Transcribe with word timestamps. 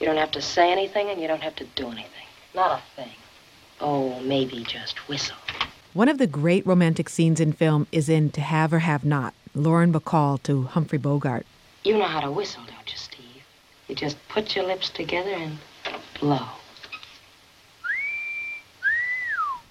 You 0.00 0.06
don't 0.06 0.16
have 0.16 0.32
to 0.32 0.42
say 0.42 0.72
anything 0.72 1.08
and 1.08 1.20
you 1.20 1.28
don't 1.28 1.42
have 1.42 1.56
to 1.56 1.64
do 1.76 1.86
anything. 1.86 2.26
Not 2.54 2.80
a 2.80 3.00
thing. 3.00 3.12
Oh, 3.80 4.20
maybe 4.20 4.64
just 4.64 5.08
whistle. 5.08 5.36
One 5.92 6.08
of 6.08 6.18
the 6.18 6.26
great 6.26 6.66
romantic 6.66 7.08
scenes 7.08 7.40
in 7.40 7.52
film 7.52 7.86
is 7.92 8.08
in 8.08 8.30
To 8.30 8.40
Have 8.40 8.72
or 8.72 8.80
Have 8.80 9.04
Not, 9.04 9.34
Lauren 9.54 9.92
Bacall 9.92 10.42
to 10.42 10.64
Humphrey 10.64 10.98
Bogart. 10.98 11.46
You 11.84 11.98
know 11.98 12.04
how 12.04 12.20
to 12.20 12.30
whistle, 12.30 12.62
don't 12.66 12.90
you, 12.90 12.98
Steve? 12.98 13.44
You 13.88 13.94
just 13.94 14.16
put 14.28 14.56
your 14.56 14.64
lips 14.64 14.90
together 14.90 15.30
and 15.30 15.58
blow. 16.18 16.46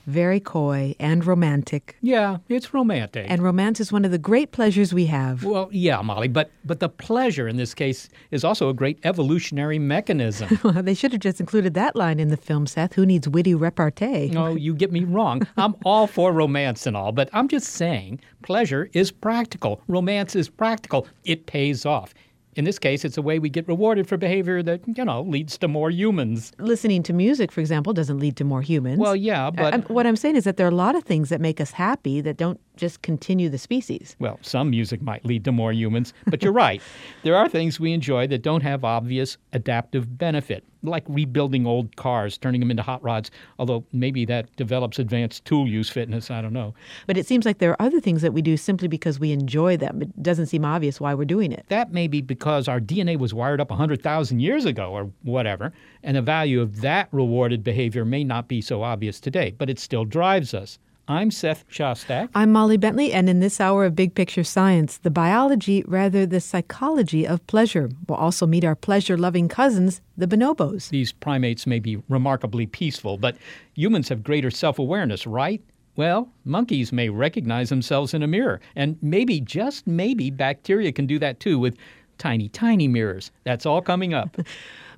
Very 0.06 0.40
coy 0.40 0.96
and 1.00 1.26
romantic. 1.26 1.96
Yeah, 2.02 2.38
it's 2.50 2.74
romantic. 2.74 3.26
And 3.30 3.42
romance 3.42 3.80
is 3.80 3.92
one 3.92 4.04
of 4.04 4.12
the 4.12 4.18
great 4.18 4.52
pleasures 4.52 4.94
we 4.94 5.06
have. 5.06 5.44
well, 5.44 5.70
yeah, 5.72 6.02
Molly, 6.02 6.28
but 6.28 6.52
but 6.66 6.80
the 6.80 6.90
pleasure 6.90 7.48
in 7.48 7.58
this 7.58 7.74
case 7.74 8.10
is 8.32 8.44
also 8.44 8.70
a 8.70 8.74
great 8.74 9.00
evolutionary 9.04 9.80
mechanism. 9.80 10.60
well, 10.64 10.84
they 10.84 10.94
should 10.94 11.12
have 11.14 11.22
just 11.22 11.40
included 11.40 11.74
that 11.76 11.96
line 11.96 12.20
in 12.20 12.30
the 12.30 12.38
film, 12.38 12.68
Seth. 12.68 12.94
Who 12.94 13.06
needs 13.06 13.28
witty 13.30 13.56
repartee? 13.56 14.30
no, 14.30 14.56
you 14.56 14.74
get 14.74 14.92
me 14.92 15.04
wrong. 15.04 15.48
I'm 15.58 15.76
all 15.86 16.08
for 16.08 16.32
romance 16.32 16.86
and 16.86 16.98
all, 16.98 17.12
but 17.12 17.30
I'm 17.34 17.48
just 17.48 17.68
saying 17.68 18.20
pleasure 18.42 18.90
is 18.94 19.12
practical. 19.12 19.82
Romance 19.88 20.36
is 20.36 20.50
practical. 20.50 21.08
It 21.24 21.46
pays 21.46 21.86
off. 21.86 22.14
In 22.56 22.66
this 22.66 22.78
case, 22.78 23.04
it's 23.04 23.18
a 23.18 23.22
way 23.22 23.40
we 23.40 23.50
get 23.50 23.68
rewarded 23.68 24.08
for 24.08 24.18
behavior 24.18 24.62
that, 24.64 24.82
you 24.88 25.04
know, 25.04 25.22
leads 25.24 25.58
to 25.60 25.68
more 25.68 25.90
humans. 25.90 26.52
Listening 26.60 27.02
to 27.04 27.14
music, 27.14 27.52
for 27.52 27.62
example, 27.62 27.94
doesn't 27.94 28.20
lead 28.20 28.36
to 28.38 28.44
more 28.44 28.62
humans. 28.62 29.00
Well, 29.00 29.16
yeah, 29.16 29.48
uh, 29.48 29.52
but. 29.52 29.74
I- 29.74 29.78
what 29.94 30.06
I'm 30.06 30.16
saying 30.16 30.36
is 30.36 30.44
that 30.44 30.58
there 30.58 30.68
are 30.68 30.72
a 30.72 30.76
lot 30.76 30.96
of 30.96 31.04
things 31.04 31.30
that 31.30 31.42
make 31.42 31.60
us 31.60 31.72
happy 31.72 32.22
that 32.22 32.38
don't 32.38 32.60
just 32.78 33.02
continue 33.02 33.50
the 33.50 33.58
species. 33.58 34.16
Well, 34.20 34.40
some 34.42 34.70
music 34.70 35.02
might 35.02 35.26
lead 35.26 35.44
to 35.46 35.52
more 35.52 35.72
humans, 35.74 36.14
but 36.28 36.44
you're 36.44 36.54
right. 36.68 36.82
There 37.24 37.36
are 37.36 37.50
things 37.50 37.80
we 37.80 37.92
enjoy 37.94 38.28
that 38.28 38.42
don't 38.44 38.62
have 38.64 38.84
obvious 38.84 39.38
adaptive 39.52 40.18
benefit, 40.18 40.64
like 40.84 41.04
rebuilding 41.08 41.66
old 41.66 41.96
cars, 41.96 42.38
turning 42.38 42.60
them 42.60 42.70
into 42.70 42.84
hot 42.84 43.02
rods, 43.04 43.32
although 43.58 43.86
maybe 43.92 44.26
that 44.26 44.54
develops 44.56 45.00
advanced 45.00 45.46
tool 45.46 45.68
use 45.68 45.90
fitness. 45.90 46.30
I 46.30 46.42
don't 46.42 46.54
know. 46.54 46.74
But 47.08 47.18
it 47.18 47.26
seems 47.26 47.46
like 47.46 47.58
there 47.58 47.72
are 47.72 47.82
other 47.82 48.00
things 48.00 48.22
that 48.22 48.34
we 48.34 48.42
do 48.42 48.58
simply 48.58 48.88
because 48.88 49.20
we 49.20 49.32
enjoy 49.32 49.78
them. 49.78 50.02
It 50.02 50.22
doesn't 50.22 50.48
seem 50.48 50.66
obvious 50.66 51.00
why 51.00 51.14
we're 51.14 51.26
doing 51.26 51.52
it. 51.52 51.66
That 51.70 51.92
may 51.92 52.08
be 52.08 52.22
because 52.22 52.68
our 52.68 52.80
DNA 52.80 53.18
was 53.18 53.34
wired 53.34 53.62
up 53.62 53.70
100,000 53.70 54.40
years 54.40 54.66
ago 54.66 54.92
or 54.92 55.10
whatever, 55.24 55.74
and 56.04 56.18
the 56.18 56.22
value 56.22 56.62
of 56.62 56.82
that 56.82 57.08
rewarded 57.12 57.64
behavior 57.64 58.06
may 58.06 58.24
not 58.24 58.48
be 58.48 58.62
so 58.62 58.84
obvious 58.84 59.20
today, 59.20 59.56
but 59.58 59.70
it 59.70 59.80
still 59.80 60.06
drives 60.06 60.54
us. 60.54 60.80
I'm 61.08 61.32
Seth 61.32 61.66
Shostak. 61.70 62.30
I'm 62.34 62.54
Molly 62.54 62.78
Bentley, 62.78 63.12
and 63.12 63.28
in 63.28 63.42
this 63.42 63.60
hour 63.60 63.84
of 63.84 63.94
Big 63.94 64.16
Picture 64.16 64.46
Science, 64.46 65.00
the 65.00 65.12
biology, 65.12 65.84
rather 65.86 66.26
the 66.26 66.40
psychology 66.40 67.28
of 67.28 67.46
pleasure. 67.46 67.90
We'll 68.08 68.18
also 68.18 68.48
meet 68.48 68.64
our 68.64 68.76
pleasure 68.76 69.18
loving 69.18 69.50
cousins, 69.50 70.00
the 70.16 70.28
bonobos. 70.28 70.88
These 70.92 71.12
primates 71.12 71.68
may 71.68 71.80
be 71.80 71.98
remarkably 72.08 72.68
peaceful, 72.68 73.18
but 73.18 73.36
humans 73.74 74.08
have 74.08 74.24
greater 74.24 74.50
self 74.50 74.80
awareness, 74.80 75.28
right? 75.28 75.62
Well, 75.98 76.32
monkeys 76.46 76.94
may 76.94 77.10
recognize 77.10 77.68
themselves 77.68 78.14
in 78.14 78.24
a 78.24 78.28
mirror, 78.28 78.62
and 78.74 78.98
maybe, 79.02 79.42
just 79.42 79.86
maybe, 79.86 80.32
bacteria 80.32 80.94
can 80.94 81.06
do 81.06 81.20
that 81.20 81.42
too 81.42 81.60
with 81.60 81.76
tiny, 82.18 82.48
tiny 82.48 82.88
mirrors. 82.88 83.30
That's 83.44 83.66
all 83.66 83.82
coming 83.82 84.14
up. 84.14 84.38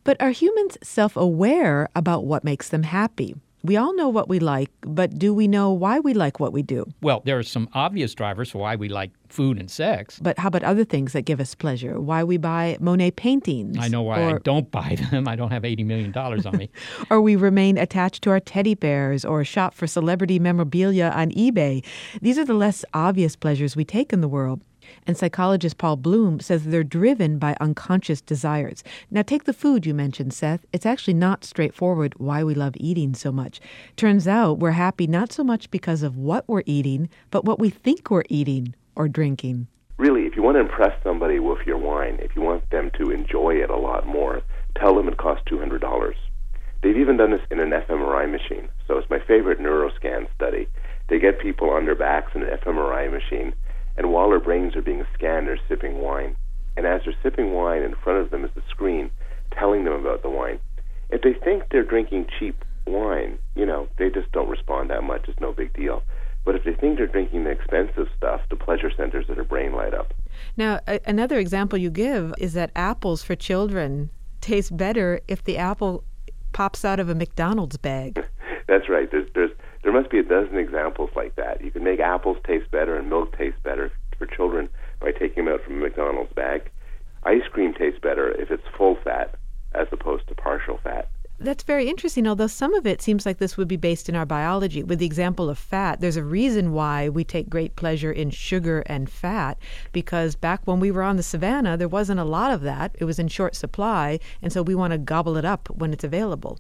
But 0.04 0.22
are 0.22 0.30
humans 0.30 0.78
self 0.84 1.18
aware 1.18 1.90
about 1.96 2.26
what 2.26 2.44
makes 2.44 2.70
them 2.70 2.84
happy? 2.84 3.34
We 3.66 3.78
all 3.78 3.96
know 3.96 4.10
what 4.10 4.30
we 4.30 4.38
like, 4.38 4.70
but 4.82 5.18
do 5.18 5.34
we 5.34 5.48
know 5.48 5.72
why 5.72 6.00
we 6.00 6.14
like 6.14 6.40
what 6.40 6.54
we 6.54 6.62
do? 6.62 6.86
well, 7.02 7.24
there 7.26 7.40
are 7.40 7.44
some 7.44 7.68
obvious 7.74 8.14
drivers 8.14 8.52
for 8.52 8.60
why 8.60 8.76
we 8.76 8.90
like 8.90 9.10
food 9.28 9.58
and 9.58 9.72
sex. 9.72 10.20
But 10.22 10.38
how 10.38 10.50
about 10.50 10.62
other 10.62 10.84
things 10.84 11.14
that 11.14 11.24
give 11.24 11.40
us 11.40 11.56
pleasure? 11.56 12.00
Why 12.00 12.24
we 12.24 12.38
buy 12.38 12.78
Monet 12.80 13.12
paintings? 13.12 13.78
I 13.80 13.88
know 13.88 14.04
why 14.04 14.24
I 14.24 14.38
don't 14.44 14.70
buy 14.70 14.98
them. 15.10 15.28
I 15.34 15.36
don't 15.36 15.50
have 15.50 15.64
$80 15.64 15.84
million 15.84 16.16
on 16.16 16.58
me. 16.58 16.70
or 17.10 17.22
we 17.22 17.36
remain 17.36 17.80
attached 17.80 18.24
to 18.26 18.30
our 18.30 18.40
teddy 18.40 18.76
bears 18.76 19.26
or 19.26 19.44
shop 19.44 19.74
for 19.74 19.88
celebrity 19.88 20.38
memorabilia 20.38 21.12
on 21.16 21.32
eBay. 21.32 21.84
These 22.22 22.38
are 22.38 22.46
the 22.46 22.54
less 22.54 22.86
obvious 22.94 23.36
pleasures 23.36 23.76
we 23.76 23.84
take 23.84 24.14
in 24.14 24.22
the 24.22 24.28
world. 24.28 24.62
And 25.08 25.16
psychologist 25.18 25.78
Paul 25.78 25.98
Bloom 25.98 26.40
says 26.40 26.64
they're 26.66 26.84
driven 26.84 27.38
by 27.38 27.56
unconscious 27.60 28.22
desires. 28.22 28.84
Now, 29.12 29.22
take 29.22 29.44
the 29.44 29.54
food 29.54 29.86
you 29.86 29.94
mentioned, 29.94 30.34
Seth. 30.34 30.66
It's 30.74 30.86
actually 30.86 31.14
not 31.14 31.44
straightforward 31.44 32.14
why 32.18 32.44
we 32.44 32.56
love 32.56 32.74
eating 32.78 33.14
so 33.14 33.32
much. 33.32 33.60
Turns 33.96 34.28
out 34.28 34.60
we're 34.60 34.72
happy 34.72 35.06
not 35.08 35.32
so 35.32 35.44
much 35.44 35.70
because 35.70 36.02
of 36.04 36.18
what 36.18 36.48
we're 36.48 36.64
eating, 36.66 37.10
but 37.30 37.46
what 37.46 37.60
we 37.60 37.70
think 37.70 38.10
we're 38.10 38.24
eating 38.30 38.74
or 38.96 39.08
drinking. 39.08 39.68
really, 39.98 40.26
if 40.26 40.36
you 40.36 40.42
want 40.44 40.56
to 40.56 40.62
impress 40.62 41.02
somebody 41.04 41.40
with 41.40 41.66
your 41.66 41.78
wine, 41.78 42.18
if 42.22 42.36
you 42.36 42.42
want 42.42 42.70
them 42.70 42.92
to 43.00 43.12
enjoy 43.12 43.56
it 43.56 43.70
a 43.70 43.78
lot 43.78 44.06
more, 44.06 44.42
tell 44.78 44.96
them 44.96 45.08
it 45.08 45.18
costs 45.18 45.44
two 45.46 45.58
hundred 45.60 45.82
dollars. 45.82 46.16
They've 46.82 46.98
even 46.98 47.18
done 47.18 47.32
this 47.32 47.42
in 47.50 47.60
an 47.60 47.70
fMRI 47.72 48.30
machine. 48.30 48.68
So 48.88 48.98
it's 48.98 49.10
my 49.10 49.20
favorite 49.20 49.60
neuroscan 49.60 50.28
study. 50.36 50.68
They 51.08 51.20
get 51.20 51.40
people 51.40 51.70
on 51.70 51.86
their 51.86 51.96
backs 51.96 52.32
in 52.36 52.44
an 52.44 52.58
fMRI 52.58 53.12
machine, 53.12 53.54
and 53.98 54.12
while 54.12 54.30
their 54.30 54.40
brains 54.40 54.76
are 54.76 54.82
being 54.82 55.06
scanned, 55.14 55.48
they're 55.48 55.60
sipping 55.68 56.00
wine. 56.00 56.36
And 56.78 56.86
as 56.86 57.02
they're 57.06 57.16
sipping 57.24 57.54
wine, 57.54 57.82
in 57.82 57.96
front 57.96 58.20
of 58.20 58.32
them 58.32 58.44
is 58.44 58.52
the 58.56 58.62
screen 58.70 59.10
telling 59.52 59.86
them 59.86 59.94
about 59.94 60.22
the 60.22 60.30
wine. 60.30 60.60
If 61.10 61.22
they 61.22 61.34
think 61.34 61.64
they're 61.72 61.84
drinking 61.84 62.28
cheap 62.38 62.66
wine, 62.86 63.38
you 63.56 63.66
know, 63.66 63.88
they 63.98 64.10
just 64.10 64.32
don't 64.32 64.50
respond 64.50 64.90
that 64.90 65.04
much. 65.04 65.28
It's 65.28 65.40
no 65.40 65.54
big 65.54 65.74
deal. 65.74 66.04
But 66.44 66.56
if 66.56 66.64
they 66.64 66.74
think 66.74 66.98
they're 66.98 67.08
drinking 67.08 67.46
the 67.46 67.52
expensive 67.52 68.08
stuff, 68.16 68.42
the 68.50 68.56
pleasure 68.56 68.92
centers 68.96 69.30
of 69.30 69.36
their 69.36 69.46
brain 69.46 69.74
light 69.74 69.94
up. 69.94 70.14
Now, 70.58 70.80
a- 70.88 71.00
another 71.06 71.40
example 71.40 71.80
you 71.80 71.90
give 71.90 72.34
is 72.38 72.54
that 72.54 72.72
apples 72.76 73.24
for 73.24 73.36
children 73.36 74.12
taste 74.42 74.76
better 74.76 75.22
if 75.28 75.44
the 75.44 75.58
apple 75.58 76.04
pops 76.54 76.86
out 76.86 77.00
of 77.00 77.10
a 77.10 77.16
McDonald's 77.16 77.78
bag. 77.78 78.24
That's 78.68 78.90
right. 78.90 79.10
There's, 79.10 79.28
there's, 79.34 79.52
there 79.86 79.94
must 79.94 80.10
be 80.10 80.18
a 80.18 80.24
dozen 80.24 80.58
examples 80.58 81.12
like 81.16 81.36
that. 81.36 81.64
You 81.64 81.70
can 81.70 81.84
make 81.84 82.00
apples 82.00 82.38
taste 82.44 82.72
better 82.72 82.98
and 82.98 83.08
milk 83.08 83.38
taste 83.38 83.62
better 83.62 83.92
for 84.18 84.26
children 84.26 84.68
by 85.00 85.12
taking 85.12 85.46
them 85.46 85.54
out 85.54 85.64
from 85.64 85.76
a 85.76 85.78
McDonald's 85.78 86.34
bag. 86.34 86.72
Ice 87.24 87.48
cream 87.52 87.72
tastes 87.72 88.00
better 88.00 88.32
if 88.32 88.50
it's 88.50 88.64
full 88.76 88.96
fat 89.04 89.36
as 89.76 89.88
opposed 89.92 90.28
to 90.28 90.34
partial 90.34 90.80
fat. 90.84 91.08
That's 91.38 91.62
very 91.62 91.88
interesting, 91.88 92.26
although 92.26 92.48
some 92.48 92.74
of 92.74 92.88
it 92.88 93.00
seems 93.00 93.28
like 93.28 93.38
this 93.38 93.58
would 93.58 93.68
be 93.68 93.78
based 93.78 94.10
in 94.10 94.16
our 94.16 94.26
biology. 94.26 94.82
With 94.82 94.98
the 94.98 95.06
example 95.06 95.52
of 95.52 95.60
fat, 95.60 96.02
there's 96.02 96.18
a 96.18 96.24
reason 96.24 96.72
why 96.72 97.08
we 97.08 97.24
take 97.24 97.48
great 97.48 97.76
pleasure 97.76 98.12
in 98.12 98.32
sugar 98.32 98.80
and 98.88 99.08
fat, 99.08 99.60
because 99.92 100.36
back 100.36 100.62
when 100.66 100.80
we 100.80 100.90
were 100.90 101.04
on 101.04 101.18
the 101.18 101.24
savannah, 101.24 101.78
there 101.78 101.88
wasn't 101.88 102.22
a 102.22 102.24
lot 102.24 102.52
of 102.52 102.62
that. 102.62 102.96
It 102.98 103.06
was 103.06 103.20
in 103.20 103.28
short 103.28 103.56
supply, 103.56 104.20
and 104.42 104.52
so 104.52 104.64
we 104.64 104.74
want 104.74 104.94
to 104.94 104.98
gobble 104.98 105.38
it 105.38 105.46
up 105.46 105.70
when 105.70 105.94
it's 105.94 106.04
available. 106.04 106.58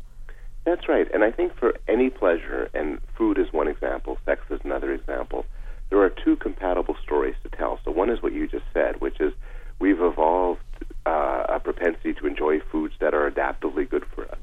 That's 0.65 0.89
right. 0.89 1.07
And 1.13 1.23
I 1.23 1.31
think 1.31 1.55
for 1.55 1.73
any 1.87 2.09
pleasure, 2.09 2.69
and 2.73 2.99
food 3.17 3.37
is 3.37 3.53
one 3.53 3.67
example, 3.67 4.17
sex 4.25 4.41
is 4.49 4.59
another 4.63 4.91
example, 4.91 5.45
there 5.89 6.01
are 6.01 6.09
two 6.09 6.35
compatible 6.35 6.95
stories 7.03 7.35
to 7.43 7.49
tell. 7.49 7.79
So 7.85 7.91
one 7.91 8.09
is 8.09 8.21
what 8.21 8.33
you 8.33 8.47
just 8.47 8.65
said, 8.73 8.99
which 8.99 9.21
is 9.21 9.31
we've 9.79 10.01
evolved 10.01 10.61
uh, 11.05 11.45
a 11.49 11.59
propensity 11.59 12.13
to 12.15 12.25
enjoy 12.25 12.59
foods 12.71 12.95
that 12.99 13.13
are 13.13 13.29
adaptively 13.29 13.87
good 13.87 14.05
for 14.15 14.25
us. 14.25 14.37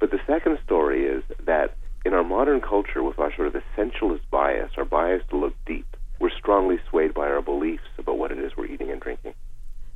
But 0.00 0.10
the 0.10 0.20
second 0.26 0.58
story 0.64 1.04
is 1.04 1.22
that 1.44 1.76
in 2.06 2.14
our 2.14 2.24
modern 2.24 2.62
culture, 2.62 3.02
with 3.02 3.18
our 3.18 3.34
sort 3.34 3.48
of 3.48 3.62
essentialist 3.62 4.22
bias, 4.30 4.70
our 4.78 4.84
bias 4.84 5.22
to 5.30 5.36
look 5.36 5.54
deep, 5.66 5.96
we're 6.20 6.30
strongly 6.30 6.78
swayed 6.88 7.12
by 7.12 7.28
our 7.28 7.42
beliefs 7.42 7.84
about 7.98 8.16
what 8.16 8.32
it 8.32 8.38
is 8.38 8.52
we're 8.56 8.66
eating 8.66 8.90
and 8.90 9.00
drinking. 9.00 9.34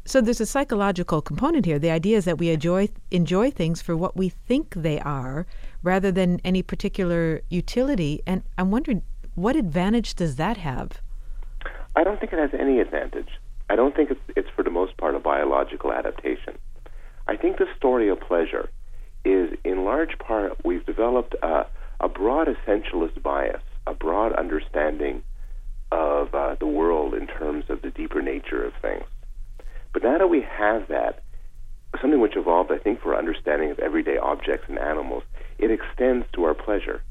So 0.05 0.21
there's 0.21 0.41
a 0.41 0.47
psychological 0.47 1.23
component 1.23 1.65
here. 1.65 1.79
The 1.79 1.91
idea 1.91 2.17
is 2.17 2.25
that 2.25 2.39
we 2.39 2.51
enjoy 2.51 2.89
enjoy 3.13 3.53
things 3.53 3.81
for 3.81 3.97
what 3.97 4.17
we 4.17 4.29
think 4.29 4.75
they 4.75 4.99
are, 5.01 5.47
rather 5.85 6.11
than 6.11 6.41
any 6.45 6.63
particular 6.63 7.41
utility. 7.51 8.21
And 8.27 8.43
I'm 8.59 8.73
wondering, 8.73 9.03
what 9.37 9.55
advantage 9.55 10.15
does 10.17 10.37
that 10.37 10.57
have? 10.57 11.01
I 11.95 12.03
don't 12.03 12.19
think 12.19 12.33
it 12.33 12.39
has 12.39 12.51
any 12.59 12.81
advantage. 12.81 13.29
I 13.71 13.77
don't 13.77 13.95
think 13.95 14.11
it's, 14.11 14.21
it's 14.37 14.49
for 14.57 14.65
the 14.65 14.71
most 14.71 14.97
part 14.97 15.15
a 15.15 15.21
biological 15.21 15.93
adaptation. 15.93 16.59
I 17.29 17.37
think 17.37 17.59
the 17.59 17.69
story 17.77 18.09
of 18.09 18.19
pleasure 18.21 18.71
is, 19.25 19.57
in 19.63 19.85
large 19.85 20.19
part, 20.19 20.65
we've 20.65 20.85
developed 20.85 21.37
a, 21.43 21.67
a 22.01 22.09
broad 22.09 22.49
essentialist 22.49 23.23
bias, 23.23 23.63
a 23.87 23.95
broad 23.95 24.33
understanding 24.33 25.23
of 25.93 26.35
uh, 26.35 26.57
the 26.59 26.67
world 26.67 27.15
in 27.15 27.29
terms 27.29 27.67
of 27.69 27.83
the 27.83 27.91
deeper 27.91 28.21
nature 28.21 28.65
of 28.65 28.73
things. 28.83 29.05
But 29.93 30.03
now 30.03 30.19
that 30.19 30.29
we 30.29 30.43
have 30.43 30.89
that, 30.89 31.23
something 32.01 32.21
which 32.21 32.37
evolved, 32.37 32.73
I 32.73 32.79
think, 32.79 33.01
for 33.01 33.17
understanding 33.17 33.71
of 33.71 33.79
everyday 33.79 34.17
objects 34.17 34.67
and 34.69 34.79
animals, 34.79 35.25
it 35.59 35.71
extends 35.71 36.27
to 36.33 36.45
our 36.45 36.55
pleasure. 36.55 37.03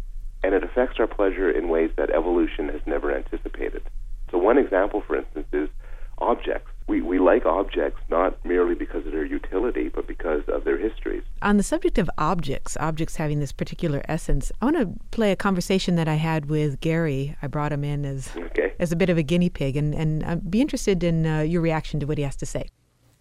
And 0.44 0.56
it 0.56 0.64
affects 0.64 1.00
our 1.00 1.08
pleasure 1.08 1.52
in 1.52 1.70
ways 1.70 1.92
that 1.98 2.10
evolution 2.10 2.70
has 2.70 2.82
never 2.88 3.16
anticipated. 3.16 3.84
So, 4.32 4.40
one 4.40 4.58
example, 4.58 5.04
for 5.06 5.18
instance, 5.18 5.48
is 5.54 5.70
objects. 6.18 6.71
We, 6.88 7.02
we 7.02 7.20
like 7.20 7.46
objects 7.46 8.02
not 8.10 8.44
merely 8.46 8.76
because 8.76 9.06
of 9.06 9.12
their 9.14 9.26
utility, 9.26 9.88
but 9.90 10.08
because 10.08 10.44
of 10.48 10.64
their 10.66 10.78
histories. 10.78 11.24
On 11.42 11.58
the 11.58 11.64
subject 11.64 11.98
of 11.98 12.10
objects, 12.18 12.76
objects 12.80 13.16
having 13.16 13.40
this 13.40 13.52
particular 13.54 14.02
essence, 14.10 14.52
I 14.62 14.66
want 14.66 14.78
to 14.78 14.90
play 15.12 15.32
a 15.32 15.36
conversation 15.36 15.96
that 15.96 16.08
I 16.08 16.16
had 16.16 16.48
with 16.48 16.82
Gary. 16.82 17.36
I 17.42 17.48
brought 17.48 17.72
him 17.72 17.84
in 17.84 18.04
as 18.06 18.30
Okay. 18.36 18.74
as 18.80 18.92
a 18.92 18.96
bit 18.98 19.10
of 19.10 19.18
a 19.18 19.24
guinea 19.24 19.50
pig, 19.50 19.78
and, 19.78 19.94
and 19.96 20.24
I'd 20.24 20.52
be 20.52 20.60
interested 20.60 21.04
in 21.04 21.26
uh, 21.26 21.40
your 21.42 21.62
reaction 21.62 22.00
to 22.02 22.06
what 22.06 22.18
he 22.18 22.24
has 22.26 22.36
to 22.38 22.46
say. 22.46 22.66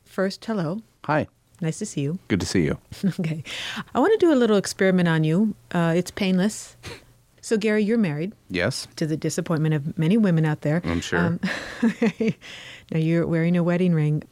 First, 0.04 0.44
hello. 0.44 0.80
Hi. 1.04 1.28
Nice 1.60 1.78
to 1.78 1.86
see 1.86 2.00
you. 2.00 2.18
Good 2.28 2.40
to 2.40 2.46
see 2.46 2.62
you. 2.64 2.78
okay. 3.20 3.44
I 3.94 4.00
want 4.00 4.18
to 4.18 4.26
do 4.26 4.32
a 4.32 4.34
little 4.34 4.56
experiment 4.56 5.08
on 5.08 5.22
you. 5.24 5.54
Uh, 5.72 5.92
it's 5.94 6.10
painless. 6.10 6.76
So, 7.42 7.56
Gary, 7.56 7.82
you're 7.84 7.96
married 7.98 8.32
Yes. 8.50 8.86
to 8.96 9.06
the 9.06 9.16
disappointment 9.16 9.74
of 9.74 9.96
many 9.98 10.16
women 10.18 10.44
out 10.44 10.60
there. 10.62 10.82
I'm 10.84 11.00
sure. 11.00 11.38
now, 12.90 12.98
you're 12.98 13.26
wearing 13.26 13.56
a 13.56 13.62
wedding 13.62 13.94
ring. 13.94 14.22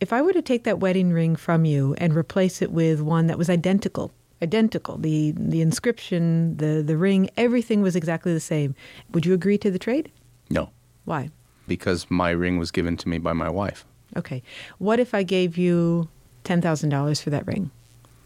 If 0.00 0.12
I 0.12 0.22
were 0.22 0.32
to 0.32 0.42
take 0.42 0.64
that 0.64 0.80
wedding 0.80 1.12
ring 1.12 1.36
from 1.36 1.64
you 1.64 1.94
and 1.98 2.16
replace 2.16 2.60
it 2.60 2.72
with 2.72 3.00
one 3.00 3.28
that 3.28 3.38
was 3.38 3.48
identical, 3.48 4.10
identical, 4.42 4.98
the, 4.98 5.32
the 5.36 5.60
inscription, 5.60 6.56
the, 6.56 6.82
the 6.84 6.96
ring, 6.96 7.30
everything 7.36 7.80
was 7.82 7.94
exactly 7.94 8.32
the 8.32 8.40
same, 8.40 8.74
would 9.12 9.24
you 9.24 9.32
agree 9.34 9.56
to 9.58 9.70
the 9.70 9.78
trade? 9.78 10.10
No, 10.50 10.70
Why? 11.04 11.30
because 11.68 12.10
my 12.10 12.30
ring 12.30 12.58
was 12.58 12.72
given 12.72 12.96
to 12.96 13.08
me 13.08 13.18
by 13.18 13.32
my 13.32 13.48
wife. 13.48 13.84
Okay. 14.16 14.42
What 14.78 14.98
if 14.98 15.14
I 15.14 15.22
gave 15.22 15.56
you 15.56 16.08
$10,000 16.44 17.22
for 17.22 17.30
that 17.30 17.46
ring 17.46 17.70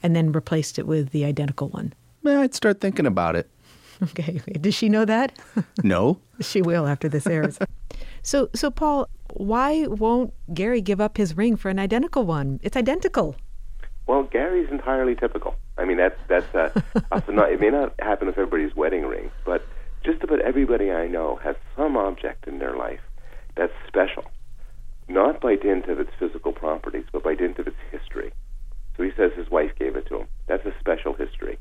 and 0.02 0.17
then 0.17 0.32
replaced 0.32 0.78
it 0.78 0.87
with 0.87 1.11
the 1.11 1.25
identical 1.26 1.69
one? 1.69 1.93
Eh, 2.26 2.40
I'd 2.40 2.55
start 2.55 2.81
thinking 2.81 3.06
about 3.06 3.37
it. 3.37 3.49
Okay. 4.02 4.43
Does 4.61 4.75
she 4.75 4.90
know 4.90 5.06
that? 5.06 5.32
No. 5.82 6.19
she 6.40 6.61
will 6.61 6.87
after 6.87 7.08
this 7.08 7.26
airs. 7.26 7.58
so, 8.23 8.50
so 8.55 8.70
Paul, 8.70 9.08
why 9.37 9.87
won't 9.87 10.33
Gary 10.55 10.81
give 10.81 11.00
up 11.00 11.19
his 11.19 11.37
ring 11.37 11.56
for 11.56 11.69
an 11.69 11.79
identical 11.79 12.25
one? 12.25 12.59
It's 12.62 12.77
identical. 12.77 13.37
Well, 14.06 14.23
Gary's 14.23 14.71
entirely 14.71 15.15
typical. 15.15 15.56
I 15.77 15.85
mean, 15.85 15.99
that's 15.99 16.19
that's 16.29 16.55
uh, 16.55 16.71
often 17.12 17.37
not. 17.37 17.53
It 17.53 17.61
may 17.61 17.71
not 17.71 17.93
happen 17.99 18.29
with 18.29 18.38
everybody's 18.38 18.75
wedding 18.75 19.05
ring, 19.05 19.31
but 19.44 19.67
just 20.05 20.23
about 20.23 20.41
everybody 20.41 20.91
I 20.91 21.06
know 21.06 21.37
has 21.43 21.56
some 21.77 21.97
object 21.97 22.47
in 22.47 22.61
their 22.61 22.77
life 22.77 23.00
that's 23.56 23.73
special, 23.87 24.25
not 25.09 25.41
by 25.41 25.56
dint 25.56 25.87
of 25.88 26.00
its 26.00 26.12
physical 26.19 26.53
properties, 26.53 27.05
but 27.12 27.23
by 27.23 27.35
dint 27.35 27.59
of 27.59 27.67
its 27.67 27.77
history. 27.91 28.33
So 28.97 29.03
he 29.03 29.11
says 29.17 29.33
his 29.37 29.50
wife 29.50 29.73
gave 29.79 29.97
it 29.97 30.06
to 30.06 30.21
him. 30.21 30.29
That's 30.47 30.65
a 30.65 30.73
special 30.81 31.12
history. 31.12 31.59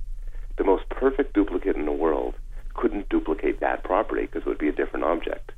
The 0.57 0.63
most 0.63 0.88
perfect 0.89 1.33
duplicate 1.33 1.75
in 1.75 1.86
the 1.86 1.92
world 1.92 2.36
couldn't 2.74 3.10
duplicate 3.10 3.60
that 3.60 3.83
property 3.83 4.22
because 4.22 4.44
it 4.44 4.48
would 4.48 4.57
be 4.57 4.69
a 4.69 4.74
different 4.74 5.06
object. 5.06 5.51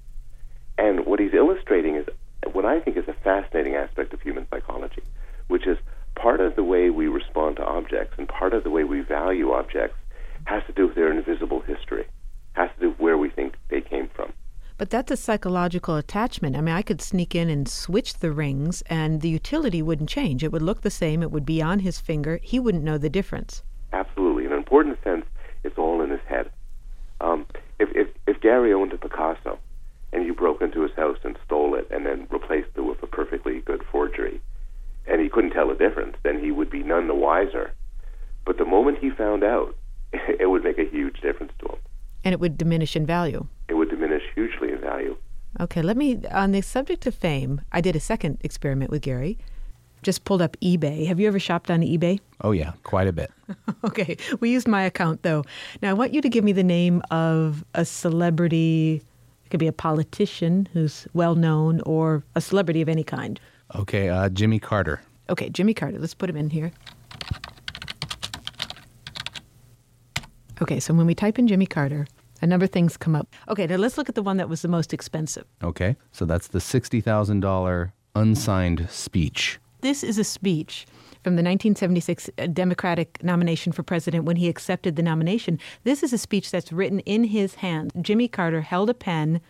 And 0.77 1.05
what 1.05 1.19
he's 1.19 1.33
illustrating 1.33 1.95
is 1.95 2.05
what 2.53 2.65
I 2.65 2.79
think 2.79 2.97
is 2.97 3.07
a 3.07 3.13
fascinating 3.13 3.75
aspect 3.75 4.13
of 4.13 4.21
human 4.21 4.47
psychology, 4.49 5.01
which 5.47 5.65
is 5.67 5.77
part 6.15 6.39
of 6.39 6.55
the 6.55 6.63
way 6.63 6.89
we 6.89 7.07
respond 7.07 7.57
to 7.57 7.65
objects 7.65 8.15
and 8.17 8.27
part 8.27 8.53
of 8.53 8.63
the 8.63 8.69
way 8.69 8.83
we 8.83 9.01
value 9.01 9.51
objects 9.51 9.97
has 10.45 10.63
to 10.65 10.73
do 10.73 10.87
with 10.87 10.95
their 10.95 11.11
invisible 11.11 11.61
history, 11.61 12.05
has 12.53 12.69
to 12.75 12.81
do 12.81 12.89
with 12.89 12.99
where 12.99 13.17
we 13.17 13.29
think 13.29 13.55
they 13.69 13.81
came 13.81 14.09
from. 14.15 14.31
But 14.77 14.91
that's 14.91 15.11
a 15.11 15.17
psychological 15.17 15.95
attachment. 15.95 16.55
I 16.55 16.61
mean, 16.61 16.75
I 16.75 16.83
could 16.83 17.01
sneak 17.01 17.33
in 17.33 17.49
and 17.49 17.67
switch 17.67 18.19
the 18.19 18.31
rings, 18.31 18.83
and 18.83 19.21
the 19.21 19.29
utility 19.29 19.81
wouldn't 19.81 20.09
change. 20.09 20.43
It 20.43 20.51
would 20.51 20.61
look 20.61 20.81
the 20.81 20.91
same. 20.91 21.23
It 21.23 21.31
would 21.31 21.45
be 21.45 21.63
on 21.63 21.79
his 21.79 21.99
finger. 21.99 22.39
He 22.43 22.59
wouldn't 22.59 22.83
know 22.83 22.99
the 22.99 23.09
difference. 23.09 23.63
Absolutely. 23.91 24.45
In 24.45 24.51
an 24.51 24.57
important 24.59 25.03
sense, 25.03 25.25
it's 25.63 25.79
all 25.79 26.01
in 26.01 26.11
his 26.11 26.21
head. 26.27 26.51
Um, 27.21 27.47
if, 27.79 27.89
if, 27.95 28.07
if 28.27 28.39
Gary 28.39 28.71
owned 28.71 28.93
a 28.93 28.97
Picasso 28.97 29.57
and 30.13 30.25
you 30.25 30.33
broke 30.33 30.61
into 30.61 30.81
his 30.81 30.93
house 30.93 31.17
and 31.23 31.37
stole 31.45 31.75
it 31.75 31.87
and 31.91 32.05
then 32.05 32.27
replaced 32.29 32.69
it 32.75 32.81
with 32.81 33.01
a 33.03 33.07
perfectly 33.07 33.61
good 33.61 33.83
forgery, 33.91 34.41
and 35.05 35.21
he 35.21 35.29
couldn't 35.29 35.51
tell 35.51 35.67
the 35.67 35.75
difference, 35.75 36.17
then 36.23 36.39
he 36.39 36.51
would 36.51 36.69
be 36.69 36.83
none 36.83 37.07
the 37.07 37.15
wiser. 37.15 37.73
But 38.45 38.57
the 38.57 38.65
moment 38.65 38.99
he 38.99 39.09
found 39.09 39.43
out, 39.43 39.75
it 40.13 40.49
would 40.49 40.63
make 40.63 40.77
a 40.77 40.89
huge 40.89 41.19
difference 41.21 41.51
to 41.59 41.67
him. 41.67 41.79
And 42.23 42.33
it 42.33 42.39
would 42.39 42.57
diminish 42.57 42.95
in 42.95 43.05
value. 43.05 43.47
It 43.69 43.75
would 43.75 43.89
diminish 43.89 44.23
hugely 44.35 44.71
in 44.71 44.79
value. 44.81 45.17
Okay, 45.59 45.81
let 45.81 45.97
me, 45.97 46.21
on 46.31 46.51
the 46.51 46.61
subject 46.61 47.07
of 47.07 47.15
fame, 47.15 47.61
I 47.71 47.81
did 47.81 47.95
a 47.95 47.99
second 47.99 48.37
experiment 48.41 48.91
with 48.91 49.01
Gary. 49.01 49.37
Just 50.03 50.25
pulled 50.25 50.41
up 50.41 50.55
eBay. 50.61 51.07
Have 51.07 51.19
you 51.19 51.27
ever 51.27 51.39
shopped 51.39 51.71
on 51.71 51.81
eBay? 51.81 52.19
Oh, 52.41 52.51
yeah, 52.51 52.73
quite 52.83 53.07
a 53.07 53.13
bit. 53.13 53.31
Okay, 53.83 54.17
we 54.39 54.51
used 54.51 54.67
my 54.67 54.83
account 54.83 55.23
though. 55.23 55.43
Now 55.81 55.91
I 55.91 55.93
want 55.93 56.13
you 56.13 56.21
to 56.21 56.27
give 56.27 56.43
me 56.43 56.51
the 56.51 56.63
name 56.63 57.01
of 57.11 57.63
a 57.73 57.85
celebrity. 57.85 59.01
It 59.47 59.49
could 59.49 59.61
be 59.61 59.67
a 59.67 59.71
politician 59.71 60.67
who's 60.73 61.07
well 61.13 61.33
known 61.33 61.79
or 61.85 62.21
a 62.35 62.41
celebrity 62.41 62.81
of 62.81 62.89
any 62.89 63.05
kind. 63.05 63.39
Okay, 63.75 64.09
uh, 64.09 64.27
Jimmy 64.27 64.59
Carter. 64.59 64.99
Okay, 65.29 65.47
Jimmy 65.47 65.73
Carter. 65.73 65.97
Let's 65.99 66.13
put 66.13 66.29
him 66.29 66.35
in 66.35 66.49
here. 66.49 66.73
Okay, 70.61 70.81
so 70.81 70.93
when 70.93 71.07
we 71.07 71.15
type 71.15 71.39
in 71.39 71.47
Jimmy 71.47 71.65
Carter, 71.65 72.07
a 72.41 72.45
number 72.45 72.65
of 72.65 72.71
things 72.71 72.97
come 72.97 73.15
up. 73.15 73.33
Okay, 73.47 73.65
now 73.65 73.77
let's 73.77 73.97
look 73.97 74.09
at 74.09 74.15
the 74.15 74.21
one 74.21 74.35
that 74.35 74.49
was 74.49 74.63
the 74.63 74.67
most 74.67 74.93
expensive. 74.93 75.45
Okay, 75.63 75.95
so 76.11 76.25
that's 76.25 76.49
the 76.49 76.59
$60,000 76.59 77.91
unsigned 78.15 78.89
speech. 78.89 79.59
This 79.79 80.03
is 80.03 80.17
a 80.17 80.25
speech 80.25 80.85
from 81.23 81.35
the 81.35 81.43
1976 81.43 82.29
uh, 82.37 82.47
Democratic 82.47 83.23
nomination 83.23 83.71
for 83.71 83.83
president 83.83 84.25
when 84.25 84.37
he 84.37 84.47
accepted 84.47 84.95
the 84.95 85.03
nomination. 85.03 85.59
This 85.83 86.03
is 86.03 86.13
a 86.13 86.17
speech 86.17 86.51
that's 86.51 86.71
written 86.71 86.99
in 87.01 87.25
his 87.25 87.55
hand. 87.55 87.91
Jimmy 88.01 88.27
Carter 88.27 88.61
held 88.61 88.89
a 88.89 88.93
pen 88.93 89.41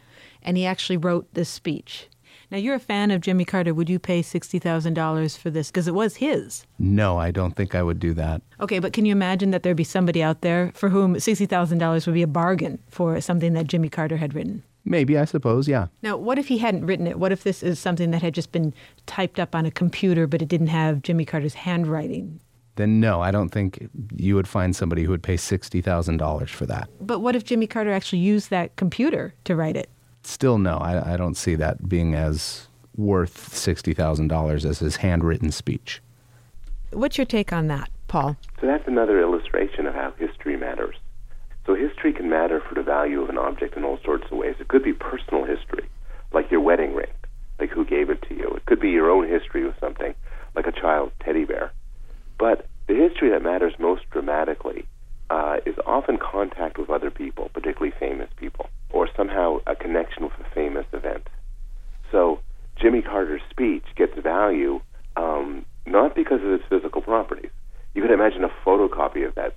and 0.42 0.58
he 0.58 0.66
actually 0.66 0.98
wrote 0.98 1.28
this 1.34 1.50
speech. 1.50 2.08
Now, 2.50 2.58
you're 2.58 2.76
a 2.76 2.80
fan 2.80 3.12
of 3.12 3.20
Jimmy 3.20 3.44
Carter. 3.44 3.74
Would 3.74 3.90
you 3.90 4.00
pay 4.00 4.22
$60,000 4.22 5.38
for 5.38 5.50
this? 5.50 5.68
Because 5.68 5.88
it 5.88 5.94
was 5.94 6.16
his. 6.16 6.66
No, 6.80 7.18
I 7.18 7.30
don't 7.32 7.56
think 7.56 7.76
I 7.76 7.84
would 7.84 8.00
do 8.00 8.14
that. 8.14 8.42
Okay, 8.62 8.80
but 8.80 8.94
can 8.94 9.06
you 9.06 9.12
imagine 9.12 9.52
that 9.52 9.64
there'd 9.64 9.76
be 9.76 9.84
somebody 9.84 10.24
out 10.24 10.42
there 10.42 10.72
for 10.74 10.88
whom 10.88 11.16
$60,000 11.16 12.06
would 12.08 12.14
be 12.14 12.22
a 12.22 12.28
bargain 12.28 12.80
for 12.88 13.20
something 13.20 13.54
that 13.54 13.68
Jimmy 13.68 13.90
Carter 13.90 14.18
had 14.18 14.34
written? 14.34 14.64
Maybe, 14.88 15.18
I 15.18 15.26
suppose, 15.26 15.68
yeah. 15.68 15.88
Now, 16.02 16.16
what 16.16 16.40
if 16.40 16.48
he 16.48 16.60
hadn't 16.60 16.86
written 16.86 17.08
it? 17.08 17.20
What 17.20 17.34
if 17.34 17.44
this 17.44 17.62
is 17.62 17.78
something 17.78 18.12
that 18.12 18.22
had 18.22 18.34
just 18.34 18.54
been 18.54 18.74
typed 19.06 19.38
up 19.38 19.54
on 19.54 19.66
a 19.66 19.72
computer, 19.72 20.28
but 20.28 20.42
it 20.42 20.48
didn't 20.48 20.68
have 20.68 21.02
Jimmy 21.02 21.26
Carter's 21.26 21.56
handwriting? 21.56 22.40
Then 22.76 23.00
no, 23.00 23.22
I 23.22 23.32
don't 23.32 23.50
think 23.50 23.90
you 24.16 24.36
would 24.36 24.48
find 24.48 24.76
somebody 24.76 25.04
who 25.04 25.12
would 25.12 25.24
pay 25.24 25.36
$60,000 25.36 26.50
for 26.50 26.66
that. 26.68 26.90
But 27.02 27.20
what 27.20 27.36
if 27.36 27.44
Jimmy 27.44 27.68
Carter 27.68 27.92
actually 27.92 28.20
used 28.20 28.50
that 28.50 28.76
computer 28.78 29.34
to 29.44 29.56
write 29.56 29.76
it? 29.76 29.90
Still, 30.24 30.58
no, 30.58 30.78
I, 30.78 31.14
I 31.14 31.18
don't 31.18 31.36
see 31.36 31.56
that 31.56 31.90
being 31.90 32.16
as 32.16 32.68
worth 32.96 33.52
$60,000 33.52 34.66
as 34.66 34.80
his 34.80 34.98
handwritten 34.98 35.52
speech. 35.52 36.02
What's 36.92 37.18
your 37.18 37.26
take 37.26 37.52
on 37.52 37.68
that, 37.68 37.90
Paul? 38.08 38.38
So 38.62 38.68
that's 38.68 38.88
another 38.88 39.22
illustration 39.22 39.86
of 39.86 39.94
how 39.94 40.14
history 40.18 40.56
matters. 40.56 40.77
So 41.68 41.76
history 41.76 42.14
can 42.14 42.30
matter 42.30 42.62
for 42.62 42.76
the 42.76 42.82
value 42.82 43.22
of 43.22 43.28
an 43.28 43.38
object 43.38 43.76
in 43.76 43.84
all 43.84 44.00
sorts 44.04 44.24
of 44.32 44.38
ways. 44.38 44.56
It 44.58 44.70
could 44.70 44.84
be 44.84 44.94
personal 44.94 45.44
history, 45.44 45.90
like 46.32 46.50
your 46.50 46.62
wedding 46.62 46.96
ring, 46.96 47.12
like 47.60 47.72
who 47.72 47.84
gave 47.84 48.10
it 48.10 48.22
to 48.30 48.36
you. 48.36 48.54
It 48.56 48.66
could 48.66 48.80
be 48.80 48.90
your 48.90 49.12
own 49.12 49.28
history 49.28 49.66
with 49.66 49.76
something, 49.78 50.16
like 50.56 50.66
a 50.66 50.72
child's 50.72 51.12
teddy 51.22 51.44
bear. 51.44 51.74
But 52.40 52.70
the 52.88 52.96
history 52.96 53.30
that 53.32 53.44
matters 53.44 53.74
most 53.80 54.10
dramatically 54.12 54.86
uh, 55.30 55.58
is 55.66 55.76
often 55.86 56.18
contact 56.18 56.78
with 56.78 56.90
other 56.90 57.12
people, 57.12 57.50
particularly 57.54 57.94
famous 58.00 58.30
people, 58.38 58.68
or 58.92 59.10
somehow 59.18 59.58
a 59.68 59.76
connection 59.76 60.24
with 60.24 60.34
a 60.40 60.50
famous 60.56 60.86
event. 60.94 61.28
So 62.14 62.40
Jimmy 62.82 63.02
Carter's 63.02 63.42
speech 63.50 63.84
gets 63.98 64.18
value 64.18 64.80
um, 65.18 65.66
not 65.86 66.16
because 66.16 66.40
of 66.42 66.50
its 66.50 66.64
physical 66.70 67.02
properties. 67.02 67.52
You 67.94 68.02
could 68.02 68.12
imagine 68.12 68.46
a 68.46 68.52
photocopy 68.66 69.28
of 69.28 69.36
that 69.36 69.57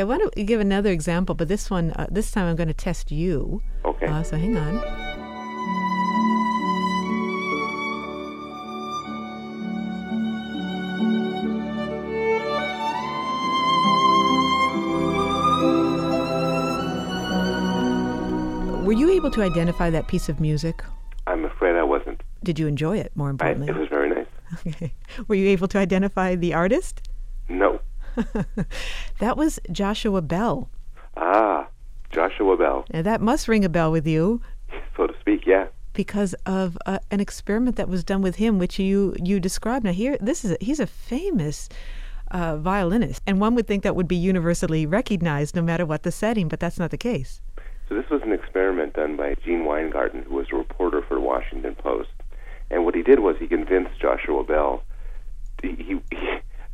Okay, 0.00 0.06
I 0.10 0.16
want 0.16 0.32
to 0.32 0.44
give 0.44 0.60
another 0.60 0.90
example, 0.90 1.34
but 1.34 1.48
this 1.48 1.68
one, 1.68 1.90
uh, 1.90 2.06
this 2.10 2.30
time 2.30 2.46
I'm 2.46 2.56
going 2.56 2.68
to 2.68 2.74
test 2.74 3.10
you. 3.10 3.60
Okay. 3.84 4.06
Uh, 4.06 4.22
so 4.22 4.38
hang 4.38 4.56
on. 4.56 4.76
Were 18.86 18.94
you 18.94 19.10
able 19.10 19.30
to 19.32 19.42
identify 19.42 19.90
that 19.90 20.08
piece 20.08 20.30
of 20.30 20.40
music? 20.40 20.82
I'm 21.26 21.44
afraid 21.44 21.76
I 21.76 21.82
wasn't. 21.82 22.22
Did 22.42 22.58
you 22.58 22.66
enjoy 22.66 22.96
it, 22.96 23.12
more 23.14 23.28
importantly? 23.28 23.68
I, 23.68 23.72
it 23.72 23.78
was 23.78 23.88
very 23.90 24.08
nice. 24.08 24.26
Okay. 24.66 24.94
Were 25.28 25.36
you 25.36 25.48
able 25.50 25.68
to 25.68 25.78
identify 25.78 26.34
the 26.34 26.54
artist? 26.54 26.99
That 29.18 29.36
was 29.36 29.60
Joshua 29.70 30.22
Bell. 30.22 30.68
Ah, 31.16 31.68
Joshua 32.10 32.56
Bell, 32.56 32.84
Now, 32.92 33.02
that 33.02 33.20
must 33.20 33.46
ring 33.48 33.64
a 33.64 33.68
bell 33.68 33.92
with 33.92 34.06
you 34.06 34.40
so 34.96 35.06
to 35.06 35.14
speak. 35.20 35.46
Yeah. 35.46 35.66
because 35.92 36.34
of 36.46 36.78
uh, 36.86 36.98
an 37.10 37.20
experiment 37.20 37.76
that 37.76 37.88
was 37.88 38.04
done 38.04 38.22
with 38.22 38.36
him, 38.36 38.58
which 38.58 38.78
you 38.78 39.14
you 39.22 39.40
described. 39.40 39.84
Now, 39.84 39.92
here, 39.92 40.16
this 40.20 40.44
is 40.44 40.52
a, 40.52 40.56
he's 40.60 40.80
a 40.80 40.86
famous 40.86 41.68
uh, 42.30 42.56
violinist, 42.56 43.22
and 43.26 43.40
one 43.40 43.54
would 43.54 43.66
think 43.66 43.82
that 43.82 43.96
would 43.96 44.08
be 44.08 44.16
universally 44.16 44.86
recognized 44.86 45.54
no 45.56 45.62
matter 45.62 45.84
what 45.84 46.02
the 46.02 46.12
setting, 46.12 46.48
but 46.48 46.60
that's 46.60 46.78
not 46.78 46.90
the 46.90 46.98
case. 46.98 47.40
So 47.88 47.94
this 47.96 48.08
was 48.08 48.22
an 48.22 48.32
experiment 48.32 48.94
done 48.94 49.16
by 49.16 49.34
Gene 49.44 49.64
Weingarten, 49.64 50.22
who 50.22 50.34
was 50.36 50.46
a 50.52 50.56
reporter 50.56 51.02
for 51.02 51.14
the 51.14 51.20
Washington 51.20 51.74
Post. 51.74 52.10
And 52.70 52.84
what 52.84 52.94
he 52.94 53.02
did 53.02 53.18
was 53.18 53.36
he 53.38 53.48
convinced 53.48 54.00
Joshua 54.00 54.44
Bell. 54.44 54.84
He, 55.60 55.74
he, 55.74 55.96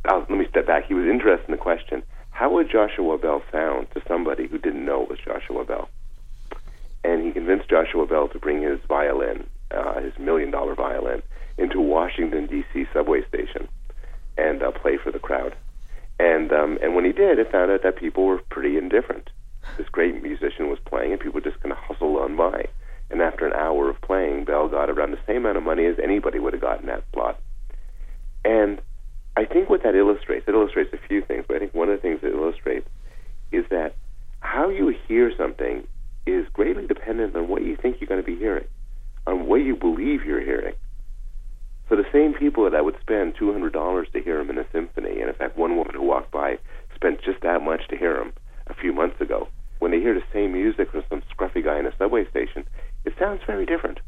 uh, 0.07 0.25
let 0.29 0.37
me 0.37 0.47
step 0.49 0.67
back. 0.67 0.85
He 0.87 0.93
was 0.93 1.05
interested 1.05 1.47
in 1.47 1.51
the 1.51 1.61
question: 1.61 2.03
How 2.31 2.51
would 2.53 2.69
Joshua 2.71 3.17
Bell 3.17 3.41
sound 3.51 3.87
to 3.93 4.01
somebody 4.07 4.47
who 4.47 4.57
didn't 4.57 4.85
know 4.85 5.03
it 5.03 5.09
was 5.09 5.19
Joshua 5.19 5.65
Bell? 5.65 5.89
And 7.03 7.25
he 7.25 7.31
convinced 7.31 7.69
Joshua 7.69 8.05
Bell 8.05 8.27
to 8.29 8.39
bring 8.39 8.61
his 8.61 8.79
violin, 8.87 9.47
uh, 9.71 10.01
his 10.01 10.13
million-dollar 10.19 10.75
violin, 10.75 11.21
into 11.57 11.79
Washington 11.79 12.47
D.C. 12.47 12.85
subway 12.93 13.25
station 13.27 13.67
and 14.37 14.61
uh, 14.61 14.71
play 14.71 14.97
for 14.97 15.11
the 15.11 15.19
crowd. 15.19 15.55
And 16.19 16.51
um, 16.51 16.77
and 16.81 16.95
when 16.95 17.05
he 17.05 17.11
did, 17.11 17.39
it 17.39 17.51
found 17.51 17.71
out 17.71 17.83
that 17.83 17.97
people 17.97 18.25
were 18.25 18.39
pretty 18.49 18.77
indifferent. 18.77 19.29
This 19.77 19.89
great 19.89 20.21
musician 20.23 20.69
was 20.69 20.79
playing, 20.85 21.11
and 21.11 21.19
people 21.19 21.41
just 21.41 21.59
kind 21.61 21.71
of 21.71 21.77
hustled 21.77 22.17
on 22.17 22.35
by. 22.35 22.67
And 23.09 23.21
after 23.21 23.45
an 23.45 23.53
hour 23.53 23.89
of 23.89 24.01
playing, 24.01 24.45
Bell 24.45 24.67
got 24.67 24.89
around 24.89 25.11
the 25.11 25.19
same 25.27 25.37
amount 25.37 25.57
of 25.57 25.63
money 25.63 25.85
as 25.85 25.97
anybody 26.01 26.39
would 26.39 26.53
have 26.53 26.61
gotten 26.61 26.87
that 26.87 27.03
slot. 27.13 27.39
And 28.43 28.81
I 29.37 29.45
think 29.45 29.69
what 29.69 29.83
that 29.83 29.93
illustrates, 29.93 30.47
it 30.47 30.55
illustrates 30.55 30.91
a 30.93 31.07
few 31.07 31.21
things, 31.21 31.45
but 31.47 31.57
I 31.57 31.59
think 31.59 31.75
one 31.75 31.89
of 31.89 31.95
the 31.95 32.01
things 32.01 32.21
it 32.23 32.33
illustrates 32.33 32.89
is 33.51 33.65
that 33.69 33.93
how 34.39 34.69
you 34.69 34.95
hear 35.07 35.31
something 35.37 35.87
is 36.25 36.47
greatly 36.53 36.87
dependent 36.87 37.35
on 37.35 37.47
what 37.47 37.61
you 37.61 37.77
think 37.77 37.97
you're 38.01 38.07
going 38.07 38.19
to 38.19 38.25
be 38.25 38.35
hearing, 38.35 38.65
on 39.27 39.45
what 39.45 39.57
you 39.57 39.75
believe 39.75 40.25
you're 40.25 40.41
hearing. 40.41 40.73
So 41.87 41.95
the 41.95 42.09
same 42.11 42.33
people 42.33 42.63
that 42.63 42.75
I 42.75 42.81
would 42.81 42.97
spend 42.99 43.35
two 43.37 43.53
hundred 43.53 43.73
dollars 43.73 44.07
to 44.13 44.21
hear 44.21 44.39
him 44.39 44.49
in 44.49 44.57
a 44.57 44.65
symphony, 44.73 45.21
and 45.21 45.29
in 45.29 45.35
fact, 45.35 45.55
one 45.55 45.77
woman 45.77 45.93
who 45.93 46.01
walked 46.01 46.31
by 46.31 46.57
spent 46.95 47.21
just 47.23 47.41
that 47.41 47.61
much 47.61 47.87
to 47.89 47.95
hear 47.95 48.19
him 48.19 48.33
a 48.65 48.73
few 48.73 48.91
months 48.91 49.21
ago. 49.21 49.47
When 49.77 49.91
they 49.91 49.99
hear 49.99 50.15
the 50.15 50.23
same 50.33 50.53
music 50.53 50.89
from 50.91 51.03
some 51.09 51.21
scruffy 51.31 51.63
guy 51.63 51.77
in 51.77 51.85
a 51.85 51.95
subway 51.95 52.27
station, 52.27 52.65
it 53.05 53.13
sounds 53.19 53.41
very 53.45 53.67
different. 53.67 53.99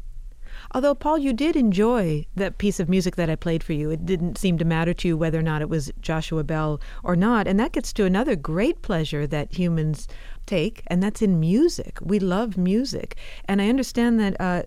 Although, 0.72 0.94
Paul, 0.94 1.18
you 1.18 1.32
did 1.32 1.56
enjoy 1.56 2.26
that 2.36 2.58
piece 2.58 2.78
of 2.78 2.88
music 2.88 3.16
that 3.16 3.28
I 3.28 3.34
played 3.34 3.64
for 3.64 3.72
you. 3.72 3.90
It 3.90 4.06
didn't 4.06 4.38
seem 4.38 4.56
to 4.58 4.64
matter 4.64 4.94
to 4.94 5.08
you 5.08 5.16
whether 5.16 5.38
or 5.38 5.42
not 5.42 5.62
it 5.62 5.68
was 5.68 5.90
Joshua 6.00 6.44
Bell 6.44 6.80
or 7.02 7.16
not. 7.16 7.48
And 7.48 7.58
that 7.58 7.72
gets 7.72 7.92
to 7.94 8.04
another 8.04 8.36
great 8.36 8.82
pleasure 8.82 9.26
that 9.26 9.52
humans 9.52 10.06
take, 10.46 10.82
and 10.86 11.02
that's 11.02 11.22
in 11.22 11.40
music. 11.40 11.98
We 12.00 12.20
love 12.20 12.56
music. 12.56 13.16
And 13.46 13.60
I 13.60 13.68
understand 13.68 14.20
that 14.20 14.40
uh, 14.40 14.62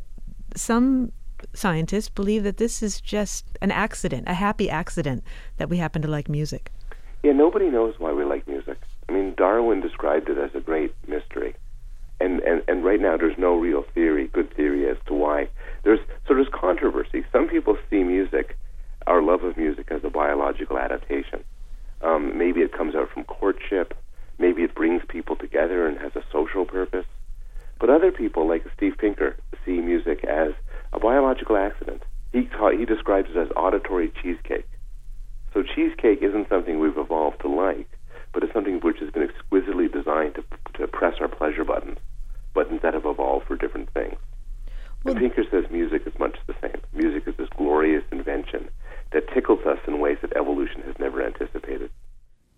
some 0.55 1.13
scientists 1.53 2.09
believe 2.09 2.43
that 2.43 2.57
this 2.57 2.83
is 2.83 2.99
just 2.99 3.57
an 3.61 3.71
accident, 3.71 4.27
a 4.27 4.33
happy 4.33 4.69
accident, 4.69 5.23
that 5.57 5.69
we 5.69 5.77
happen 5.77 6.01
to 6.01 6.07
like 6.07 6.27
music. 6.27 6.71
Yeah, 7.23 7.31
nobody 7.31 7.69
knows 7.69 7.95
why 7.97 8.11
we 8.11 8.25
like 8.25 8.45
music. 8.47 8.77
I 9.07 9.13
mean, 9.13 9.33
Darwin 9.35 9.79
described 9.79 10.29
it 10.29 10.37
as 10.37 10.53
a 10.53 10.59
great 10.59 10.93
mystery. 11.07 11.55
And, 12.19 12.41
and, 12.41 12.61
and 12.67 12.83
right 12.83 13.01
now, 13.01 13.17
there's 13.17 13.37
no 13.37 13.55
real 13.55 13.83
theory, 13.93 14.27
good 14.27 14.53
theory, 14.55 14.89
as 14.89 14.97
to 15.07 15.13
why. 15.13 15.49
There's 15.83 15.99
so 16.27 16.33
there's 16.33 16.47
controversy. 16.49 17.25
Some 17.31 17.49
people 17.49 17.77
see 17.89 18.03
music, 18.03 18.57
our 19.05 19.21
love 19.21 19.43
of 19.43 19.57
music, 19.57 19.91
as 19.91 20.03
a 20.03 20.09
biological 20.09 20.77
adaptation. 20.77 21.43
Um, 22.01 22.37
maybe 22.37 22.61
it 22.61 22.71
comes 22.71 22.95
out 22.95 23.09
from 23.11 23.25
courtship. 23.25 23.93
Maybe 24.39 24.63
it 24.63 24.75
brings 24.75 25.03
people 25.07 25.35
together 25.35 25.87
and 25.87 25.97
has 25.99 26.15
a 26.15 26.23
social 26.31 26.65
purpose. 26.65 27.05
But 27.79 27.89
other 27.89 28.11
people, 28.11 28.47
like 28.47 28.63
Steve 28.75 28.95
Pinker, 28.97 29.35
see 29.65 29.79
music 29.79 30.23
as 30.23 30.53
a 30.93 30.99
biological 30.99 31.57
accident. 31.57 32.03
He 32.31 32.49
he 32.77 32.85
describes 32.85 33.29
it 33.31 33.37
as 33.37 33.49
auditory 33.55 34.11
cheesecake. 34.21 34.67
So 35.53 35.63
cheesecake 35.63 36.23
isn't 36.23 36.49
something 36.49 36.79
we've 36.79 36.97
evolved 36.97 37.41
to 37.41 37.47
like, 37.47 37.89
but 38.31 38.43
it's 38.43 38.53
something 38.53 38.79
which 38.79 38.99
has 38.99 39.11
been 39.11 39.23
exquisitely 39.23 39.87
designed 39.87 40.35
to 40.35 40.43
to 40.79 40.87
press 40.87 41.15
our 41.19 41.27
pleasure 41.27 41.65
buttons, 41.65 41.99
buttons 42.53 42.81
that 42.81 42.93
have 42.93 43.05
evolved 43.05 43.47
for 43.47 43.55
different 43.55 43.89
things. 43.93 44.17
And 45.05 45.17
Pinker 45.17 45.43
says 45.51 45.65
music 45.71 46.03
is 46.05 46.13
much 46.19 46.37
the 46.47 46.55
same. 46.61 46.81
Music 46.93 47.23
is 47.27 47.35
this 47.37 47.49
glorious 47.57 48.03
invention 48.11 48.69
that 49.11 49.27
tickles 49.33 49.65
us 49.65 49.79
in 49.87 49.99
ways 49.99 50.17
that 50.21 50.35
evolution 50.35 50.81
has 50.81 50.95
never 50.99 51.23
anticipated. 51.23 51.89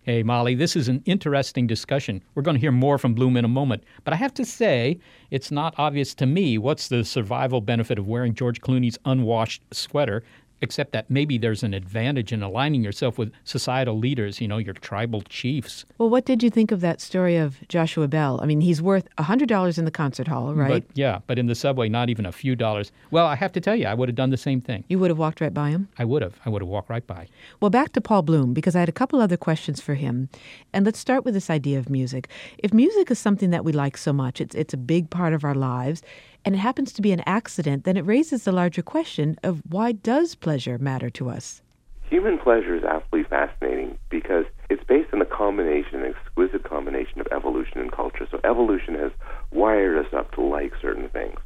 Hey, 0.02 0.22
Molly, 0.22 0.54
this 0.54 0.76
is 0.76 0.86
an 0.86 1.02
interesting 1.04 1.66
discussion. 1.66 2.22
We're 2.36 2.42
going 2.42 2.54
to 2.54 2.60
hear 2.60 2.70
more 2.70 2.96
from 2.96 3.14
Bloom 3.14 3.36
in 3.36 3.44
a 3.44 3.48
moment. 3.48 3.82
But 4.04 4.14
I 4.14 4.16
have 4.18 4.32
to 4.34 4.44
say, 4.44 5.00
it's 5.32 5.50
not 5.50 5.74
obvious 5.78 6.14
to 6.14 6.26
me 6.26 6.58
what's 6.58 6.86
the 6.86 7.04
survival 7.04 7.60
benefit 7.60 7.98
of 7.98 8.06
wearing 8.06 8.32
George 8.32 8.60
Clooney's 8.60 8.96
unwashed 9.04 9.62
sweater, 9.72 10.22
except 10.60 10.92
that 10.92 11.10
maybe 11.10 11.38
there's 11.38 11.62
an 11.62 11.74
advantage 11.74 12.32
in 12.32 12.42
aligning 12.42 12.82
yourself 12.82 13.18
with 13.18 13.32
societal 13.44 13.98
leaders, 13.98 14.40
you 14.40 14.48
know, 14.48 14.58
your 14.58 14.74
tribal 14.74 15.22
chiefs. 15.22 15.84
Well, 15.98 16.10
what 16.10 16.24
did 16.24 16.42
you 16.42 16.50
think 16.50 16.72
of 16.72 16.80
that 16.80 17.00
story 17.00 17.36
of 17.36 17.66
Joshua 17.68 18.08
Bell? 18.08 18.40
I 18.42 18.46
mean, 18.46 18.60
he's 18.60 18.80
worth 18.80 19.08
$100 19.16 19.78
in 19.78 19.84
the 19.84 19.90
concert 19.90 20.28
hall, 20.28 20.54
right? 20.54 20.84
But 20.86 20.96
yeah, 20.96 21.20
but 21.26 21.38
in 21.38 21.46
the 21.46 21.54
subway, 21.54 21.88
not 21.88 22.08
even 22.08 22.26
a 22.26 22.32
few 22.32 22.56
dollars. 22.56 22.92
Well, 23.10 23.26
I 23.26 23.36
have 23.36 23.52
to 23.52 23.60
tell 23.60 23.76
you, 23.76 23.86
I 23.86 23.94
would 23.94 24.08
have 24.08 24.16
done 24.16 24.30
the 24.30 24.36
same 24.36 24.60
thing. 24.60 24.84
you 24.88 24.98
would 24.98 25.10
have 25.10 25.18
walked 25.18 25.40
right 25.40 25.52
by 25.52 25.70
him? 25.70 25.88
I 25.98 26.04
would 26.04 26.22
have. 26.22 26.38
I 26.44 26.48
would 26.50 26.62
have 26.62 26.68
walked 26.68 26.90
right 26.90 27.06
by. 27.06 27.28
Well, 27.60 27.70
back 27.70 27.92
to 27.92 28.00
Paul 28.00 28.22
Bloom, 28.22 28.54
because 28.54 28.74
I 28.74 28.80
had 28.80 28.88
a 28.88 28.92
couple 28.92 29.20
other 29.20 29.36
questions 29.36 29.80
for 29.80 29.94
him. 29.94 30.28
And 30.72 30.84
let's 30.84 30.98
start 30.98 31.24
with 31.24 31.34
this 31.34 31.50
idea 31.50 31.78
of 31.78 31.90
music. 31.90 32.28
If 32.58 32.72
music 32.72 33.10
is 33.10 33.18
something 33.18 33.50
that 33.50 33.64
we 33.64 33.72
like 33.72 33.96
so 33.96 34.12
much, 34.12 34.40
it's, 34.40 34.54
it's 34.54 34.74
a 34.74 34.78
big 34.78 35.10
part 35.10 35.32
of 35.34 35.44
our 35.44 35.54
lives, 35.54 36.02
and 36.46 36.54
it 36.54 36.58
happens 36.58 36.92
to 36.92 37.02
be 37.02 37.10
an 37.10 37.24
accident, 37.26 37.82
then 37.82 37.96
it 37.96 38.06
raises 38.06 38.44
the 38.44 38.52
larger 38.52 38.80
question 38.80 39.36
of 39.42 39.60
why 39.68 39.90
does 39.90 40.36
pleasure 40.36 40.78
matter 40.78 41.10
to 41.10 41.28
us? 41.28 41.60
Human 42.08 42.38
pleasure 42.38 42.76
is 42.76 42.84
absolutely 42.84 43.28
fascinating 43.28 43.98
because 44.10 44.44
it's 44.70 44.84
based 44.84 45.12
on 45.12 45.20
a 45.20 45.26
combination, 45.26 46.04
an 46.04 46.14
exquisite 46.14 46.62
combination 46.62 47.20
of 47.20 47.26
evolution 47.32 47.80
and 47.80 47.90
culture. 47.90 48.28
So 48.30 48.38
evolution 48.44 48.94
has 48.94 49.10
wired 49.50 50.06
us 50.06 50.12
up 50.14 50.32
to 50.36 50.40
like 50.40 50.72
certain 50.80 51.08
things: 51.08 51.36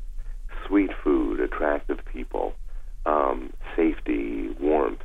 sweet 0.66 0.90
food, 1.02 1.40
attractive 1.40 1.98
people, 2.04 2.52
um, 3.06 3.54
safety, 3.74 4.54
warmth, 4.60 5.00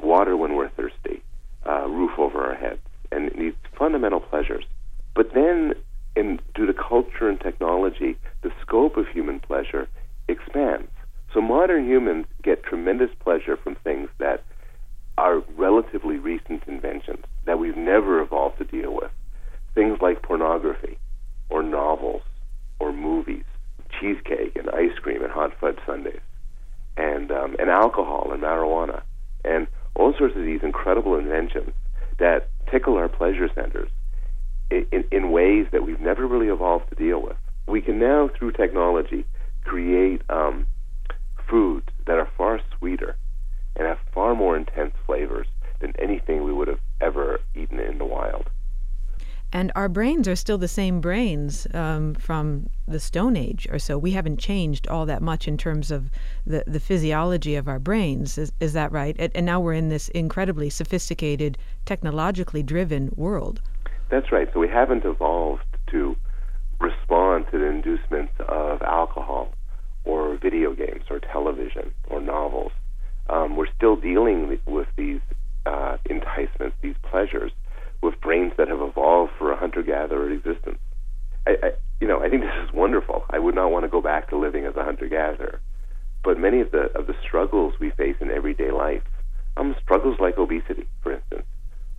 water 0.00 0.34
when 0.34 0.54
we're 0.54 0.70
thirsty, 0.70 1.22
uh, 1.68 1.86
roof 1.86 2.12
over 2.18 2.42
our 2.42 2.54
heads, 2.54 2.80
and 3.12 3.30
these 3.38 3.52
fundamental 3.78 4.20
pleasures. 4.20 4.64
But 5.14 5.34
then, 5.34 5.74
in, 6.16 6.40
due 6.54 6.66
to 6.66 6.74
culture 6.74 7.28
and 7.28 7.40
technology, 7.40 8.16
the 8.42 8.50
scope 8.60 8.96
of 8.96 9.06
human 9.08 9.38
pleasure 9.40 9.88
expands. 10.28 10.90
So 11.32 11.40
modern 11.40 11.86
humans 11.86 12.26
get 12.42 12.64
tremendous 12.64 13.10
pleasure 13.20 13.56
from 13.56 13.76
things 13.76 14.08
that 14.18 14.42
are 15.18 15.42
relatively 15.56 16.18
recent 16.18 16.62
inventions 16.66 17.24
that 17.44 17.58
we've 17.58 17.76
never 17.76 18.20
evolved 18.20 18.58
to 18.58 18.64
deal 18.64 18.94
with. 18.94 19.10
Things 19.74 19.98
like 20.00 20.22
pornography, 20.22 20.98
or 21.50 21.62
novels, 21.62 22.22
or 22.80 22.92
movies, 22.92 23.44
cheesecake 24.00 24.56
and 24.56 24.70
ice 24.70 24.98
cream 25.00 25.22
and 25.22 25.32
hot 25.32 25.52
fudge 25.60 25.78
sundaes, 25.86 26.20
and 26.96 27.30
um, 27.30 27.56
and 27.58 27.70
alcohol 27.70 28.30
and 28.32 28.42
marijuana, 28.42 29.02
and 29.44 29.66
all 29.94 30.14
sorts 30.18 30.36
of 30.36 30.44
these 30.44 30.62
incredible 30.62 31.16
inventions 31.16 31.72
that 32.18 32.48
tickle 32.70 32.96
our 32.96 33.08
pleasure 33.08 33.48
centers 33.54 33.90
in, 34.70 35.04
in, 35.10 35.30
ways 35.30 35.66
that 35.72 35.84
we've 35.84 36.00
never 36.00 36.26
really 36.26 36.48
evolved 36.48 36.88
to 36.90 36.94
deal 36.94 37.22
with. 37.22 37.36
We 37.66 37.80
can 37.80 37.98
now, 37.98 38.30
through 38.36 38.52
technology, 38.52 39.24
create 39.64 40.22
um, 40.28 40.66
foods 41.48 41.88
that 42.06 42.18
are 42.18 42.28
far 42.36 42.60
sweeter 42.78 43.16
and 43.76 43.86
have 43.86 43.98
far 44.12 44.34
more 44.34 44.56
intense 44.56 44.94
flavors 45.04 45.46
than 45.80 45.92
anything 45.98 46.44
we 46.44 46.52
would 46.52 46.68
have 46.68 46.80
ever 47.00 47.40
eaten 47.54 47.78
in 47.78 47.98
the 47.98 48.04
wild. 48.04 48.48
And 49.52 49.70
our 49.76 49.88
brains 49.88 50.26
are 50.26 50.36
still 50.36 50.58
the 50.58 50.68
same 50.68 51.00
brains 51.00 51.66
um, 51.72 52.14
from 52.14 52.68
the 52.88 52.98
Stone 52.98 53.36
Age 53.36 53.68
or 53.70 53.78
so. 53.78 53.96
We 53.96 54.10
haven't 54.10 54.38
changed 54.38 54.88
all 54.88 55.06
that 55.06 55.22
much 55.22 55.46
in 55.46 55.56
terms 55.56 55.90
of 55.90 56.10
the, 56.44 56.64
the 56.66 56.80
physiology 56.80 57.54
of 57.54 57.68
our 57.68 57.78
brains. 57.78 58.38
Is, 58.38 58.52
is 58.58 58.72
that 58.72 58.90
right? 58.90 59.14
And, 59.18 59.30
and 59.34 59.46
now 59.46 59.60
we're 59.60 59.74
in 59.74 59.88
this 59.88 60.08
incredibly 60.08 60.68
sophisticated, 60.68 61.58
technologically 61.84 62.62
driven 62.62 63.12
world. 63.14 63.60
That's 64.10 64.30
right. 64.30 64.48
So 64.52 64.60
we 64.60 64.68
haven't 64.68 65.04
evolved 65.04 65.64
to 65.90 66.16
respond 66.80 67.46
to 67.50 67.58
the 67.58 67.66
inducements 67.66 68.32
of 68.40 68.82
alcohol 68.82 69.52
or 70.04 70.36
video 70.36 70.74
games 70.74 71.04
or 71.10 71.18
television 71.18 71.92
or 72.08 72.20
novels. 72.20 72.72
Um, 73.28 73.56
we're 73.56 73.72
still 73.76 73.96
dealing 73.96 74.58
with 74.66 74.86
these 74.96 75.20
uh, 75.64 75.96
enticements, 76.08 76.76
these 76.80 76.94
pleasures, 77.02 77.50
with 78.02 78.20
brains 78.20 78.52
that 78.56 78.68
have 78.68 78.80
evolved 78.80 79.32
for 79.38 79.50
a 79.50 79.56
hunter 79.56 79.82
gatherer 79.82 80.30
existence. 80.30 80.78
I, 81.46 81.56
I, 81.62 81.70
you 82.00 82.06
know, 82.06 82.20
I 82.20 82.28
think 82.28 82.42
this 82.42 82.68
is 82.68 82.72
wonderful. 82.72 83.24
I 83.30 83.38
would 83.38 83.54
not 83.54 83.70
want 83.70 83.84
to 83.84 83.88
go 83.88 84.00
back 84.00 84.28
to 84.30 84.36
living 84.36 84.64
as 84.66 84.76
a 84.76 84.84
hunter-gatherer. 84.84 85.60
But 86.22 86.38
many 86.38 86.60
of 86.60 86.70
the 86.72 86.90
of 86.98 87.06
the 87.06 87.14
struggles 87.26 87.74
we 87.80 87.90
face 87.90 88.16
in 88.20 88.30
everyday 88.30 88.70
life, 88.72 89.02
um, 89.56 89.74
struggles 89.82 90.18
like 90.20 90.38
obesity, 90.38 90.86
for 91.02 91.12
instance, 91.12 91.46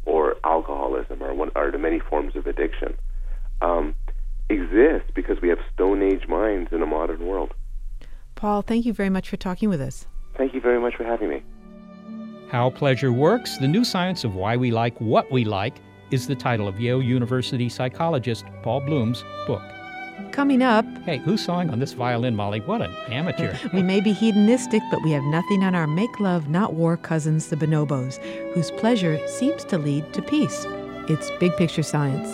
or 0.07 0.37
alcoholism, 0.45 1.21
or 1.21 1.33
one, 1.33 1.51
or 1.55 1.69
the 1.69 1.77
many 1.77 1.99
forms 1.99 2.35
of 2.35 2.47
addiction, 2.47 2.97
um, 3.61 3.93
exist 4.49 5.05
because 5.13 5.41
we 5.41 5.49
have 5.49 5.59
Stone 5.73 6.01
Age 6.01 6.27
minds 6.27 6.71
in 6.71 6.81
a 6.81 6.85
modern 6.85 7.25
world. 7.27 7.53
Paul, 8.35 8.61
thank 8.61 8.85
you 8.85 8.93
very 8.93 9.09
much 9.09 9.29
for 9.29 9.37
talking 9.37 9.67
with 9.67 9.81
us. 9.81 10.07
Thank 10.37 10.53
you 10.53 10.61
very 10.61 10.79
much 10.79 10.95
for 10.95 11.03
having 11.03 11.29
me. 11.29 11.43
How 12.49 12.69
Pleasure 12.69 13.11
Works, 13.11 13.57
the 13.57 13.67
new 13.67 13.83
science 13.83 14.23
of 14.23 14.33
why 14.35 14.55
we 14.55 14.71
like 14.71 14.99
what 15.01 15.29
we 15.29 15.43
like, 15.43 15.75
is 16.11 16.27
the 16.27 16.35
title 16.35 16.69
of 16.69 16.79
Yale 16.79 17.01
University 17.01 17.67
psychologist 17.67 18.45
Paul 18.63 18.79
Bloom's 18.79 19.25
book. 19.45 19.63
Coming 20.37 20.61
up, 20.61 20.85
Hey, 21.03 21.17
who's 21.17 21.43
sawing 21.43 21.71
on 21.71 21.79
this 21.79 21.93
violin, 21.93 22.35
Molly? 22.35 22.59
What 22.59 22.83
an 22.83 22.95
amateur. 23.07 23.57
we 23.73 23.81
may 23.81 23.99
be 23.99 24.13
hedonistic, 24.13 24.83
but 24.91 25.01
we 25.01 25.09
have 25.09 25.23
nothing 25.23 25.63
on 25.63 25.73
our 25.73 25.87
make 25.87 26.19
love, 26.19 26.47
not 26.47 26.75
war 26.75 26.95
cousins, 26.95 27.47
the 27.47 27.55
bonobos, 27.55 28.19
whose 28.53 28.69
pleasure 28.69 29.19
seems 29.27 29.63
to 29.63 29.79
lead 29.79 30.13
to 30.13 30.21
peace. 30.21 30.67
It's 31.09 31.31
big 31.39 31.57
picture 31.57 31.81
science. 31.81 32.29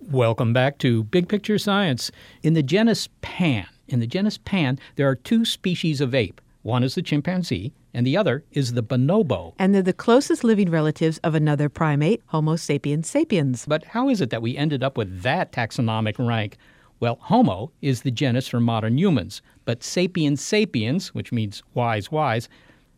Welcome 0.00 0.52
back 0.52 0.78
to 0.78 1.04
Big 1.04 1.28
Picture 1.28 1.58
Science. 1.58 2.10
In 2.42 2.54
the 2.54 2.62
genus 2.64 3.08
Pan, 3.20 3.68
in 3.86 4.00
the 4.00 4.08
genus 4.08 4.36
Pan, 4.36 4.80
there 4.96 5.08
are 5.08 5.14
two 5.14 5.44
species 5.44 6.00
of 6.00 6.12
ape. 6.12 6.40
One 6.62 6.82
is 6.82 6.94
the 6.94 7.02
chimpanzee, 7.02 7.72
and 7.94 8.06
the 8.06 8.16
other 8.16 8.44
is 8.52 8.72
the 8.72 8.82
bonobo. 8.82 9.54
And 9.58 9.74
they're 9.74 9.82
the 9.82 9.92
closest 9.92 10.44
living 10.44 10.70
relatives 10.70 11.18
of 11.18 11.34
another 11.34 11.68
primate, 11.68 12.22
Homo 12.26 12.56
sapiens 12.56 13.08
sapiens. 13.08 13.64
But 13.66 13.84
how 13.84 14.08
is 14.08 14.20
it 14.20 14.30
that 14.30 14.42
we 14.42 14.56
ended 14.56 14.82
up 14.82 14.98
with 14.98 15.22
that 15.22 15.52
taxonomic 15.52 16.18
rank? 16.18 16.56
Well, 17.00 17.18
Homo 17.22 17.70
is 17.80 18.02
the 18.02 18.10
genus 18.10 18.48
for 18.48 18.58
modern 18.58 18.98
humans, 18.98 19.40
but 19.64 19.84
sapiens 19.84 20.42
sapiens, 20.42 21.14
which 21.14 21.30
means 21.30 21.62
wise 21.74 22.10
wise, 22.10 22.48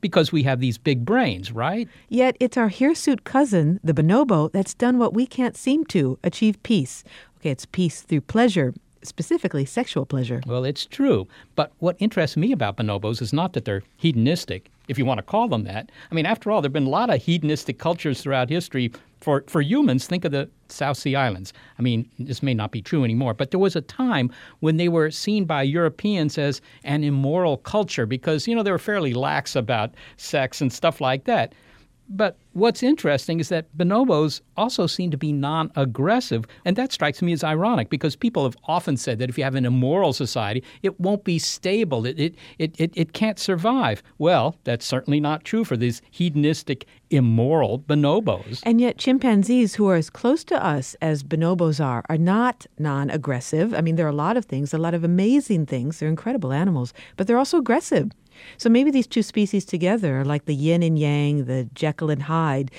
because 0.00 0.32
we 0.32 0.42
have 0.44 0.60
these 0.60 0.78
big 0.78 1.04
brains, 1.04 1.52
right? 1.52 1.86
Yet 2.08 2.36
it's 2.40 2.56
our 2.56 2.70
hirsute 2.70 3.24
cousin, 3.24 3.78
the 3.84 3.92
bonobo, 3.92 4.50
that's 4.52 4.72
done 4.72 4.98
what 4.98 5.12
we 5.12 5.26
can't 5.26 5.56
seem 5.56 5.84
to 5.86 6.18
achieve 6.24 6.62
peace. 6.62 7.04
Okay, 7.38 7.50
it's 7.50 7.66
peace 7.66 8.00
through 8.00 8.22
pleasure, 8.22 8.72
specifically 9.02 9.64
sexual 9.64 10.06
pleasure. 10.06 10.40
Well, 10.46 10.64
it's 10.64 10.86
true. 10.86 11.26
But 11.54 11.72
what 11.78 11.96
interests 11.98 12.36
me 12.36 12.52
about 12.52 12.76
bonobos 12.76 13.22
is 13.22 13.32
not 13.32 13.52
that 13.54 13.64
they're 13.64 13.82
hedonistic, 13.96 14.70
if 14.88 14.98
you 14.98 15.04
want 15.04 15.18
to 15.18 15.22
call 15.22 15.48
them 15.48 15.64
that. 15.64 15.90
I 16.10 16.14
mean, 16.14 16.26
after 16.26 16.50
all, 16.50 16.60
there 16.60 16.68
have 16.68 16.72
been 16.72 16.86
a 16.86 16.90
lot 16.90 17.10
of 17.10 17.22
hedonistic 17.22 17.78
cultures 17.78 18.22
throughout 18.22 18.50
history. 18.50 18.92
For, 19.20 19.44
for 19.48 19.60
humans, 19.60 20.06
think 20.06 20.24
of 20.24 20.32
the 20.32 20.48
South 20.68 20.96
Sea 20.96 21.14
Islands. 21.14 21.52
I 21.78 21.82
mean, 21.82 22.08
this 22.18 22.42
may 22.42 22.54
not 22.54 22.70
be 22.70 22.80
true 22.80 23.04
anymore, 23.04 23.34
but 23.34 23.50
there 23.50 23.60
was 23.60 23.76
a 23.76 23.82
time 23.82 24.32
when 24.60 24.78
they 24.78 24.88
were 24.88 25.10
seen 25.10 25.44
by 25.44 25.62
Europeans 25.62 26.38
as 26.38 26.62
an 26.84 27.04
immoral 27.04 27.58
culture 27.58 28.06
because, 28.06 28.48
you 28.48 28.54
know, 28.54 28.62
they 28.62 28.70
were 28.70 28.78
fairly 28.78 29.12
lax 29.12 29.54
about 29.54 29.92
sex 30.16 30.62
and 30.62 30.72
stuff 30.72 31.02
like 31.02 31.24
that. 31.24 31.52
But 32.12 32.36
what's 32.54 32.82
interesting 32.82 33.38
is 33.38 33.50
that 33.50 33.66
bonobos 33.78 34.40
also 34.56 34.88
seem 34.88 35.12
to 35.12 35.16
be 35.16 35.32
non 35.32 35.70
aggressive. 35.76 36.44
And 36.64 36.74
that 36.74 36.90
strikes 36.90 37.22
me 37.22 37.32
as 37.32 37.44
ironic 37.44 37.88
because 37.88 38.16
people 38.16 38.42
have 38.42 38.56
often 38.64 38.96
said 38.96 39.20
that 39.20 39.30
if 39.30 39.38
you 39.38 39.44
have 39.44 39.54
an 39.54 39.64
immoral 39.64 40.12
society, 40.12 40.64
it 40.82 40.98
won't 40.98 41.22
be 41.22 41.38
stable. 41.38 42.04
It, 42.04 42.18
it, 42.18 42.34
it, 42.58 42.92
it, 42.96 43.12
can't 43.12 43.38
survive. 43.38 44.02
Well, 44.18 44.56
that's 44.64 44.84
certainly 44.84 45.20
not 45.20 45.44
true 45.44 45.64
for 45.64 45.76
these 45.76 46.02
hedonistic, 46.10 46.86
immoral 47.10 47.78
bonobos. 47.78 48.60
And 48.64 48.80
yet, 48.80 48.98
chimpanzees, 48.98 49.76
who 49.76 49.88
are 49.88 49.96
as 49.96 50.10
close 50.10 50.42
to 50.44 50.64
us 50.64 50.96
as 51.00 51.22
bonobos 51.22 51.84
are, 51.84 52.04
are 52.08 52.18
not 52.18 52.66
non 52.78 53.08
aggressive. 53.10 53.72
I 53.72 53.82
mean, 53.82 53.94
there 53.94 54.06
are 54.06 54.10
a 54.10 54.12
lot 54.12 54.36
of 54.36 54.46
things, 54.46 54.74
a 54.74 54.78
lot 54.78 54.94
of 54.94 55.04
amazing 55.04 55.66
things. 55.66 56.00
They're 56.00 56.08
incredible 56.08 56.52
animals, 56.52 56.92
but 57.16 57.28
they're 57.28 57.38
also 57.38 57.58
aggressive. 57.58 58.10
So 58.58 58.68
maybe 58.68 58.90
these 58.90 59.06
two 59.06 59.22
species 59.22 59.64
together 59.64 60.20
are 60.20 60.24
like 60.24 60.44
the 60.44 60.54
yin 60.54 60.82
and 60.82 60.98
yang, 60.98 61.44
the 61.44 61.68
Jekyll 61.74 62.10
and 62.10 62.22
Hyde, 62.22 62.70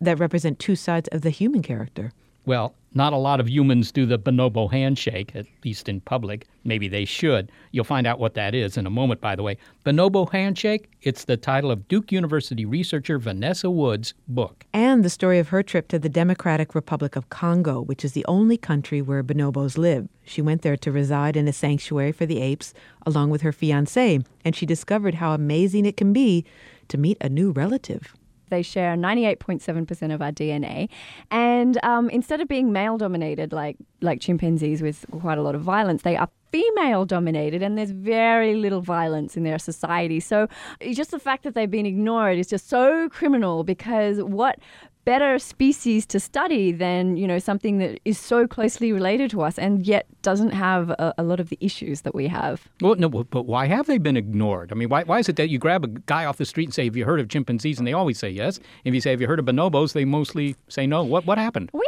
that 0.00 0.18
represent 0.18 0.58
two 0.58 0.76
sides 0.76 1.08
of 1.08 1.22
the 1.22 1.30
human 1.30 1.62
character. 1.62 2.12
Well, 2.50 2.74
not 2.94 3.12
a 3.12 3.16
lot 3.16 3.38
of 3.38 3.48
humans 3.48 3.92
do 3.92 4.06
the 4.06 4.18
bonobo 4.18 4.68
handshake, 4.72 5.36
at 5.36 5.46
least 5.64 5.88
in 5.88 6.00
public. 6.00 6.48
Maybe 6.64 6.88
they 6.88 7.04
should. 7.04 7.52
You'll 7.70 7.84
find 7.84 8.08
out 8.08 8.18
what 8.18 8.34
that 8.34 8.56
is 8.56 8.76
in 8.76 8.88
a 8.88 8.90
moment, 8.90 9.20
by 9.20 9.36
the 9.36 9.44
way. 9.44 9.56
Bonobo 9.86 10.28
Handshake, 10.28 10.90
it's 11.00 11.22
the 11.22 11.36
title 11.36 11.70
of 11.70 11.86
Duke 11.86 12.10
University 12.10 12.64
researcher 12.64 13.20
Vanessa 13.20 13.70
Woods' 13.70 14.14
book. 14.26 14.66
And 14.72 15.04
the 15.04 15.10
story 15.10 15.38
of 15.38 15.50
her 15.50 15.62
trip 15.62 15.86
to 15.90 15.98
the 16.00 16.08
Democratic 16.08 16.74
Republic 16.74 17.14
of 17.14 17.28
Congo, 17.28 17.80
which 17.80 18.04
is 18.04 18.14
the 18.14 18.26
only 18.26 18.56
country 18.56 19.00
where 19.00 19.22
bonobos 19.22 19.78
live. 19.78 20.08
She 20.24 20.42
went 20.42 20.62
there 20.62 20.76
to 20.78 20.90
reside 20.90 21.36
in 21.36 21.46
a 21.46 21.52
sanctuary 21.52 22.10
for 22.10 22.26
the 22.26 22.40
apes 22.40 22.74
along 23.06 23.30
with 23.30 23.42
her 23.42 23.52
fiance, 23.52 24.18
and 24.44 24.56
she 24.56 24.66
discovered 24.66 25.14
how 25.14 25.34
amazing 25.34 25.86
it 25.86 25.96
can 25.96 26.12
be 26.12 26.44
to 26.88 26.98
meet 26.98 27.16
a 27.20 27.28
new 27.28 27.52
relative. 27.52 28.12
They 28.50 28.62
share 28.62 28.94
98.7% 28.96 30.14
of 30.14 30.20
our 30.20 30.32
DNA. 30.32 30.88
And 31.30 31.82
um, 31.82 32.10
instead 32.10 32.40
of 32.40 32.48
being 32.48 32.72
male 32.72 32.98
dominated 32.98 33.52
like, 33.52 33.76
like 34.00 34.20
chimpanzees 34.20 34.82
with 34.82 35.06
quite 35.10 35.38
a 35.38 35.42
lot 35.42 35.54
of 35.54 35.62
violence, 35.62 36.02
they 36.02 36.16
are 36.16 36.28
female 36.52 37.04
dominated 37.04 37.62
and 37.62 37.78
there's 37.78 37.92
very 37.92 38.54
little 38.54 38.80
violence 38.80 39.36
in 39.36 39.44
their 39.44 39.58
society. 39.58 40.20
So 40.20 40.48
just 40.92 41.10
the 41.10 41.18
fact 41.18 41.44
that 41.44 41.54
they've 41.54 41.70
been 41.70 41.86
ignored 41.86 42.38
is 42.38 42.48
just 42.48 42.68
so 42.68 43.08
criminal 43.08 43.64
because 43.64 44.20
what 44.22 44.58
better 45.04 45.38
species 45.38 46.06
to 46.06 46.20
study 46.20 46.72
than 46.72 47.16
you 47.16 47.26
know 47.26 47.38
something 47.38 47.78
that 47.78 47.98
is 48.04 48.18
so 48.18 48.46
closely 48.46 48.92
related 48.92 49.30
to 49.30 49.42
us 49.42 49.58
and 49.58 49.86
yet 49.86 50.06
doesn't 50.22 50.50
have 50.50 50.90
a, 50.90 51.14
a, 51.18 51.22
lot 51.22 51.40
of 51.40 51.48
the 51.48 51.58
issues 51.60 52.02
that 52.02 52.14
we 52.14 52.26
have. 52.26 52.68
Well, 52.80 52.94
no, 52.96 53.08
but 53.08 53.46
why 53.46 53.66
have 53.66 53.86
they 53.86 53.98
been 53.98 54.16
ignored? 54.16 54.70
I 54.70 54.74
mean, 54.74 54.88
why, 54.88 55.04
why 55.04 55.18
is 55.18 55.28
it 55.28 55.36
that 55.36 55.48
you 55.48 55.58
grab 55.58 55.84
a 55.84 55.88
guy 55.88 56.24
off 56.26 56.36
the 56.36 56.44
street 56.44 56.64
and 56.64 56.74
say, 56.74 56.84
"Have 56.84 56.96
you 56.96 57.04
heard 57.04 57.20
of 57.20 57.28
chimpanzees?" 57.28 57.78
and 57.78 57.86
they 57.86 57.92
always 57.92 58.18
say 58.18 58.30
yes. 58.30 58.60
If 58.84 58.94
you 58.94 59.00
say, 59.00 59.10
"Have 59.10 59.20
you 59.20 59.26
heard 59.26 59.38
of 59.38 59.46
bonobos?" 59.46 59.92
they 59.92 60.04
mostly 60.04 60.56
say 60.68 60.86
no. 60.86 61.02
What 61.02 61.26
what 61.26 61.38
happened? 61.38 61.70
Well, 61.72 61.82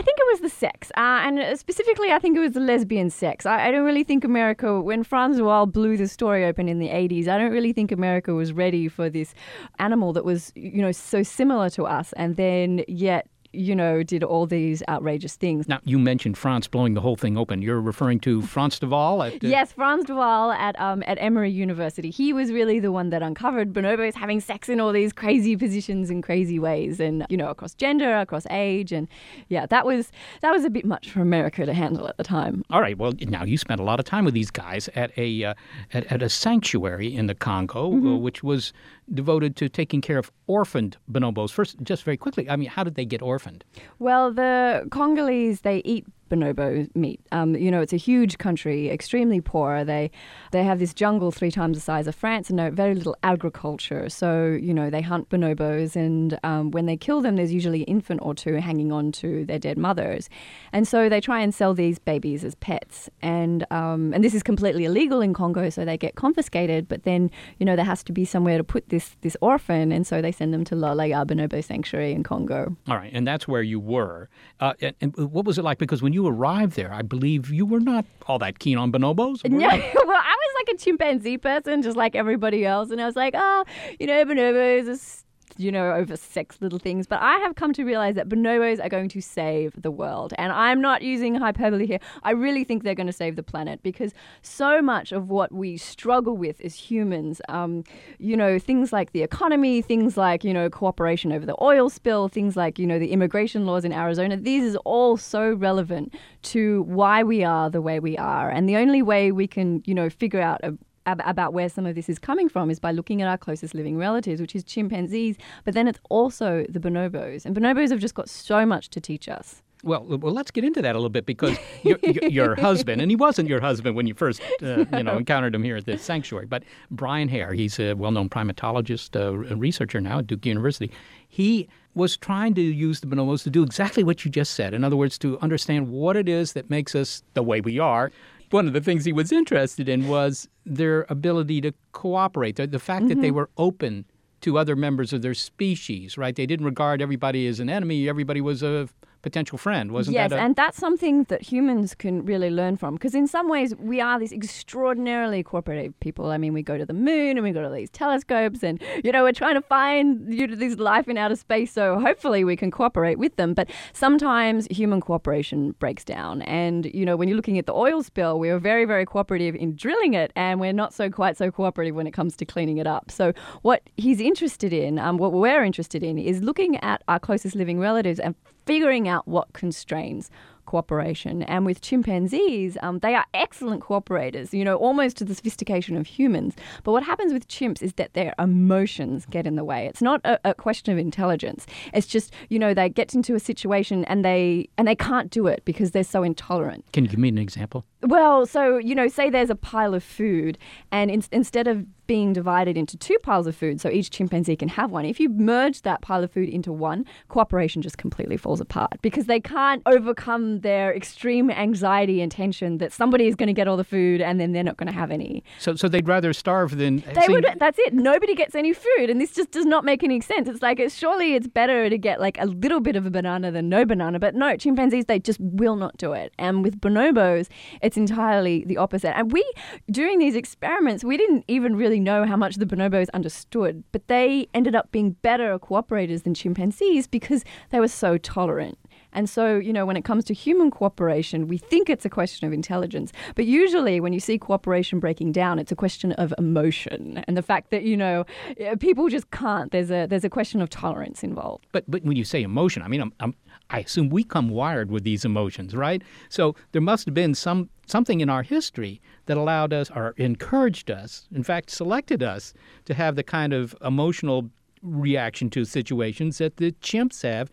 I 0.00 0.02
think 0.02 0.18
it 0.18 0.26
was 0.32 0.40
the 0.40 0.48
sex, 0.48 0.90
uh, 0.96 1.20
and 1.26 1.58
specifically, 1.58 2.10
I 2.10 2.18
think 2.18 2.34
it 2.34 2.40
was 2.40 2.52
the 2.52 2.60
lesbian 2.60 3.10
sex. 3.10 3.44
I, 3.44 3.68
I 3.68 3.70
don't 3.70 3.84
really 3.84 4.02
think 4.02 4.24
America, 4.24 4.80
when 4.80 5.04
Frans 5.04 5.36
de 5.36 5.66
blew 5.66 5.98
the 5.98 6.08
story 6.08 6.46
open 6.46 6.70
in 6.70 6.78
the 6.78 6.88
'80s, 6.88 7.28
I 7.28 7.36
don't 7.36 7.52
really 7.52 7.74
think 7.74 7.92
America 7.92 8.32
was 8.32 8.54
ready 8.54 8.88
for 8.88 9.10
this 9.10 9.34
animal 9.78 10.14
that 10.14 10.24
was, 10.24 10.52
you 10.54 10.80
know, 10.80 10.90
so 10.90 11.22
similar 11.22 11.68
to 11.70 11.84
us, 11.84 12.14
and 12.14 12.36
then 12.36 12.82
yet 12.88 13.26
you 13.52 13.74
know, 13.74 14.02
did 14.02 14.22
all 14.22 14.46
these 14.46 14.82
outrageous 14.88 15.36
things. 15.36 15.68
Now, 15.68 15.80
you 15.84 15.98
mentioned 15.98 16.38
Frans 16.38 16.68
blowing 16.68 16.94
the 16.94 17.00
whole 17.00 17.16
thing 17.16 17.36
open. 17.36 17.62
You're 17.62 17.80
referring 17.80 18.20
to 18.20 18.42
Frans 18.42 18.78
de 18.78 18.86
Waal? 18.86 19.22
At, 19.22 19.34
uh... 19.34 19.38
Yes, 19.42 19.72
Frans 19.72 20.04
de 20.04 20.14
Waal 20.14 20.52
at, 20.52 20.78
um, 20.80 21.02
at 21.06 21.18
Emory 21.20 21.50
University. 21.50 22.10
He 22.10 22.32
was 22.32 22.52
really 22.52 22.78
the 22.78 22.92
one 22.92 23.10
that 23.10 23.22
uncovered 23.22 23.72
bonobos 23.72 24.14
having 24.14 24.40
sex 24.40 24.68
in 24.68 24.80
all 24.80 24.92
these 24.92 25.12
crazy 25.12 25.56
positions 25.56 26.10
and 26.10 26.22
crazy 26.22 26.58
ways 26.58 27.00
and, 27.00 27.26
you 27.28 27.36
know, 27.36 27.48
across 27.48 27.74
gender, 27.74 28.18
across 28.18 28.46
age. 28.50 28.92
And 28.92 29.08
yeah, 29.48 29.66
that 29.66 29.84
was, 29.84 30.12
that 30.42 30.52
was 30.52 30.64
a 30.64 30.70
bit 30.70 30.84
much 30.84 31.10
for 31.10 31.20
America 31.20 31.66
to 31.66 31.74
handle 31.74 32.06
at 32.06 32.16
the 32.16 32.24
time. 32.24 32.64
All 32.70 32.80
right. 32.80 32.96
Well, 32.96 33.12
now 33.20 33.44
you 33.44 33.58
spent 33.58 33.80
a 33.80 33.84
lot 33.84 33.98
of 33.98 34.06
time 34.06 34.24
with 34.24 34.34
these 34.34 34.50
guys 34.50 34.88
at 34.94 35.16
a, 35.18 35.44
uh, 35.44 35.54
at, 35.92 36.04
at, 36.12 36.22
a 36.22 36.28
sanctuary 36.28 37.14
in 37.14 37.26
the 37.26 37.34
Congo, 37.34 37.90
mm-hmm. 37.90 38.06
uh, 38.06 38.16
which 38.16 38.42
was 38.42 38.72
devoted 39.12 39.56
to 39.56 39.68
taking 39.68 40.00
care 40.00 40.18
of 40.18 40.30
orphaned 40.46 40.96
bonobos. 41.10 41.50
First, 41.50 41.76
just 41.82 42.04
very 42.04 42.16
quickly, 42.16 42.48
I 42.48 42.56
mean, 42.56 42.68
how 42.68 42.84
did 42.84 42.94
they 42.94 43.04
get 43.04 43.22
orphaned? 43.22 43.64
Well, 43.98 44.32
the 44.32 44.86
Congolese, 44.90 45.62
they 45.62 45.82
eat 45.84 46.06
bonobo 46.30 46.88
meat. 46.94 47.20
Um, 47.32 47.54
you 47.54 47.70
know, 47.70 47.80
it's 47.80 47.92
a 47.92 47.98
huge 47.98 48.38
country, 48.38 48.88
extremely 48.88 49.40
poor. 49.40 49.84
They 49.84 50.10
they 50.52 50.62
have 50.64 50.78
this 50.78 50.94
jungle 50.94 51.30
three 51.30 51.50
times 51.50 51.76
the 51.76 51.82
size 51.82 52.06
of 52.06 52.14
France 52.14 52.48
and 52.48 52.56
no, 52.56 52.70
very 52.70 52.94
little 52.94 53.16
agriculture. 53.22 54.08
So 54.08 54.58
you 54.60 54.72
know, 54.72 54.88
they 54.88 55.02
hunt 55.02 55.28
bonobos, 55.28 55.96
and 55.96 56.38
um, 56.42 56.70
when 56.70 56.86
they 56.86 56.96
kill 56.96 57.20
them, 57.20 57.36
there's 57.36 57.52
usually 57.52 57.80
an 57.80 57.86
infant 57.86 58.20
or 58.22 58.34
two 58.34 58.54
hanging 58.54 58.92
on 58.92 59.12
to 59.12 59.44
their 59.44 59.58
dead 59.58 59.76
mothers, 59.76 60.28
and 60.72 60.86
so 60.86 61.08
they 61.08 61.20
try 61.20 61.40
and 61.40 61.54
sell 61.54 61.74
these 61.74 61.98
babies 61.98 62.44
as 62.44 62.54
pets. 62.54 63.10
And 63.20 63.66
um, 63.70 64.14
and 64.14 64.24
this 64.24 64.34
is 64.34 64.42
completely 64.42 64.84
illegal 64.84 65.20
in 65.20 65.34
Congo, 65.34 65.68
so 65.70 65.84
they 65.84 65.98
get 65.98 66.14
confiscated. 66.14 66.88
But 66.88 67.02
then 67.02 67.30
you 67.58 67.66
know 67.66 67.76
there 67.76 67.84
has 67.84 68.02
to 68.04 68.12
be 68.12 68.24
somewhere 68.24 68.56
to 68.56 68.64
put 68.64 68.88
this 68.88 69.16
this 69.22 69.36
orphan, 69.40 69.92
and 69.92 70.06
so 70.06 70.22
they 70.22 70.32
send 70.32 70.54
them 70.54 70.64
to 70.64 70.76
Lola 70.76 71.06
ya 71.06 71.24
Bonobo 71.24 71.62
Sanctuary 71.62 72.12
in 72.12 72.22
Congo. 72.22 72.76
All 72.88 72.96
right, 72.96 73.10
and 73.12 73.26
that's 73.26 73.46
where 73.48 73.62
you 73.62 73.80
were. 73.80 74.28
Uh, 74.60 74.74
and, 74.80 74.94
and 75.00 75.16
what 75.16 75.44
was 75.44 75.58
it 75.58 75.62
like? 75.62 75.78
Because 75.78 76.02
when 76.02 76.12
you 76.12 76.19
you 76.20 76.28
arrived 76.28 76.76
there, 76.76 76.92
I 76.92 77.02
believe 77.02 77.50
you 77.50 77.64
were 77.64 77.80
not 77.80 78.04
all 78.26 78.38
that 78.38 78.58
keen 78.58 78.76
on 78.76 78.92
bonobos. 78.92 79.48
No, 79.48 79.58
well, 79.58 79.72
I 79.72 80.36
was 80.36 80.54
like 80.56 80.74
a 80.74 80.78
chimpanzee 80.78 81.38
person, 81.38 81.82
just 81.82 81.96
like 81.96 82.14
everybody 82.14 82.66
else, 82.66 82.90
and 82.90 83.00
I 83.00 83.06
was 83.06 83.16
like, 83.16 83.34
oh, 83.36 83.64
you 83.98 84.06
know, 84.06 84.24
bonobos 84.24 84.86
are 84.88 85.24
you 85.60 85.70
know, 85.72 85.92
over 85.92 86.16
sex 86.16 86.58
little 86.60 86.78
things. 86.78 87.06
But 87.06 87.20
I 87.20 87.38
have 87.38 87.54
come 87.54 87.72
to 87.74 87.84
realize 87.84 88.14
that 88.14 88.28
bonobos 88.28 88.82
are 88.84 88.88
going 88.88 89.08
to 89.10 89.20
save 89.20 89.72
the 89.80 89.90
world. 89.90 90.32
And 90.38 90.52
I'm 90.52 90.80
not 90.80 91.02
using 91.02 91.34
hyperbole 91.34 91.86
here. 91.86 92.00
I 92.22 92.32
really 92.32 92.64
think 92.64 92.82
they're 92.82 92.94
going 92.94 93.06
to 93.06 93.12
save 93.12 93.36
the 93.36 93.42
planet 93.42 93.82
because 93.82 94.12
so 94.42 94.80
much 94.80 95.12
of 95.12 95.28
what 95.28 95.52
we 95.52 95.76
struggle 95.76 96.36
with 96.36 96.60
as 96.60 96.74
humans, 96.74 97.40
um, 97.48 97.84
you 98.18 98.36
know, 98.36 98.58
things 98.58 98.92
like 98.92 99.12
the 99.12 99.22
economy, 99.22 99.82
things 99.82 100.16
like, 100.16 100.44
you 100.44 100.52
know, 100.52 100.68
cooperation 100.70 101.32
over 101.32 101.46
the 101.46 101.56
oil 101.62 101.90
spill, 101.90 102.28
things 102.28 102.56
like, 102.56 102.78
you 102.78 102.86
know, 102.86 102.98
the 102.98 103.12
immigration 103.12 103.66
laws 103.66 103.84
in 103.84 103.92
Arizona, 103.92 104.36
these 104.36 104.64
is 104.64 104.76
all 104.84 105.16
so 105.16 105.52
relevant 105.52 106.14
to 106.42 106.82
why 106.82 107.22
we 107.22 107.44
are 107.44 107.70
the 107.70 107.82
way 107.82 108.00
we 108.00 108.16
are. 108.16 108.50
And 108.50 108.68
the 108.68 108.76
only 108.76 109.02
way 109.02 109.32
we 109.32 109.46
can, 109.46 109.82
you 109.84 109.94
know, 109.94 110.08
figure 110.08 110.40
out 110.40 110.60
a, 110.62 110.76
about 111.06 111.52
where 111.52 111.68
some 111.68 111.86
of 111.86 111.94
this 111.94 112.08
is 112.08 112.18
coming 112.18 112.48
from 112.48 112.70
is 112.70 112.78
by 112.78 112.92
looking 112.92 113.22
at 113.22 113.28
our 113.28 113.38
closest 113.38 113.74
living 113.74 113.96
relatives, 113.96 114.40
which 114.40 114.54
is 114.54 114.64
chimpanzees, 114.64 115.36
but 115.64 115.74
then 115.74 115.88
it's 115.88 115.98
also 116.08 116.64
the 116.68 116.80
bonobos. 116.80 117.44
And 117.44 117.56
bonobos 117.56 117.90
have 117.90 118.00
just 118.00 118.14
got 118.14 118.28
so 118.28 118.66
much 118.66 118.90
to 118.90 119.00
teach 119.00 119.28
us. 119.28 119.62
Well, 119.82 120.04
well, 120.04 120.34
let's 120.34 120.50
get 120.50 120.62
into 120.62 120.82
that 120.82 120.94
a 120.94 120.98
little 120.98 121.08
bit 121.08 121.24
because 121.24 121.56
your, 121.82 121.98
your 122.02 122.54
husband, 122.60 123.00
and 123.00 123.10
he 123.10 123.16
wasn't 123.16 123.48
your 123.48 123.60
husband 123.60 123.96
when 123.96 124.06
you 124.06 124.14
first, 124.14 124.42
uh, 124.62 124.84
you 124.96 125.02
know, 125.02 125.16
encountered 125.16 125.54
him 125.54 125.62
here 125.62 125.76
at 125.76 125.86
the 125.86 125.96
sanctuary, 125.96 126.46
but 126.46 126.64
Brian 126.90 127.28
Hare, 127.28 127.54
he's 127.54 127.78
a 127.80 127.94
well-known 127.94 128.28
primatologist, 128.28 129.18
uh, 129.18 129.56
researcher 129.56 130.00
now 130.00 130.18
at 130.18 130.26
Duke 130.26 130.44
University. 130.44 130.92
He 131.28 131.68
was 131.94 132.16
trying 132.16 132.54
to 132.54 132.60
use 132.60 133.00
the 133.00 133.06
bonobos 133.06 133.42
to 133.44 133.50
do 133.50 133.62
exactly 133.62 134.04
what 134.04 134.24
you 134.24 134.30
just 134.30 134.54
said. 134.54 134.74
In 134.74 134.84
other 134.84 134.96
words, 134.96 135.18
to 135.18 135.38
understand 135.40 135.88
what 135.88 136.16
it 136.16 136.28
is 136.28 136.52
that 136.52 136.68
makes 136.68 136.94
us 136.94 137.22
the 137.34 137.42
way 137.42 137.60
we 137.60 137.78
are. 137.78 138.12
One 138.50 138.66
of 138.66 138.72
the 138.72 138.80
things 138.80 139.04
he 139.04 139.12
was 139.12 139.30
interested 139.32 139.88
in 139.88 140.08
was 140.08 140.48
their 140.66 141.06
ability 141.08 141.60
to 141.62 141.72
cooperate, 141.92 142.56
the, 142.56 142.66
the 142.66 142.78
fact 142.78 143.02
mm-hmm. 143.02 143.08
that 143.08 143.20
they 143.20 143.28
mm-hmm. 143.28 143.36
were 143.36 143.50
open 143.56 144.04
to 144.40 144.58
other 144.58 144.74
members 144.74 145.12
of 145.12 145.22
their 145.22 145.34
species, 145.34 146.18
right? 146.18 146.34
They 146.34 146.46
didn't 146.46 146.66
regard 146.66 147.02
everybody 147.02 147.46
as 147.46 147.60
an 147.60 147.68
enemy. 147.68 148.08
Everybody 148.08 148.40
was 148.40 148.62
a 148.62 148.88
potential 149.22 149.58
friend, 149.58 149.92
wasn't 149.92 150.14
yes, 150.14 150.30
that? 150.30 150.36
Yes, 150.36 150.44
and 150.44 150.56
that's 150.56 150.78
something 150.78 151.24
that 151.24 151.42
humans 151.42 151.94
can 151.94 152.24
really 152.24 152.50
learn 152.50 152.76
from 152.76 152.94
because 152.94 153.14
in 153.14 153.26
some 153.26 153.48
ways 153.48 153.74
we 153.76 154.00
are 154.00 154.18
these 154.18 154.32
extraordinarily 154.32 155.42
cooperative 155.42 155.98
people. 156.00 156.30
I 156.30 156.38
mean, 156.38 156.52
we 156.52 156.62
go 156.62 156.78
to 156.78 156.86
the 156.86 156.94
moon 156.94 157.36
and 157.36 157.42
we 157.42 157.52
go 157.52 157.62
to 157.62 157.68
these 157.68 157.90
telescopes, 157.90 158.62
and 158.62 158.82
you 159.04 159.12
know 159.12 159.22
we're 159.22 159.32
trying 159.32 159.54
to 159.54 159.62
find 159.62 160.32
you 160.32 160.46
know, 160.46 160.54
this 160.54 160.78
life 160.78 161.08
in 161.08 161.16
outer 161.16 161.36
space. 161.36 161.72
So 161.72 161.98
hopefully 161.98 162.44
we 162.44 162.56
can 162.56 162.70
cooperate 162.70 163.18
with 163.18 163.36
them. 163.36 163.54
But 163.54 163.68
sometimes 163.92 164.66
human 164.70 165.00
cooperation 165.00 165.72
breaks 165.72 166.04
down, 166.04 166.42
and 166.42 166.86
you 166.86 167.04
know 167.04 167.16
when 167.16 167.28
you're 167.28 167.36
looking 167.36 167.58
at 167.58 167.66
the 167.66 167.74
oil 167.74 168.02
spill, 168.02 168.38
we 168.38 168.50
were 168.50 168.58
very 168.58 168.84
very 168.84 169.04
cooperative 169.04 169.54
in 169.54 169.76
drilling 169.76 170.14
it, 170.14 170.32
and 170.36 170.60
we're 170.60 170.72
not 170.72 170.94
so 170.94 171.10
quite 171.10 171.36
so 171.36 171.50
cooperative 171.50 171.94
when 171.94 172.06
it 172.06 172.12
comes 172.12 172.36
to 172.36 172.44
cleaning 172.44 172.78
it 172.78 172.86
up. 172.86 173.10
So 173.10 173.32
what 173.62 173.82
he's 173.96 174.20
interested 174.20 174.72
in, 174.72 174.98
um, 174.98 175.18
what 175.18 175.32
we're 175.32 175.64
interested 175.64 176.02
in, 176.02 176.18
is 176.18 176.42
looking 176.42 176.76
at 176.76 177.02
our 177.08 177.18
closest 177.18 177.54
living 177.54 177.78
relatives 177.78 178.18
and 178.18 178.34
figuring 178.66 179.08
out 179.08 179.26
what 179.26 179.52
constrains 179.52 180.30
cooperation. 180.70 181.42
And 181.42 181.66
with 181.66 181.80
chimpanzees, 181.80 182.78
um, 182.80 183.00
they 183.00 183.16
are 183.16 183.26
excellent 183.34 183.82
cooperators, 183.82 184.52
you 184.52 184.64
know, 184.64 184.76
almost 184.76 185.16
to 185.16 185.24
the 185.24 185.34
sophistication 185.34 185.96
of 185.96 186.06
humans. 186.06 186.54
But 186.84 186.92
what 186.92 187.02
happens 187.02 187.32
with 187.32 187.48
chimps 187.48 187.82
is 187.82 187.94
that 187.94 188.14
their 188.14 188.34
emotions 188.38 189.26
get 189.28 189.48
in 189.48 189.56
the 189.56 189.64
way. 189.64 189.86
It's 189.86 190.00
not 190.00 190.20
a, 190.24 190.38
a 190.44 190.54
question 190.54 190.92
of 190.92 190.98
intelligence. 190.98 191.66
It's 191.92 192.06
just, 192.06 192.32
you 192.50 192.58
know, 192.60 192.72
they 192.72 192.88
get 192.88 193.14
into 193.14 193.34
a 193.34 193.40
situation 193.40 194.04
and 194.04 194.24
they 194.24 194.68
and 194.78 194.86
they 194.86 194.94
can't 194.94 195.28
do 195.30 195.48
it 195.48 195.64
because 195.64 195.90
they're 195.90 196.04
so 196.04 196.22
intolerant. 196.22 196.84
Can 196.92 197.04
you 197.04 197.10
give 197.10 197.18
me 197.18 197.28
an 197.28 197.38
example? 197.38 197.84
Well, 198.02 198.46
so, 198.46 198.78
you 198.78 198.94
know, 198.94 199.08
say 199.08 199.28
there's 199.28 199.50
a 199.50 199.54
pile 199.54 199.94
of 199.94 200.02
food, 200.02 200.56
and 200.90 201.10
in, 201.10 201.22
instead 201.32 201.66
of 201.66 201.84
being 202.06 202.32
divided 202.32 202.76
into 202.76 202.96
two 202.96 203.16
piles 203.22 203.46
of 203.46 203.54
food, 203.54 203.80
so 203.80 203.88
each 203.88 204.10
chimpanzee 204.10 204.56
can 204.56 204.68
have 204.68 204.90
one, 204.90 205.04
if 205.04 205.20
you 205.20 205.28
merge 205.28 205.82
that 205.82 206.00
pile 206.00 206.24
of 206.24 206.30
food 206.32 206.48
into 206.48 206.72
one, 206.72 207.04
cooperation 207.28 207.82
just 207.82 207.98
completely 207.98 208.36
falls 208.36 208.60
apart 208.60 208.94
because 209.00 209.26
they 209.26 209.38
can't 209.38 209.80
overcome 209.86 210.58
their 210.60 210.92
extreme 210.92 211.52
anxiety 211.52 212.20
and 212.20 212.32
tension 212.32 212.78
that 212.78 212.92
somebody 212.92 213.28
is 213.28 213.36
going 213.36 213.46
to 213.46 213.52
get 213.52 213.68
all 213.68 213.76
the 213.76 213.84
food 213.84 214.20
and 214.20 214.40
then 214.40 214.50
they're 214.50 214.64
not 214.64 214.76
going 214.76 214.88
to 214.88 214.92
have 214.92 215.12
any. 215.12 215.44
So, 215.60 215.76
so 215.76 215.88
they'd 215.88 216.08
rather 216.08 216.32
starve 216.32 216.78
than. 216.78 216.96
They 217.14 217.28
would. 217.28 217.46
That's 217.58 217.78
it. 217.78 217.94
Nobody 217.94 218.34
gets 218.34 218.56
any 218.56 218.72
food, 218.72 219.08
and 219.08 219.20
this 219.20 219.32
just 219.32 219.52
does 219.52 219.66
not 219.66 219.84
make 219.84 220.02
any 220.02 220.20
sense. 220.20 220.48
It's 220.48 220.62
like 220.62 220.80
it's, 220.80 220.96
surely 220.96 221.34
it's 221.34 221.46
better 221.46 221.88
to 221.88 221.96
get 221.96 222.20
like 222.20 222.40
a 222.40 222.46
little 222.46 222.80
bit 222.80 222.96
of 222.96 223.06
a 223.06 223.10
banana 223.10 223.52
than 223.52 223.68
no 223.68 223.84
banana, 223.84 224.18
but 224.18 224.34
no, 224.34 224.56
chimpanzees 224.56 225.04
they 225.04 225.20
just 225.20 225.38
will 225.38 225.76
not 225.76 225.96
do 225.96 226.12
it. 226.12 226.32
And 226.38 226.64
with 226.64 226.80
bonobos, 226.80 227.46
it's 227.90 227.96
entirely 227.96 228.62
the 228.64 228.76
opposite. 228.76 229.16
And 229.18 229.32
we, 229.32 229.44
during 229.90 230.20
these 230.20 230.36
experiments, 230.36 231.02
we 231.02 231.16
didn't 231.16 231.44
even 231.48 231.74
really 231.74 231.98
know 231.98 232.24
how 232.24 232.36
much 232.36 232.54
the 232.54 232.64
bonobos 232.64 233.08
understood, 233.12 233.82
but 233.90 234.06
they 234.06 234.46
ended 234.54 234.76
up 234.76 234.92
being 234.92 235.16
better 235.22 235.58
cooperators 235.58 236.22
than 236.22 236.32
chimpanzees 236.32 237.08
because 237.08 237.44
they 237.70 237.80
were 237.80 237.88
so 237.88 238.16
tolerant. 238.16 238.78
And 239.12 239.28
so, 239.28 239.56
you 239.58 239.72
know, 239.72 239.84
when 239.84 239.96
it 239.96 240.04
comes 240.04 240.24
to 240.26 240.34
human 240.34 240.70
cooperation, 240.70 241.48
we 241.48 241.58
think 241.58 241.90
it's 241.90 242.04
a 242.04 242.08
question 242.08 242.46
of 242.46 242.52
intelligence. 242.52 243.10
But 243.34 243.44
usually, 243.44 243.98
when 243.98 244.12
you 244.12 244.20
see 244.20 244.38
cooperation 244.38 245.00
breaking 245.00 245.32
down, 245.32 245.58
it's 245.58 245.72
a 245.72 245.76
question 245.76 246.12
of 246.12 246.32
emotion 246.38 247.24
and 247.26 247.36
the 247.36 247.42
fact 247.42 247.72
that, 247.72 247.82
you 247.82 247.96
know, 247.96 248.24
eh, 248.58 248.76
people 248.76 249.08
just 249.08 249.32
can't. 249.32 249.72
There's 249.72 249.90
a, 249.90 250.06
there's 250.06 250.24
a 250.24 250.30
question 250.30 250.62
of 250.62 250.70
tolerance 250.70 251.24
involved. 251.24 251.66
But, 251.72 251.90
but 251.90 252.04
when 252.04 252.16
you 252.16 252.22
say 252.22 252.40
emotion, 252.44 252.82
I 252.82 252.88
mean, 252.88 253.00
I'm, 253.00 253.12
I'm, 253.18 253.34
I 253.70 253.80
assume 253.80 254.08
we 254.08 254.24
come 254.24 254.48
wired 254.48 254.90
with 254.90 255.04
these 255.04 255.24
emotions, 255.24 255.74
right? 255.74 256.02
So 256.28 256.54
there 256.72 256.82
must 256.82 257.06
have 257.06 257.14
been 257.14 257.34
some 257.34 257.70
something 257.86 258.20
in 258.20 258.28
our 258.28 258.42
history 258.42 259.00
that 259.26 259.36
allowed 259.36 259.72
us 259.72 259.90
or 259.90 260.14
encouraged 260.16 260.90
us, 260.90 261.28
in 261.34 261.42
fact, 261.42 261.70
selected 261.70 262.22
us 262.22 262.54
to 262.84 262.94
have 262.94 263.16
the 263.16 263.22
kind 263.22 263.52
of 263.52 263.74
emotional 263.84 264.50
reaction 264.82 265.50
to 265.50 265.64
situations 265.64 266.38
that 266.38 266.56
the 266.56 266.72
chimps 266.72 267.22
have 267.22 267.50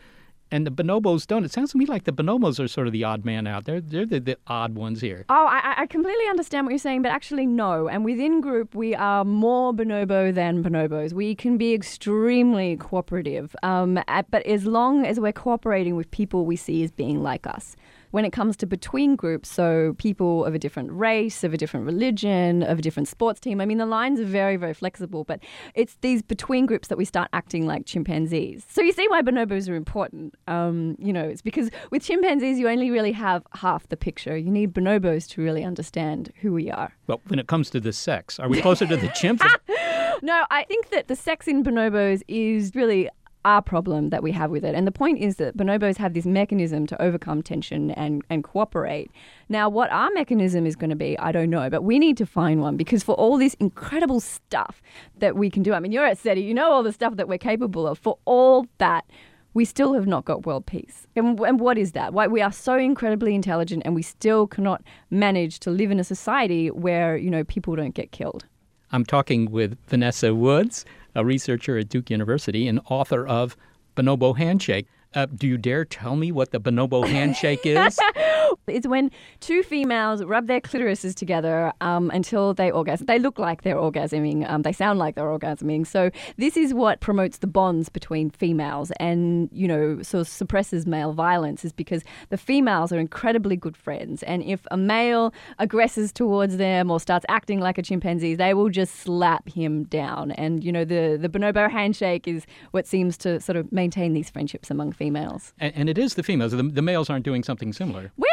and 0.51 0.65
the 0.65 0.71
bonobos 0.71 1.27
don't. 1.27 1.43
It 1.43 1.51
sounds 1.51 1.71
to 1.71 1.77
me 1.77 1.85
like 1.85 2.05
the 2.05 2.11
bonobos 2.11 2.63
are 2.63 2.67
sort 2.67 2.87
of 2.87 2.93
the 2.93 3.03
odd 3.03 3.25
man 3.25 3.47
out. 3.47 3.65
They're 3.65 3.81
they're 3.81 4.05
the, 4.05 4.19
the 4.19 4.37
odd 4.47 4.75
ones 4.75 5.01
here. 5.01 5.25
Oh, 5.29 5.45
I, 5.45 5.75
I 5.77 5.85
completely 5.87 6.25
understand 6.27 6.65
what 6.65 6.71
you're 6.71 6.79
saying, 6.79 7.01
but 7.01 7.11
actually 7.11 7.45
no. 7.45 7.87
And 7.87 8.05
within 8.05 8.41
group, 8.41 8.75
we 8.75 8.95
are 8.95 9.25
more 9.25 9.73
bonobo 9.73 10.33
than 10.33 10.63
bonobos. 10.63 11.13
We 11.13 11.35
can 11.35 11.57
be 11.57 11.73
extremely 11.73 12.77
cooperative, 12.77 13.55
um, 13.63 13.99
but 14.29 14.45
as 14.45 14.65
long 14.65 15.05
as 15.05 15.19
we're 15.19 15.33
cooperating 15.33 15.95
with 15.95 16.09
people 16.11 16.45
we 16.45 16.55
see 16.55 16.83
as 16.83 16.91
being 16.91 17.21
like 17.21 17.45
us 17.47 17.75
when 18.11 18.25
it 18.25 18.31
comes 18.31 18.55
to 18.57 18.65
between 18.65 19.15
groups, 19.15 19.49
so 19.49 19.95
people 19.97 20.45
of 20.45 20.55
a 20.55 20.59
different 20.59 20.91
race, 20.91 21.43
of 21.43 21.53
a 21.53 21.57
different 21.57 21.85
religion, 21.85 22.63
of 22.63 22.79
a 22.79 22.81
different 22.81 23.07
sports 23.07 23.39
team, 23.39 23.61
I 23.61 23.65
mean, 23.65 23.77
the 23.77 23.85
lines 23.85 24.19
are 24.19 24.25
very, 24.25 24.57
very 24.57 24.73
flexible, 24.73 25.23
but 25.23 25.39
it's 25.75 25.97
these 26.01 26.21
between 26.21 26.65
groups 26.65 26.87
that 26.87 26.97
we 26.97 27.05
start 27.05 27.29
acting 27.33 27.65
like 27.65 27.85
chimpanzees. 27.85 28.65
So 28.69 28.81
you 28.81 28.93
see 28.93 29.07
why 29.09 29.21
bonobos 29.21 29.69
are 29.69 29.75
important. 29.75 30.35
Um, 30.47 30.95
you 30.99 31.13
know, 31.13 31.23
it's 31.23 31.41
because 31.41 31.69
with 31.91 32.03
chimpanzees, 32.03 32.59
you 32.59 32.69
only 32.69 32.91
really 32.91 33.11
have 33.11 33.43
half 33.53 33.87
the 33.89 33.97
picture. 33.97 34.37
You 34.37 34.51
need 34.51 34.73
bonobos 34.73 35.27
to 35.29 35.41
really 35.41 35.63
understand 35.63 36.31
who 36.41 36.53
we 36.53 36.71
are. 36.71 36.93
Well, 37.07 37.21
when 37.27 37.39
it 37.39 37.47
comes 37.47 37.69
to 37.71 37.79
the 37.79 37.93
sex, 37.93 38.39
are 38.39 38.49
we 38.49 38.61
closer 38.61 38.85
to 38.87 38.97
the 38.97 39.09
chimp? 39.09 39.41
no, 40.21 40.45
I 40.49 40.63
think 40.63 40.89
that 40.89 41.07
the 41.07 41.15
sex 41.15 41.47
in 41.47 41.63
bonobos 41.63 42.21
is 42.27 42.75
really 42.75 43.09
our 43.47 43.61
problem 43.61 44.09
that 44.09 44.21
we 44.21 44.33
have 44.33 44.51
with 44.51 44.65
it. 44.65 44.75
And 44.75 44.85
the 44.85 44.91
point 44.91 45.19
is 45.19 45.37
that 45.37 45.55
bonobos 45.55 45.95
have 45.95 46.13
this 46.13 46.25
mechanism 46.25 46.85
to 46.87 47.01
overcome 47.01 47.41
tension 47.41 47.91
and, 47.91 48.21
and 48.29 48.43
cooperate. 48.43 49.09
Now, 49.47 49.69
what 49.69 49.89
our 49.89 50.09
mechanism 50.11 50.65
is 50.65 50.75
going 50.75 50.89
to 50.89 50.97
be, 50.97 51.17
I 51.17 51.31
don't 51.31 51.49
know, 51.49 51.69
but 51.69 51.83
we 51.83 51.97
need 51.97 52.17
to 52.17 52.25
find 52.25 52.61
one 52.61 52.75
because 52.75 53.03
for 53.03 53.15
all 53.15 53.37
this 53.37 53.53
incredible 53.55 54.19
stuff 54.19 54.81
that 55.19 55.37
we 55.37 55.49
can 55.49 55.63
do, 55.63 55.73
I 55.73 55.79
mean, 55.79 55.93
you're 55.93 56.05
at 56.05 56.17
SETI, 56.17 56.41
you 56.41 56.53
know 56.53 56.69
all 56.69 56.83
the 56.83 56.91
stuff 56.91 57.15
that 57.15 57.29
we're 57.29 57.37
capable 57.37 57.87
of. 57.87 57.97
For 57.97 58.17
all 58.25 58.67
that, 58.79 59.05
we 59.53 59.63
still 59.63 59.93
have 59.93 60.07
not 60.07 60.25
got 60.25 60.45
world 60.45 60.65
peace. 60.65 61.07
And, 61.15 61.39
and 61.39 61.57
what 61.57 61.77
is 61.77 61.93
that? 61.93 62.13
Why 62.13 62.27
we 62.27 62.41
are 62.41 62.51
so 62.51 62.77
incredibly 62.77 63.33
intelligent 63.33 63.83
and 63.85 63.95
we 63.95 64.01
still 64.01 64.45
cannot 64.45 64.83
manage 65.09 65.59
to 65.61 65.71
live 65.71 65.89
in 65.89 66.01
a 66.01 66.03
society 66.03 66.69
where, 66.69 67.15
you 67.15 67.29
know, 67.29 67.45
people 67.45 67.77
don't 67.77 67.95
get 67.95 68.11
killed. 68.11 68.45
I'm 68.91 69.05
talking 69.05 69.51
with 69.51 69.77
Vanessa 69.87 70.35
Woods, 70.35 70.85
a 71.17 71.25
researcher 71.25 71.77
at 71.79 71.89
Duke 71.89 72.09
University 72.09 72.67
and 72.67 72.79
author 72.89 73.27
of 73.27 73.57
Bonobo 73.95 74.37
Handshake. 74.37 74.87
Uh, 75.15 75.25
do 75.25 75.47
you 75.47 75.57
dare 75.57 75.83
tell 75.83 76.15
me 76.15 76.31
what 76.31 76.51
the 76.51 76.59
bonobo 76.59 77.05
handshake 77.05 77.61
is? 77.65 77.99
it's 78.67 78.87
when 78.87 79.11
two 79.39 79.63
females 79.63 80.23
rub 80.23 80.47
their 80.47 80.61
clitorises 80.61 81.15
together 81.15 81.73
um, 81.81 82.09
until 82.11 82.53
they 82.53 82.71
orgasm. 82.71 83.05
They 83.05 83.19
look 83.19 83.39
like 83.39 83.63
they're 83.63 83.75
orgasming. 83.75 84.49
Um, 84.49 84.61
they 84.61 84.73
sound 84.73 84.99
like 84.99 85.15
they're 85.15 85.25
orgasming. 85.25 85.87
So 85.87 86.11
this 86.37 86.57
is 86.57 86.73
what 86.73 86.99
promotes 86.99 87.39
the 87.39 87.47
bonds 87.47 87.89
between 87.89 88.29
females, 88.29 88.91
and 88.99 89.49
you 89.51 89.67
know, 89.67 90.01
sort 90.01 90.21
of 90.21 90.27
suppresses 90.27 90.85
male 90.85 91.13
violence. 91.13 91.65
Is 91.65 91.73
because 91.73 92.03
the 92.29 92.37
females 92.37 92.91
are 92.91 92.99
incredibly 92.99 93.55
good 93.55 93.77
friends, 93.77 94.23
and 94.23 94.43
if 94.43 94.65
a 94.71 94.77
male 94.77 95.33
aggresses 95.59 96.11
towards 96.11 96.57
them 96.57 96.91
or 96.91 96.99
starts 96.99 97.25
acting 97.29 97.59
like 97.59 97.77
a 97.77 97.81
chimpanzee, 97.81 98.35
they 98.35 98.53
will 98.53 98.69
just 98.69 98.95
slap 98.95 99.47
him 99.49 99.83
down. 99.85 100.31
And 100.31 100.63
you 100.63 100.71
know, 100.71 100.85
the 100.85 101.17
the 101.19 101.29
bonobo 101.29 101.69
handshake 101.69 102.27
is 102.27 102.45
what 102.71 102.87
seems 102.87 103.17
to 103.17 103.39
sort 103.39 103.55
of 103.55 103.71
maintain 103.71 104.13
these 104.13 104.29
friendships 104.29 104.69
among 104.69 104.91
females. 104.91 105.53
And, 105.59 105.73
and 105.75 105.89
it 105.89 105.97
is 105.97 106.15
the 106.15 106.23
females. 106.23 106.51
The, 106.51 106.63
the, 106.63 106.81
males 106.81 107.09
aren't 107.09 107.25
doing 107.25 107.43
something 107.43 107.73
similar. 107.73 108.11
Well, 108.17 108.29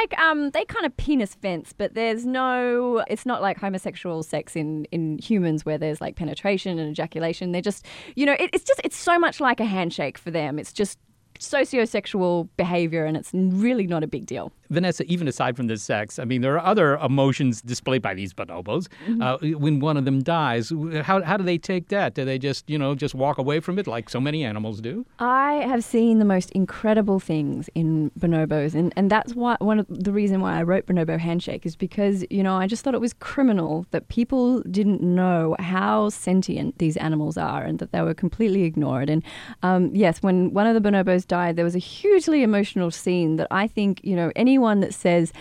like 0.00 0.18
um, 0.18 0.50
they 0.50 0.64
kind 0.64 0.86
of 0.86 0.96
penis 0.96 1.34
fence, 1.34 1.72
but 1.72 1.94
there's 1.94 2.24
no. 2.24 3.04
It's 3.08 3.26
not 3.26 3.42
like 3.42 3.58
homosexual 3.58 4.22
sex 4.22 4.56
in 4.56 4.86
in 4.92 5.18
humans 5.18 5.64
where 5.64 5.78
there's 5.78 6.00
like 6.00 6.16
penetration 6.16 6.78
and 6.78 6.90
ejaculation. 6.90 7.52
They're 7.52 7.62
just, 7.62 7.86
you 8.16 8.26
know, 8.26 8.34
it, 8.38 8.50
it's 8.52 8.64
just 8.64 8.80
it's 8.84 8.96
so 8.96 9.18
much 9.18 9.40
like 9.40 9.60
a 9.60 9.64
handshake 9.64 10.18
for 10.18 10.30
them. 10.30 10.58
It's 10.58 10.72
just 10.72 10.98
sociosexual 11.38 12.48
behavior, 12.56 13.04
and 13.04 13.16
it's 13.16 13.30
really 13.34 13.86
not 13.86 14.02
a 14.02 14.06
big 14.06 14.26
deal. 14.26 14.52
Vanessa, 14.72 15.04
even 15.04 15.28
aside 15.28 15.56
from 15.56 15.66
the 15.66 15.76
sex, 15.76 16.18
I 16.18 16.24
mean, 16.24 16.40
there 16.40 16.54
are 16.58 16.64
other 16.64 16.96
emotions 16.96 17.62
displayed 17.62 18.02
by 18.02 18.14
these 18.14 18.32
bonobos. 18.32 18.88
Mm-hmm. 19.06 19.22
Uh, 19.22 19.58
when 19.58 19.80
one 19.80 19.96
of 19.96 20.04
them 20.04 20.22
dies, 20.22 20.72
how, 21.02 21.22
how 21.22 21.36
do 21.36 21.44
they 21.44 21.58
take 21.58 21.88
that? 21.88 22.14
Do 22.14 22.24
they 22.24 22.38
just, 22.38 22.68
you 22.68 22.78
know, 22.78 22.94
just 22.94 23.14
walk 23.14 23.38
away 23.38 23.60
from 23.60 23.78
it 23.78 23.86
like 23.86 24.08
so 24.08 24.20
many 24.20 24.44
animals 24.44 24.80
do? 24.80 25.06
I 25.18 25.54
have 25.66 25.84
seen 25.84 26.18
the 26.18 26.24
most 26.24 26.50
incredible 26.52 27.20
things 27.20 27.68
in 27.74 28.10
bonobos, 28.18 28.74
and, 28.74 28.92
and 28.96 29.10
that's 29.10 29.34
why 29.34 29.56
one 29.60 29.78
of 29.78 29.86
the 29.88 30.12
reason 30.12 30.40
why 30.40 30.58
I 30.58 30.62
wrote 30.62 30.86
Bonobo 30.86 31.18
Handshake 31.18 31.66
is 31.66 31.76
because 31.76 32.24
you 32.30 32.42
know 32.42 32.54
I 32.54 32.66
just 32.66 32.82
thought 32.82 32.94
it 32.94 33.00
was 33.00 33.12
criminal 33.12 33.86
that 33.90 34.08
people 34.08 34.62
didn't 34.62 35.02
know 35.02 35.56
how 35.58 36.08
sentient 36.08 36.78
these 36.78 36.96
animals 36.96 37.36
are, 37.36 37.62
and 37.62 37.78
that 37.78 37.92
they 37.92 38.00
were 38.00 38.14
completely 38.14 38.62
ignored. 38.62 39.10
And 39.10 39.22
um, 39.62 39.94
yes, 39.94 40.22
when 40.22 40.52
one 40.54 40.66
of 40.66 40.74
the 40.74 40.80
bonobos 40.88 41.26
died, 41.26 41.56
there 41.56 41.64
was 41.64 41.76
a 41.76 41.80
hugely 41.80 42.42
emotional 42.42 42.90
scene 42.90 43.36
that 43.36 43.48
I 43.50 43.66
think 43.66 44.00
you 44.02 44.16
know 44.16 44.32
anyone 44.36 44.61
that 44.80 44.94
says 44.94 45.32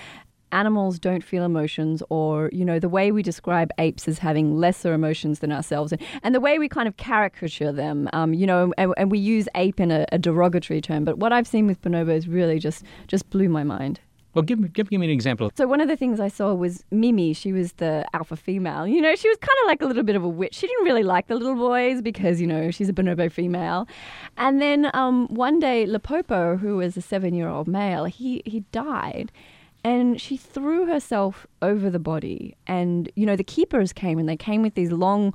animals 0.51 0.99
don't 0.99 1.23
feel 1.23 1.43
emotions 1.43 2.03
or 2.09 2.49
you 2.51 2.65
know 2.65 2.79
the 2.79 2.89
way 2.89 3.11
we 3.11 3.23
describe 3.23 3.69
apes 3.77 4.07
as 4.07 4.19
having 4.19 4.57
lesser 4.57 4.93
emotions 4.93 5.39
than 5.39 5.51
ourselves 5.51 5.91
and, 5.91 6.01
and 6.23 6.35
the 6.35 6.39
way 6.39 6.59
we 6.59 6.67
kind 6.67 6.87
of 6.87 6.97
caricature 6.97 7.71
them 7.71 8.09
um, 8.13 8.33
you 8.33 8.45
know 8.45 8.73
and, 8.77 8.93
and, 8.97 9.11
we 9.11 9.19
use 9.19 9.47
ape 9.55 9.79
in 9.79 9.91
a, 9.91 10.05
a, 10.11 10.17
derogatory 10.17 10.81
term 10.81 11.05
but 11.05 11.17
what 11.17 11.31
i've 11.31 11.47
seen 11.47 11.67
with 11.67 11.81
bonobos 11.81 12.25
really 12.27 12.59
just 12.59 12.83
just 13.07 13.29
blew 13.29 13.47
my 13.47 13.63
mind 13.63 13.99
well, 14.33 14.43
give 14.43 14.59
me, 14.59 14.69
give, 14.69 14.89
give 14.89 14.99
me 14.99 15.07
an 15.07 15.11
example. 15.11 15.51
So 15.55 15.67
one 15.67 15.81
of 15.81 15.87
the 15.87 15.97
things 15.97 16.19
I 16.19 16.29
saw 16.29 16.53
was 16.53 16.83
Mimi. 16.91 17.33
She 17.33 17.51
was 17.51 17.73
the 17.73 18.05
alpha 18.13 18.35
female. 18.35 18.87
You 18.87 19.01
know, 19.01 19.15
she 19.15 19.27
was 19.27 19.37
kind 19.37 19.57
of 19.63 19.67
like 19.67 19.81
a 19.81 19.85
little 19.85 20.03
bit 20.03 20.15
of 20.15 20.23
a 20.23 20.29
witch. 20.29 20.55
She 20.55 20.67
didn't 20.67 20.85
really 20.85 21.03
like 21.03 21.27
the 21.27 21.35
little 21.35 21.55
boys 21.55 22.01
because, 22.01 22.39
you 22.39 22.47
know, 22.47 22.71
she's 22.71 22.89
a 22.89 22.93
bonobo 22.93 23.31
female. 23.31 23.87
And 24.37 24.61
then 24.61 24.89
um, 24.93 25.27
one 25.27 25.59
day, 25.59 25.85
Lapopo, 25.85 26.57
who 26.57 26.77
was 26.77 26.95
a 26.95 27.01
seven-year-old 27.01 27.67
male, 27.67 28.05
he, 28.05 28.41
he 28.45 28.61
died 28.71 29.31
and 29.83 30.21
she 30.21 30.37
threw 30.37 30.85
herself 30.85 31.47
over 31.61 31.89
the 31.89 31.99
body 31.99 32.55
and 32.67 33.11
you 33.15 33.25
know 33.25 33.35
the 33.35 33.43
keepers 33.43 33.91
came 33.91 34.19
and 34.19 34.29
they 34.29 34.37
came 34.37 34.61
with 34.61 34.75
these 34.75 34.91
long 34.91 35.33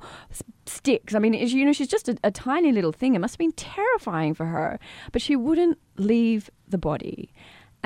sticks 0.65 1.13
i 1.13 1.19
mean 1.19 1.33
you 1.33 1.65
know 1.65 1.73
she's 1.73 1.87
just 1.87 2.07
a, 2.07 2.17
a, 2.23 2.31
tiny 2.31 2.71
little 2.71 2.91
thing 2.91 3.15
it 3.15 3.19
must 3.19 3.33
have 3.33 3.39
been 3.39 3.51
terrifying 3.53 4.33
for 4.33 4.45
her 4.45 4.79
but 5.11 5.21
she 5.21 5.35
wouldn't 5.35 5.77
leave 5.97 6.49
the 6.67 6.77
body 6.77 7.29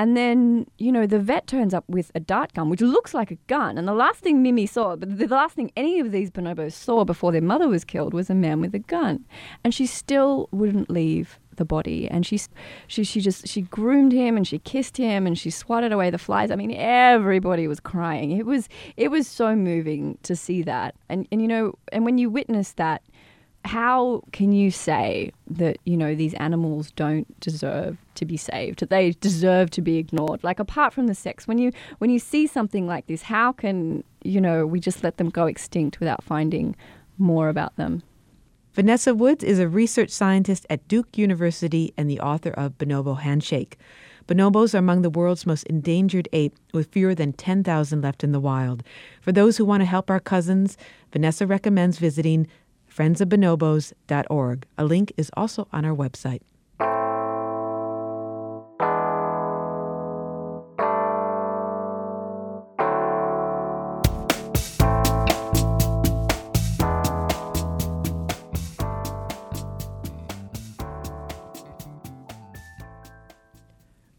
and 0.02 0.18
then, 0.18 0.66
you 0.80 0.92
know, 0.92 1.06
the 1.06 1.20
vet 1.20 1.46
turns 1.46 1.76
up 1.76 1.84
with 1.88 2.12
a 2.16 2.20
dart 2.20 2.56
gun, 2.56 2.72
which 2.72 2.82
looks 2.82 3.14
like 3.14 3.30
a 3.30 3.36
gun. 3.46 3.78
And 3.78 3.88
the 3.88 3.94
last 3.94 4.22
thing 4.22 4.42
Mimi 4.42 4.66
saw, 4.66 4.96
but 4.96 5.16
the 5.16 5.28
last 5.28 5.54
thing 5.54 5.72
any 5.78 6.00
of 6.00 6.12
these 6.12 6.32
bonobos 6.32 6.74
saw 6.74 7.06
before 7.06 7.32
their 7.32 7.40
mother 7.40 7.68
was 7.68 7.86
killed 7.86 8.12
was 8.12 8.28
a 8.28 8.34
man 8.34 8.62
with 8.62 8.74
a 8.74 8.80
gun. 8.80 9.24
And 9.64 9.76
she 9.76 9.86
still 9.86 10.50
wouldn't 10.52 10.90
leave 10.90 11.38
the 11.58 11.66
body. 11.66 12.08
And 12.10 12.26
she, 12.26 12.42
she, 12.88 13.04
she 13.04 13.22
just, 13.22 13.48
she 13.48 13.62
groomed 13.62 14.12
him 14.12 14.38
and 14.38 14.48
she 14.48 14.58
kissed 14.58 14.98
him 14.98 15.28
and 15.28 15.38
she 15.38 15.52
swatted 15.52 15.92
away 15.92 16.10
the 16.10 16.18
flies. 16.18 16.50
I 16.50 16.56
mean, 16.56 16.72
everybody 16.72 17.68
was 17.68 17.80
crying. 17.80 18.32
It 18.32 18.48
was, 18.48 18.70
it 18.98 19.12
was 19.12 19.28
so 19.28 19.56
moving 19.56 20.18
to 20.24 20.36
see 20.36 20.64
that. 20.64 20.96
And, 21.10 21.28
and, 21.32 21.44
you 21.44 21.48
know, 21.48 21.76
and 21.92 22.06
when 22.06 22.18
you 22.18 22.32
witness 22.32 22.72
that, 22.72 23.04
how 23.66 24.24
can 24.32 24.52
you 24.52 24.72
say 24.72 25.32
that 25.48 25.78
you 25.86 25.96
know 25.96 26.16
these 26.16 26.34
animals 26.36 26.92
don't 26.92 27.40
deserve 27.40 27.98
to 28.16 28.26
be 28.26 28.38
saved 28.38 28.80
that 28.80 28.90
they 28.90 29.12
deserve 29.22 29.70
to 29.72 29.82
be 29.82 29.98
ignored? 29.98 30.44
Like 30.44 30.60
apart 30.60 30.94
from 30.94 31.08
the 31.08 31.16
sex 31.16 31.48
when 31.48 31.58
you 31.58 31.72
when 32.00 32.10
you 32.10 32.20
see 32.20 32.48
something 32.48 32.88
like 32.88 33.08
this 33.08 33.22
how 33.22 33.52
can 33.52 34.04
you 34.24 34.42
know 34.42 34.66
we 34.66 34.80
just 34.80 35.04
let 35.04 35.18
them 35.18 35.30
go 35.30 35.46
extinct 35.46 36.00
without 36.00 36.24
finding 36.24 36.76
more 37.18 37.50
about 37.50 37.76
them? 37.76 38.04
Vanessa 38.74 39.14
woods 39.14 39.44
is 39.44 39.60
a 39.60 39.68
research 39.68 40.10
scientist 40.10 40.66
at 40.70 40.88
duke 40.88 41.18
university 41.18 41.94
and 41.98 42.10
the 42.10 42.22
author 42.22 42.52
of 42.52 42.78
bonobo 42.78 43.20
handshake. 43.20 43.78
Bonobos 44.28 44.74
are 44.74 44.78
among 44.78 45.02
the 45.02 45.10
world's 45.10 45.46
most 45.46 45.64
endangered 45.64 46.30
ape, 46.32 46.56
with 46.74 46.92
fewer 46.92 47.14
than 47.14 47.34
10,000 47.34 48.02
left 48.02 48.24
in 48.24 48.32
the 48.32 48.40
wild. 48.40 48.82
For 49.20 49.34
those 49.34 49.58
who 49.58 49.66
want 49.66 49.82
to 49.82 49.86
help 49.86 50.10
our 50.10 50.22
cousins, 50.22 50.78
Vanessa 51.12 51.46
recommends 51.46 51.98
visiting 51.98 52.48
friendsofbonobos.org. 52.96 54.66
A 54.78 54.86
link 54.86 55.14
is 55.18 55.32
also 55.36 55.68
on 55.72 55.86
our 55.86 55.96
website. 55.96 56.42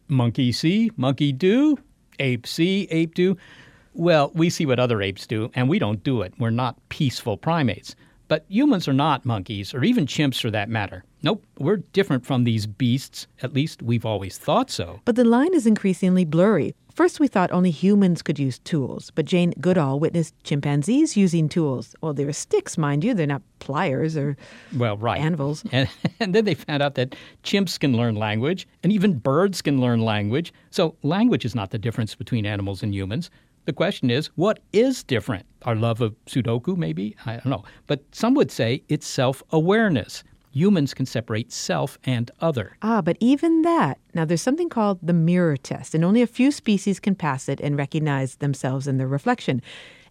Monkey 0.08 0.52
see, 0.52 0.90
monkey 0.96 1.32
do, 1.32 1.78
ape 2.18 2.46
see, 2.46 2.86
ape 2.90 3.14
do. 3.14 3.36
Well, 3.94 4.30
we 4.34 4.50
see 4.50 4.66
what 4.66 4.78
other 4.78 5.00
apes 5.02 5.26
do, 5.26 5.50
and 5.54 5.68
we 5.68 5.78
don't 5.78 6.04
do 6.04 6.20
it. 6.22 6.34
We're 6.38 6.50
not 6.50 6.76
peaceful 6.90 7.36
primates. 7.36 7.96
But 8.32 8.46
humans 8.48 8.88
are 8.88 8.94
not 8.94 9.26
monkeys, 9.26 9.74
or 9.74 9.84
even 9.84 10.06
chimps 10.06 10.40
for 10.40 10.50
that 10.50 10.70
matter. 10.70 11.04
Nope, 11.22 11.44
we're 11.58 11.82
different 11.92 12.24
from 12.24 12.44
these 12.44 12.66
beasts. 12.66 13.26
At 13.42 13.52
least 13.52 13.82
we've 13.82 14.06
always 14.06 14.38
thought 14.38 14.70
so. 14.70 15.00
But 15.04 15.16
the 15.16 15.24
line 15.24 15.52
is 15.52 15.66
increasingly 15.66 16.24
blurry. 16.24 16.74
First, 16.94 17.20
we 17.20 17.28
thought 17.28 17.52
only 17.52 17.70
humans 17.70 18.22
could 18.22 18.38
use 18.38 18.58
tools, 18.60 19.10
but 19.14 19.26
Jane 19.26 19.52
Goodall 19.60 20.00
witnessed 20.00 20.34
chimpanzees 20.44 21.14
using 21.14 21.46
tools. 21.46 21.94
Well, 22.00 22.14
they're 22.14 22.32
sticks, 22.32 22.78
mind 22.78 23.04
you, 23.04 23.12
they're 23.12 23.26
not 23.26 23.42
pliers 23.58 24.16
or 24.16 24.38
well, 24.78 24.96
right. 24.96 25.20
anvils. 25.20 25.62
And, 25.72 25.90
and 26.18 26.34
then 26.34 26.46
they 26.46 26.54
found 26.54 26.82
out 26.82 26.94
that 26.94 27.14
chimps 27.44 27.78
can 27.78 27.94
learn 27.94 28.14
language, 28.16 28.66
and 28.82 28.90
even 28.94 29.18
birds 29.18 29.60
can 29.60 29.78
learn 29.78 30.00
language. 30.00 30.54
So, 30.70 30.96
language 31.02 31.44
is 31.44 31.54
not 31.54 31.70
the 31.70 31.78
difference 31.78 32.14
between 32.14 32.46
animals 32.46 32.82
and 32.82 32.94
humans. 32.94 33.28
The 33.64 33.72
question 33.72 34.10
is, 34.10 34.26
what 34.34 34.58
is 34.72 35.04
different? 35.04 35.46
Our 35.62 35.76
love 35.76 36.00
of 36.00 36.16
Sudoku, 36.26 36.76
maybe? 36.76 37.16
I 37.24 37.34
don't 37.34 37.46
know. 37.46 37.64
But 37.86 38.02
some 38.12 38.34
would 38.34 38.50
say 38.50 38.82
it's 38.88 39.06
self 39.06 39.42
awareness. 39.50 40.24
Humans 40.50 40.92
can 40.94 41.06
separate 41.06 41.52
self 41.52 41.96
and 42.04 42.30
other. 42.40 42.76
Ah, 42.82 43.00
but 43.00 43.16
even 43.20 43.62
that. 43.62 43.98
Now, 44.14 44.24
there's 44.24 44.42
something 44.42 44.68
called 44.68 44.98
the 45.00 45.14
mirror 45.14 45.56
test, 45.56 45.94
and 45.94 46.04
only 46.04 46.20
a 46.20 46.26
few 46.26 46.50
species 46.50 47.00
can 47.00 47.14
pass 47.14 47.48
it 47.48 47.60
and 47.60 47.76
recognize 47.76 48.36
themselves 48.36 48.86
in 48.86 48.98
their 48.98 49.08
reflection. 49.08 49.62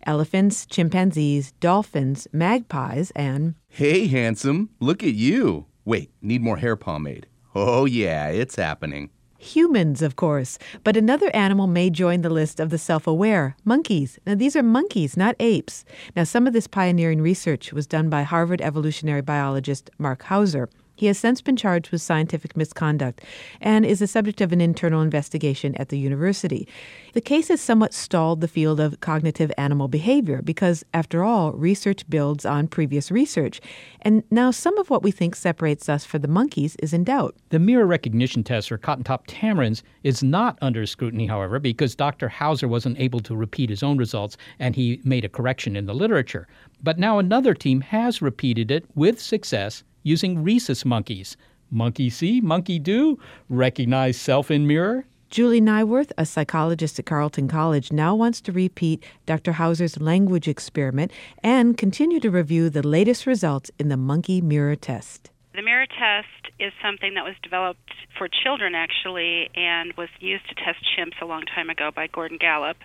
Elephants, 0.07 0.65
chimpanzees, 0.65 1.51
dolphins, 1.59 2.27
magpies, 2.31 3.11
and. 3.11 3.55
Hey, 3.67 4.07
handsome, 4.07 4.69
look 4.79 5.03
at 5.03 5.13
you. 5.13 5.67
Wait, 5.85 6.11
need 6.21 6.41
more 6.41 6.57
hair 6.57 6.75
pomade. 6.75 7.27
Oh, 7.53 7.85
yeah, 7.85 8.29
it's 8.29 8.55
happening 8.55 9.09
humans, 9.41 10.01
of 10.01 10.15
course. 10.15 10.57
But 10.83 10.95
another 10.95 11.29
animal 11.35 11.67
may 11.67 11.89
join 11.89 12.21
the 12.21 12.29
list 12.29 12.59
of 12.59 12.69
the 12.69 12.77
self 12.77 13.07
aware 13.07 13.55
monkeys. 13.65 14.19
Now, 14.25 14.35
these 14.35 14.55
are 14.55 14.63
monkeys, 14.63 15.17
not 15.17 15.35
apes. 15.39 15.83
Now, 16.15 16.23
some 16.23 16.47
of 16.47 16.53
this 16.53 16.67
pioneering 16.67 17.21
research 17.21 17.73
was 17.73 17.87
done 17.87 18.09
by 18.09 18.23
Harvard 18.23 18.61
evolutionary 18.61 19.21
biologist 19.21 19.89
Mark 19.97 20.23
Hauser. 20.23 20.69
He 21.01 21.07
has 21.07 21.17
since 21.17 21.41
been 21.41 21.55
charged 21.55 21.89
with 21.89 21.99
scientific 21.99 22.55
misconduct 22.55 23.21
and 23.59 23.87
is 23.87 23.97
the 23.97 24.05
subject 24.05 24.39
of 24.39 24.53
an 24.53 24.61
internal 24.61 25.01
investigation 25.01 25.73
at 25.77 25.89
the 25.89 25.97
university. 25.97 26.67
The 27.13 27.21
case 27.21 27.47
has 27.47 27.59
somewhat 27.59 27.95
stalled 27.95 28.39
the 28.39 28.47
field 28.47 28.79
of 28.79 28.99
cognitive 28.99 29.51
animal 29.57 29.87
behavior 29.87 30.43
because, 30.43 30.85
after 30.93 31.23
all, 31.23 31.53
research 31.53 32.07
builds 32.07 32.45
on 32.45 32.67
previous 32.67 33.09
research. 33.09 33.61
And 34.03 34.21
now 34.29 34.51
some 34.51 34.77
of 34.77 34.91
what 34.91 35.01
we 35.01 35.09
think 35.09 35.35
separates 35.35 35.89
us 35.89 36.05
from 36.05 36.21
the 36.21 36.27
monkeys 36.27 36.75
is 36.75 36.93
in 36.93 37.03
doubt. 37.03 37.35
The 37.49 37.57
mirror 37.57 37.87
recognition 37.87 38.43
test 38.43 38.69
for 38.69 38.77
cotton 38.77 39.03
top 39.03 39.25
tamarins 39.25 39.81
is 40.03 40.21
not 40.21 40.59
under 40.61 40.85
scrutiny, 40.85 41.25
however, 41.25 41.57
because 41.57 41.95
Dr. 41.95 42.29
Hauser 42.29 42.67
wasn't 42.67 42.99
able 42.99 43.21
to 43.21 43.35
repeat 43.35 43.71
his 43.71 43.81
own 43.81 43.97
results 43.97 44.37
and 44.59 44.75
he 44.75 45.01
made 45.03 45.25
a 45.25 45.29
correction 45.29 45.75
in 45.75 45.87
the 45.87 45.95
literature. 45.95 46.47
But 46.83 46.99
now 46.99 47.17
another 47.17 47.55
team 47.55 47.81
has 47.81 48.21
repeated 48.21 48.69
it 48.69 48.85
with 48.93 49.19
success 49.19 49.83
using 50.03 50.43
rhesus 50.43 50.85
monkeys. 50.85 51.37
Monkey 51.69 52.09
see, 52.09 52.41
monkey 52.41 52.79
do, 52.79 53.17
recognize 53.49 54.17
self 54.17 54.51
in 54.51 54.67
mirror. 54.67 55.05
Julie 55.29 55.61
Neiworth, 55.61 56.11
a 56.17 56.25
psychologist 56.25 56.99
at 56.99 57.05
Carleton 57.05 57.47
College, 57.47 57.93
now 57.93 58.13
wants 58.13 58.41
to 58.41 58.51
repeat 58.51 59.01
Dr. 59.25 59.53
Hauser's 59.53 60.01
language 60.01 60.49
experiment 60.49 61.09
and 61.41 61.77
continue 61.77 62.19
to 62.19 62.29
review 62.29 62.69
the 62.69 62.85
latest 62.85 63.25
results 63.25 63.71
in 63.79 63.87
the 63.87 63.95
monkey 63.95 64.41
mirror 64.41 64.75
test. 64.75 65.29
The 65.55 65.61
mirror 65.61 65.85
test 65.85 66.53
is 66.59 66.73
something 66.83 67.13
that 67.13 67.23
was 67.23 67.35
developed 67.41 67.93
for 68.17 68.27
children, 68.27 68.75
actually, 68.75 69.49
and 69.55 69.93
was 69.93 70.09
used 70.19 70.49
to 70.49 70.55
test 70.55 70.79
chimps 70.97 71.21
a 71.21 71.25
long 71.25 71.43
time 71.43 71.69
ago 71.69 71.91
by 71.95 72.07
Gordon 72.07 72.37
Gallup. 72.37 72.77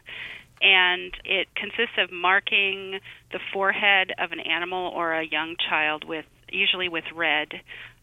And 0.62 1.12
it 1.24 1.48
consists 1.56 1.98
of 1.98 2.12
marking 2.12 3.00
the 3.32 3.40
forehead 3.52 4.12
of 4.18 4.30
an 4.30 4.40
animal 4.40 4.92
or 4.94 5.14
a 5.14 5.24
young 5.24 5.56
child 5.68 6.04
with 6.04 6.24
usually 6.50 6.88
with 6.88 7.04
red 7.14 7.48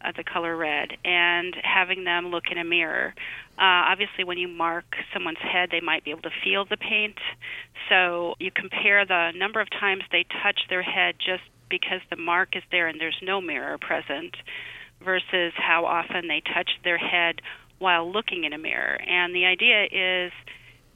uh, 0.04 0.12
the 0.16 0.24
color 0.24 0.56
red 0.56 0.90
and 1.06 1.56
having 1.64 2.04
them 2.04 2.28
look 2.28 2.46
in 2.52 2.58
a 2.58 2.64
mirror. 2.64 3.14
Uh, 3.58 3.88
obviously, 3.92 4.24
when 4.24 4.38
you 4.38 4.48
mark 4.48 4.86
someone's 5.14 5.38
head, 5.40 5.70
they 5.72 5.80
might 5.80 6.04
be 6.04 6.12
able 6.12 6.24
to 6.24 6.32
feel 6.44 6.66
the 6.66 6.78
paint. 6.78 7.18
So 7.90 8.36
you 8.40 8.52
compare 8.52 9.06
the 9.06 9.32
number 9.36 9.62
of 9.62 9.70
times 9.70 10.04
they 10.12 10.26
touch 10.44 10.60
their 10.70 10.84
head 10.84 11.16
just 11.20 11.44
because 11.70 12.02
the 12.10 12.16
mark 12.16 12.56
is 12.56 12.64
there 12.72 12.88
and 12.88 13.00
there's 13.00 13.20
no 13.22 13.42
mirror 13.42 13.78
present 13.78 14.36
versus 15.04 15.54
how 15.56 15.86
often 15.86 16.28
they 16.28 16.42
touch 16.54 16.70
their 16.84 16.98
head 16.98 17.42
while 17.80 18.12
looking 18.12 18.44
in 18.44 18.54
a 18.54 18.58
mirror. 18.58 19.00
And 19.02 19.36
the 19.36 19.46
idea 19.46 19.86
is 19.86 20.32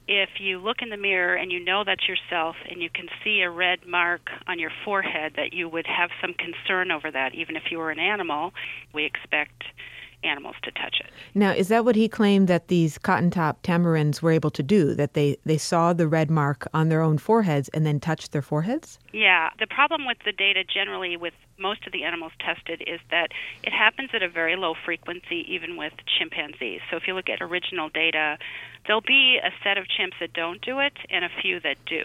if 0.08 0.40
you 0.40 0.58
look 0.58 0.78
in 0.80 0.88
the 0.88 0.96
mirror 0.96 1.36
and 1.36 1.52
you 1.52 1.62
know 1.62 1.84
that's 1.84 2.08
yourself 2.08 2.56
and 2.68 2.82
you 2.82 2.88
can 2.88 3.06
see 3.22 3.42
a 3.42 3.50
red 3.50 3.86
mark 3.86 4.30
on 4.46 4.58
your 4.58 4.72
forehead 4.84 5.34
that 5.36 5.52
you 5.52 5.68
would 5.68 5.86
have 5.86 6.10
some 6.20 6.34
concern 6.34 6.90
over 6.90 7.10
that 7.10 7.34
even 7.34 7.54
if 7.54 7.64
you 7.70 7.78
were 7.78 7.90
an 7.90 8.00
animal 8.00 8.52
we 8.94 9.04
expect 9.04 9.64
animals 10.24 10.56
to 10.62 10.70
touch 10.72 10.96
it. 11.00 11.10
Now, 11.34 11.52
is 11.52 11.68
that 11.68 11.84
what 11.84 11.96
he 11.96 12.08
claimed 12.08 12.48
that 12.48 12.68
these 12.68 12.98
cotton 12.98 13.30
top 13.30 13.62
tamarins 13.62 14.20
were 14.20 14.30
able 14.30 14.50
to 14.50 14.62
do? 14.62 14.94
That 14.94 15.14
they, 15.14 15.36
they 15.44 15.58
saw 15.58 15.92
the 15.92 16.08
red 16.08 16.30
mark 16.30 16.66
on 16.74 16.88
their 16.88 17.02
own 17.02 17.18
foreheads 17.18 17.68
and 17.70 17.86
then 17.86 18.00
touched 18.00 18.32
their 18.32 18.42
foreheads? 18.42 18.98
Yeah. 19.12 19.50
The 19.58 19.66
problem 19.66 20.06
with 20.06 20.18
the 20.24 20.32
data 20.32 20.64
generally 20.64 21.16
with 21.16 21.34
most 21.58 21.86
of 21.86 21.92
the 21.92 22.04
animals 22.04 22.32
tested 22.40 22.82
is 22.86 23.00
that 23.10 23.28
it 23.62 23.72
happens 23.72 24.10
at 24.12 24.22
a 24.22 24.28
very 24.28 24.56
low 24.56 24.74
frequency, 24.84 25.44
even 25.48 25.76
with 25.76 25.92
chimpanzees. 26.18 26.80
So 26.90 26.96
if 26.96 27.06
you 27.06 27.14
look 27.14 27.28
at 27.28 27.40
original 27.40 27.88
data, 27.88 28.38
there'll 28.88 29.00
be 29.02 29.38
a 29.38 29.50
set 29.62 29.78
of 29.78 29.84
chimps 29.84 30.18
that 30.18 30.32
don't 30.32 30.60
do 30.62 30.80
it 30.80 30.94
and 31.10 31.24
a 31.24 31.28
few 31.40 31.60
that 31.60 31.76
do. 31.86 32.04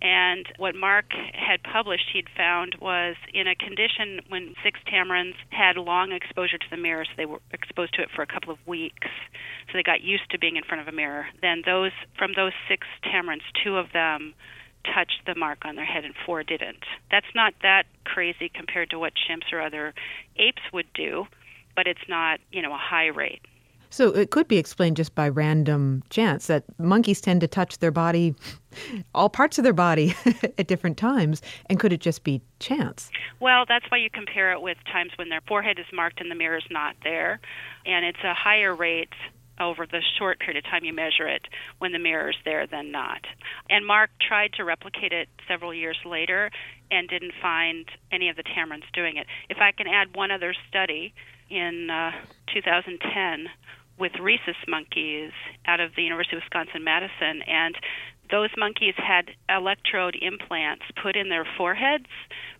And 0.00 0.46
what 0.56 0.74
Marc 0.74 1.12
had 1.32 1.62
published, 1.62 2.06
he'd 2.12 2.28
found 2.36 2.76
was 2.80 3.14
in 3.32 3.46
a 3.46 3.54
condition 3.54 4.20
when 4.28 4.54
six 4.64 4.80
tamarins 4.90 5.34
had 5.50 5.76
long 5.76 6.10
exposure 6.10 6.58
to 6.58 6.70
the 6.70 6.76
mirror, 6.76 7.04
so 7.04 7.12
they 7.16 7.26
were 7.26 7.40
exposed 7.52 7.94
to 7.94 8.02
it 8.02 8.08
for 8.14 8.22
a 8.22 8.26
couple 8.26 8.52
of 8.52 8.58
weeks, 8.66 9.06
so 9.66 9.72
they 9.74 9.82
got 9.84 10.00
used 10.00 10.28
to 10.30 10.38
being 10.38 10.56
in 10.56 10.64
front 10.64 10.80
of 10.80 10.88
a 10.88 10.96
mirror. 10.96 11.26
Then 11.40 11.62
those 11.64 11.92
from 12.18 12.32
those 12.34 12.52
six 12.68 12.86
tamarins, 13.04 13.42
two 13.62 13.76
of 13.76 13.92
them 13.92 14.34
touched 14.92 15.22
the 15.26 15.36
mark 15.36 15.58
on 15.64 15.76
their 15.76 15.84
head 15.84 16.04
and 16.04 16.14
four 16.26 16.42
didn't. 16.42 16.82
That's 17.10 17.32
not 17.34 17.54
that 17.62 17.84
crazy 18.04 18.50
compared 18.52 18.90
to 18.90 18.98
what 18.98 19.12
chimps 19.14 19.52
or 19.52 19.60
other 19.60 19.94
apes 20.36 20.62
would 20.72 20.92
do, 20.94 21.26
but 21.76 21.86
it's 21.86 22.08
not, 22.08 22.40
you 22.50 22.62
know, 22.62 22.72
a 22.74 22.78
high 22.78 23.06
rate. 23.06 23.42
So 23.92 24.08
it 24.08 24.30
could 24.30 24.48
be 24.48 24.56
explained 24.56 24.96
just 24.96 25.14
by 25.14 25.28
random 25.28 26.02
chance 26.08 26.46
that 26.46 26.64
monkeys 26.78 27.20
tend 27.20 27.42
to 27.42 27.46
touch 27.46 27.78
their 27.78 27.90
body, 27.90 28.34
all 29.14 29.28
parts 29.28 29.58
of 29.58 29.64
their 29.64 29.74
body 29.74 30.14
at 30.58 30.66
different 30.66 30.96
times. 30.96 31.42
And 31.66 31.78
could 31.78 31.92
it 31.92 32.00
just 32.00 32.24
be 32.24 32.40
chance? 32.58 33.10
Well, 33.38 33.66
that's 33.68 33.84
why 33.90 33.98
you 33.98 34.08
compare 34.08 34.50
it 34.52 34.62
with 34.62 34.78
times 34.90 35.12
when 35.16 35.28
their 35.28 35.42
forehead 35.46 35.78
is 35.78 35.84
marked 35.92 36.22
and 36.22 36.30
the 36.30 36.34
mirror 36.34 36.56
is 36.56 36.64
not 36.70 36.96
there. 37.04 37.38
And 37.84 38.06
it's 38.06 38.24
a 38.24 38.32
higher 38.32 38.74
rate 38.74 39.12
over 39.60 39.86
the 39.86 40.00
short 40.18 40.40
period 40.40 40.64
of 40.64 40.70
time 40.70 40.84
you 40.84 40.94
measure 40.94 41.28
it 41.28 41.46
when 41.78 41.92
the 41.92 41.98
mirror 41.98 42.30
is 42.30 42.36
there 42.46 42.66
than 42.66 42.90
not. 42.90 43.26
And 43.68 43.86
Marc 43.86 44.10
tried 44.26 44.54
to 44.54 44.64
replicate 44.64 45.12
it 45.12 45.28
several 45.46 45.74
years 45.74 45.98
later 46.06 46.50
and 46.90 47.06
didn't 47.10 47.34
find 47.42 47.86
any 48.10 48.30
of 48.30 48.36
the 48.36 48.42
tamarins 48.42 48.90
doing 48.94 49.18
it. 49.18 49.26
If 49.50 49.58
I 49.58 49.72
can 49.72 49.86
add 49.86 50.16
one 50.16 50.30
other 50.30 50.54
study, 50.68 51.12
in 51.52 51.90
uh, 51.90 52.12
2010 52.54 53.46
with 54.02 54.18
rhesus 54.20 54.56
monkeys 54.66 55.30
out 55.64 55.78
of 55.78 55.92
the 55.94 56.02
University 56.02 56.34
of 56.34 56.42
Wisconsin 56.42 56.82
Madison, 56.82 57.40
and 57.46 57.76
those 58.32 58.50
monkeys 58.58 58.94
had 58.96 59.30
electrode 59.48 60.16
implants 60.20 60.82
put 61.00 61.14
in 61.14 61.28
their 61.28 61.46
foreheads 61.56 62.10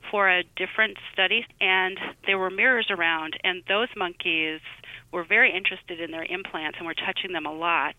for 0.08 0.30
a 0.30 0.44
different 0.54 0.96
study, 1.12 1.44
and 1.60 1.98
there 2.26 2.38
were 2.38 2.48
mirrors 2.48 2.86
around, 2.90 3.36
and 3.42 3.64
those 3.66 3.88
monkeys 3.96 4.60
were 5.10 5.24
very 5.24 5.52
interested 5.52 5.98
in 6.00 6.12
their 6.12 6.24
implants 6.24 6.78
and 6.78 6.86
were 6.86 6.94
touching 6.94 7.32
them 7.32 7.44
a 7.44 7.52
lot, 7.52 7.96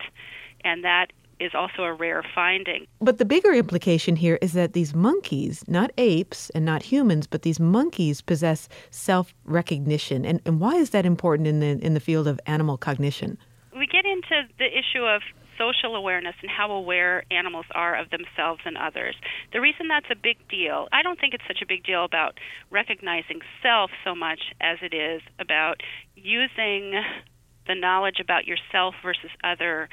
and 0.64 0.86
that 0.86 1.08
is 1.40 1.52
also 1.54 1.84
a 1.84 1.94
rare 1.94 2.24
finding. 2.34 2.86
But 3.02 3.18
the 3.18 3.26
bigger 3.26 3.54
implication 3.54 4.16
here 4.16 4.38
is 4.42 4.54
that 4.54 4.74
these 4.74 4.94
monkeys, 4.94 5.64
not 5.68 5.92
apes 5.98 6.50
and 6.52 6.66
not 6.66 6.84
humans, 6.84 7.28
but 7.28 7.42
these 7.42 7.60
monkeys 7.60 8.22
possess 8.22 8.70
self 8.92 9.34
recognition. 9.46 10.26
And, 10.26 10.42
and 10.46 10.60
why 10.60 10.76
is 10.76 10.92
that 10.92 11.06
important 11.06 11.48
in 11.48 11.60
the, 11.60 11.86
in 11.86 11.94
the 11.94 12.00
field 12.00 12.28
of 12.28 12.40
animal 12.46 12.78
cognition? 12.78 13.38
We 13.76 13.88
get 13.88 14.06
into 14.06 14.48
the 14.60 14.66
issue 14.66 15.04
of 15.04 15.22
social 15.58 15.96
awareness 15.96 16.36
and 16.42 16.50
how 16.50 16.72
aware 16.72 17.24
animals 17.32 17.66
are 17.76 17.96
of 17.96 18.10
themselves 18.10 18.62
and 18.66 18.78
others. 18.78 19.16
The 19.52 19.62
reason 19.62 19.88
that's 19.88 20.08
a 20.12 20.16
big 20.16 20.38
deal, 20.50 20.88
I 20.92 21.04
don't 21.04 21.20
think 21.20 21.34
it's 21.34 21.44
such 21.48 21.62
a 21.62 21.66
big 21.66 21.84
deal 21.84 22.04
about 22.04 22.38
recognizing 22.72 23.40
self 23.62 23.92
so 24.04 24.16
much 24.16 24.40
as 24.62 24.78
it 24.82 24.94
is 24.94 25.22
about 25.40 25.82
using 26.16 26.94
the 27.68 27.76
knowledge 27.76 28.20
about 28.20 28.46
yourself 28.46 28.96
versus 29.04 29.30
other 29.44 29.90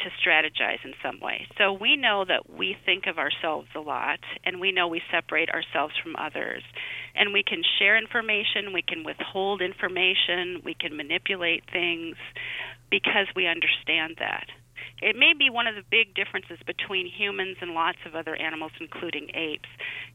to 0.00 0.10
strategize 0.22 0.84
in 0.84 0.94
some 1.02 1.20
way. 1.20 1.46
So 1.58 1.72
we 1.72 1.96
know 1.96 2.24
that 2.26 2.50
we 2.50 2.76
think 2.84 3.06
of 3.06 3.18
ourselves 3.18 3.68
a 3.74 3.80
lot, 3.80 4.20
and 4.44 4.60
we 4.60 4.72
know 4.72 4.88
we 4.88 5.02
separate 5.10 5.50
ourselves 5.50 5.94
from 6.02 6.16
others. 6.16 6.62
And 7.14 7.32
we 7.32 7.42
can 7.42 7.62
share 7.78 7.96
information, 7.96 8.72
we 8.72 8.82
can 8.82 9.04
withhold 9.04 9.60
information, 9.60 10.62
we 10.64 10.74
can 10.74 10.96
manipulate 10.96 11.64
things 11.72 12.16
because 12.90 13.26
we 13.34 13.46
understand 13.46 14.16
that. 14.18 14.46
It 15.00 15.14
may 15.16 15.32
be 15.38 15.50
one 15.50 15.66
of 15.66 15.76
the 15.76 15.84
big 15.88 16.14
differences 16.14 16.58
between 16.66 17.06
humans 17.06 17.56
and 17.60 17.72
lots 17.72 17.98
of 18.06 18.14
other 18.14 18.34
animals, 18.34 18.72
including 18.80 19.30
apes, 19.34 19.68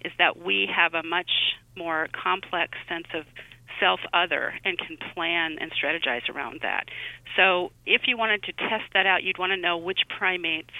is 0.03 0.11
that 0.17 0.37
we 0.37 0.67
have 0.73 0.93
a 0.93 1.03
much 1.03 1.31
more 1.77 2.07
complex 2.11 2.77
sense 2.89 3.07
of 3.13 3.23
self 3.83 3.99
other 4.13 4.53
and 4.63 4.77
can 4.77 4.97
plan 5.13 5.57
and 5.59 5.71
strategize 5.71 6.29
around 6.33 6.61
that. 6.61 6.85
So, 7.35 7.71
if 7.85 8.03
you 8.05 8.17
wanted 8.17 8.43
to 8.43 8.53
test 8.53 8.85
that 8.93 9.05
out, 9.05 9.23
you'd 9.23 9.37
want 9.37 9.51
to 9.51 9.57
know 9.57 9.77
which 9.77 9.99
primates 10.17 10.71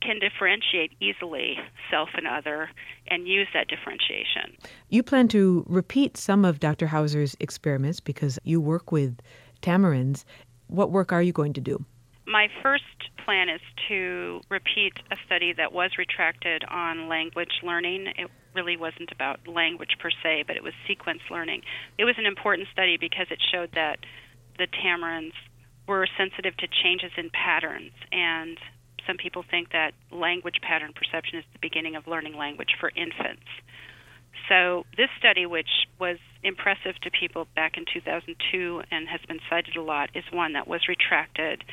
can 0.00 0.18
differentiate 0.18 0.92
easily 1.00 1.56
self 1.90 2.10
and 2.14 2.26
other 2.26 2.70
and 3.08 3.26
use 3.26 3.48
that 3.54 3.66
differentiation. 3.68 4.56
You 4.88 5.02
plan 5.02 5.28
to 5.28 5.64
repeat 5.66 6.16
some 6.16 6.44
of 6.44 6.60
Dr. 6.60 6.86
Hauser's 6.86 7.36
experiments 7.40 8.00
because 8.00 8.38
you 8.44 8.60
work 8.60 8.92
with 8.92 9.18
tamarins. 9.62 10.24
What 10.68 10.90
work 10.90 11.12
are 11.12 11.22
you 11.22 11.32
going 11.32 11.54
to 11.54 11.60
do? 11.60 11.84
My 12.26 12.48
first 12.62 12.84
plan 13.24 13.48
is 13.48 13.60
to 13.88 14.40
repeat 14.48 14.94
a 15.10 15.16
study 15.26 15.52
that 15.52 15.72
was 15.72 15.92
retracted 15.98 16.64
on 16.64 17.08
language 17.08 17.60
learning. 17.62 18.06
It 18.16 18.30
really 18.54 18.76
wasn't 18.76 19.12
about 19.12 19.46
language 19.46 19.96
per 20.00 20.10
se, 20.22 20.44
but 20.46 20.56
it 20.56 20.62
was 20.62 20.72
sequence 20.86 21.20
learning. 21.30 21.62
It 21.98 22.04
was 22.04 22.14
an 22.18 22.26
important 22.26 22.68
study 22.72 22.96
because 22.98 23.26
it 23.30 23.38
showed 23.52 23.72
that 23.74 23.98
the 24.58 24.66
tamarins 24.66 25.32
were 25.86 26.06
sensitive 26.16 26.56
to 26.56 26.68
changes 26.82 27.10
in 27.18 27.30
patterns 27.30 27.92
and 28.10 28.58
some 29.06 29.16
people 29.16 29.44
think 29.50 29.72
that 29.72 29.92
language 30.10 30.56
pattern 30.62 30.92
perception 30.94 31.38
is 31.38 31.44
the 31.52 31.58
beginning 31.60 31.96
of 31.96 32.06
learning 32.06 32.36
language 32.36 32.74
for 32.80 32.90
infants. 32.96 33.44
So, 34.48 34.84
this 34.96 35.08
study, 35.18 35.46
which 35.46 35.68
was 35.98 36.18
impressive 36.42 36.96
to 37.02 37.10
people 37.10 37.46
back 37.54 37.76
in 37.76 37.84
2002 37.92 38.82
and 38.90 39.08
has 39.08 39.20
been 39.26 39.40
cited 39.48 39.76
a 39.76 39.82
lot, 39.82 40.10
is 40.14 40.24
one 40.32 40.52
that 40.52 40.66
was 40.66 40.88
retracted 40.88 41.64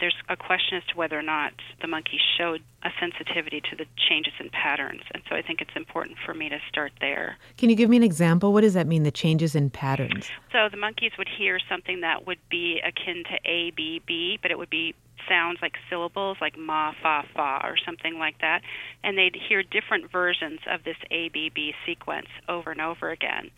there's 0.00 0.14
a 0.28 0.36
question 0.36 0.76
as 0.76 0.84
to 0.84 0.96
whether 0.96 1.18
or 1.18 1.22
not 1.22 1.52
the 1.80 1.86
monkeys 1.86 2.20
showed 2.38 2.62
a 2.82 2.90
sensitivity 3.00 3.60
to 3.70 3.76
the 3.76 3.86
changes 3.96 4.34
in 4.38 4.50
patterns. 4.50 5.02
And 5.12 5.22
so 5.28 5.34
I 5.34 5.42
think 5.42 5.60
it's 5.60 5.74
important 5.74 6.18
for 6.24 6.34
me 6.34 6.48
to 6.48 6.58
start 6.68 6.92
there. 7.00 7.36
Can 7.56 7.70
you 7.70 7.76
give 7.76 7.88
me 7.88 7.96
an 7.96 8.02
example? 8.02 8.52
What 8.52 8.60
does 8.60 8.74
that 8.74 8.86
mean, 8.86 9.02
the 9.02 9.10
changes 9.10 9.54
in 9.54 9.70
patterns? 9.70 10.28
So 10.52 10.68
the 10.70 10.76
monkeys 10.76 11.12
would 11.18 11.28
hear 11.28 11.58
something 11.68 12.00
that 12.02 12.26
would 12.26 12.38
be 12.50 12.80
akin 12.84 13.24
to 13.24 13.50
A, 13.50 13.72
B, 13.76 14.02
B, 14.06 14.38
but 14.40 14.50
it 14.50 14.58
would 14.58 14.70
be 14.70 14.94
sounds 15.28 15.58
like 15.60 15.72
syllables 15.90 16.36
like 16.40 16.56
ma, 16.56 16.92
fa, 17.02 17.24
fa, 17.34 17.60
or 17.64 17.76
something 17.84 18.18
like 18.18 18.40
that. 18.40 18.62
And 19.02 19.18
they'd 19.18 19.36
hear 19.48 19.62
different 19.62 20.10
versions 20.12 20.60
of 20.70 20.84
this 20.84 20.96
A, 21.10 21.30
B, 21.30 21.50
B 21.52 21.74
sequence 21.84 22.28
over 22.48 22.70
and 22.70 22.80
over 22.80 23.10
again. 23.10 23.50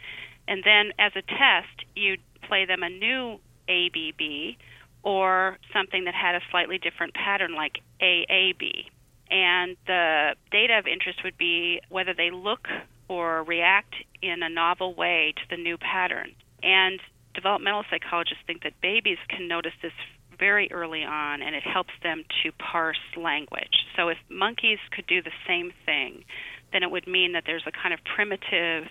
And 0.47 0.63
then 0.65 0.93
as 0.99 1.13
a 1.15 1.23
test, 1.23 1.85
you'd 1.95 2.21
play 2.43 2.65
them 2.65 2.83
a 2.83 2.89
new 2.89 3.39
A, 3.69 3.91
B, 3.91 4.15
B 4.17 4.57
or 5.03 5.59
something 5.73 6.05
that 6.05 6.15
had 6.15 6.35
a 6.35 6.41
slightly 6.51 6.79
different 6.79 7.15
pattern 7.15 7.55
like 7.55 7.81
AAB. 8.01 8.87
And 9.31 9.77
the 9.87 10.35
data 10.51 10.79
of 10.79 10.87
interest 10.87 11.21
would 11.25 11.37
be 11.37 11.81
whether 11.89 12.15
they 12.15 12.31
look 12.31 12.67
or 13.09 13.43
react 13.45 13.95
in 14.23 14.43
a 14.43 14.49
novel 14.49 14.95
way 14.95 15.35
to 15.37 15.57
the 15.57 15.63
new 15.63 15.77
pattern. 15.77 16.33
And 16.63 17.01
developmental 17.35 17.85
psychologists 17.91 18.43
think 18.47 18.63
that 18.63 18.81
babies 18.81 19.19
can 19.29 19.49
notice 19.49 19.73
this 19.83 19.93
very 20.39 20.71
early 20.71 21.05
on 21.05 21.43
and 21.43 21.55
it 21.55 21.63
helps 21.63 21.93
them 22.03 22.25
to 22.43 22.53
parse 22.53 22.97
language. 23.17 23.87
So 23.97 24.09
if 24.09 24.19
monkeys 24.29 24.79
could 24.91 25.07
do 25.07 25.23
the 25.23 25.33
same 25.47 25.73
thing, 25.85 26.25
then 26.73 26.83
it 26.83 26.91
would 26.91 27.07
mean 27.07 27.33
that 27.33 27.45
there's 27.47 27.65
a 27.67 27.73
kind 27.73 27.93
of 27.93 28.01
primitive 28.05 28.85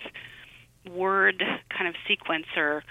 word 0.89 1.43
kind 1.69 1.87
of 1.87 1.95
sequencer 2.09 2.81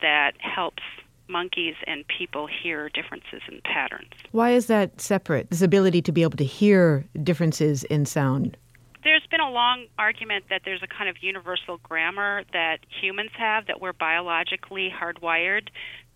that 0.00 0.32
helps 0.38 0.82
monkeys 1.28 1.74
and 1.86 2.04
people 2.06 2.46
hear 2.46 2.88
differences 2.88 3.42
in 3.48 3.60
patterns. 3.64 4.10
Why 4.32 4.50
is 4.52 4.66
that 4.66 5.00
separate? 5.00 5.50
This 5.50 5.62
ability 5.62 6.02
to 6.02 6.12
be 6.12 6.22
able 6.22 6.36
to 6.38 6.44
hear 6.44 7.04
differences 7.22 7.84
in 7.84 8.06
sound? 8.06 8.56
There's 9.04 9.26
been 9.30 9.40
a 9.40 9.50
long 9.50 9.86
argument 9.98 10.46
that 10.50 10.62
there's 10.64 10.82
a 10.82 10.88
kind 10.88 11.08
of 11.08 11.16
universal 11.20 11.78
grammar 11.84 12.42
that 12.52 12.78
humans 13.00 13.30
have, 13.38 13.68
that 13.68 13.80
we're 13.80 13.92
biologically 13.92 14.92
hardwired 14.92 15.68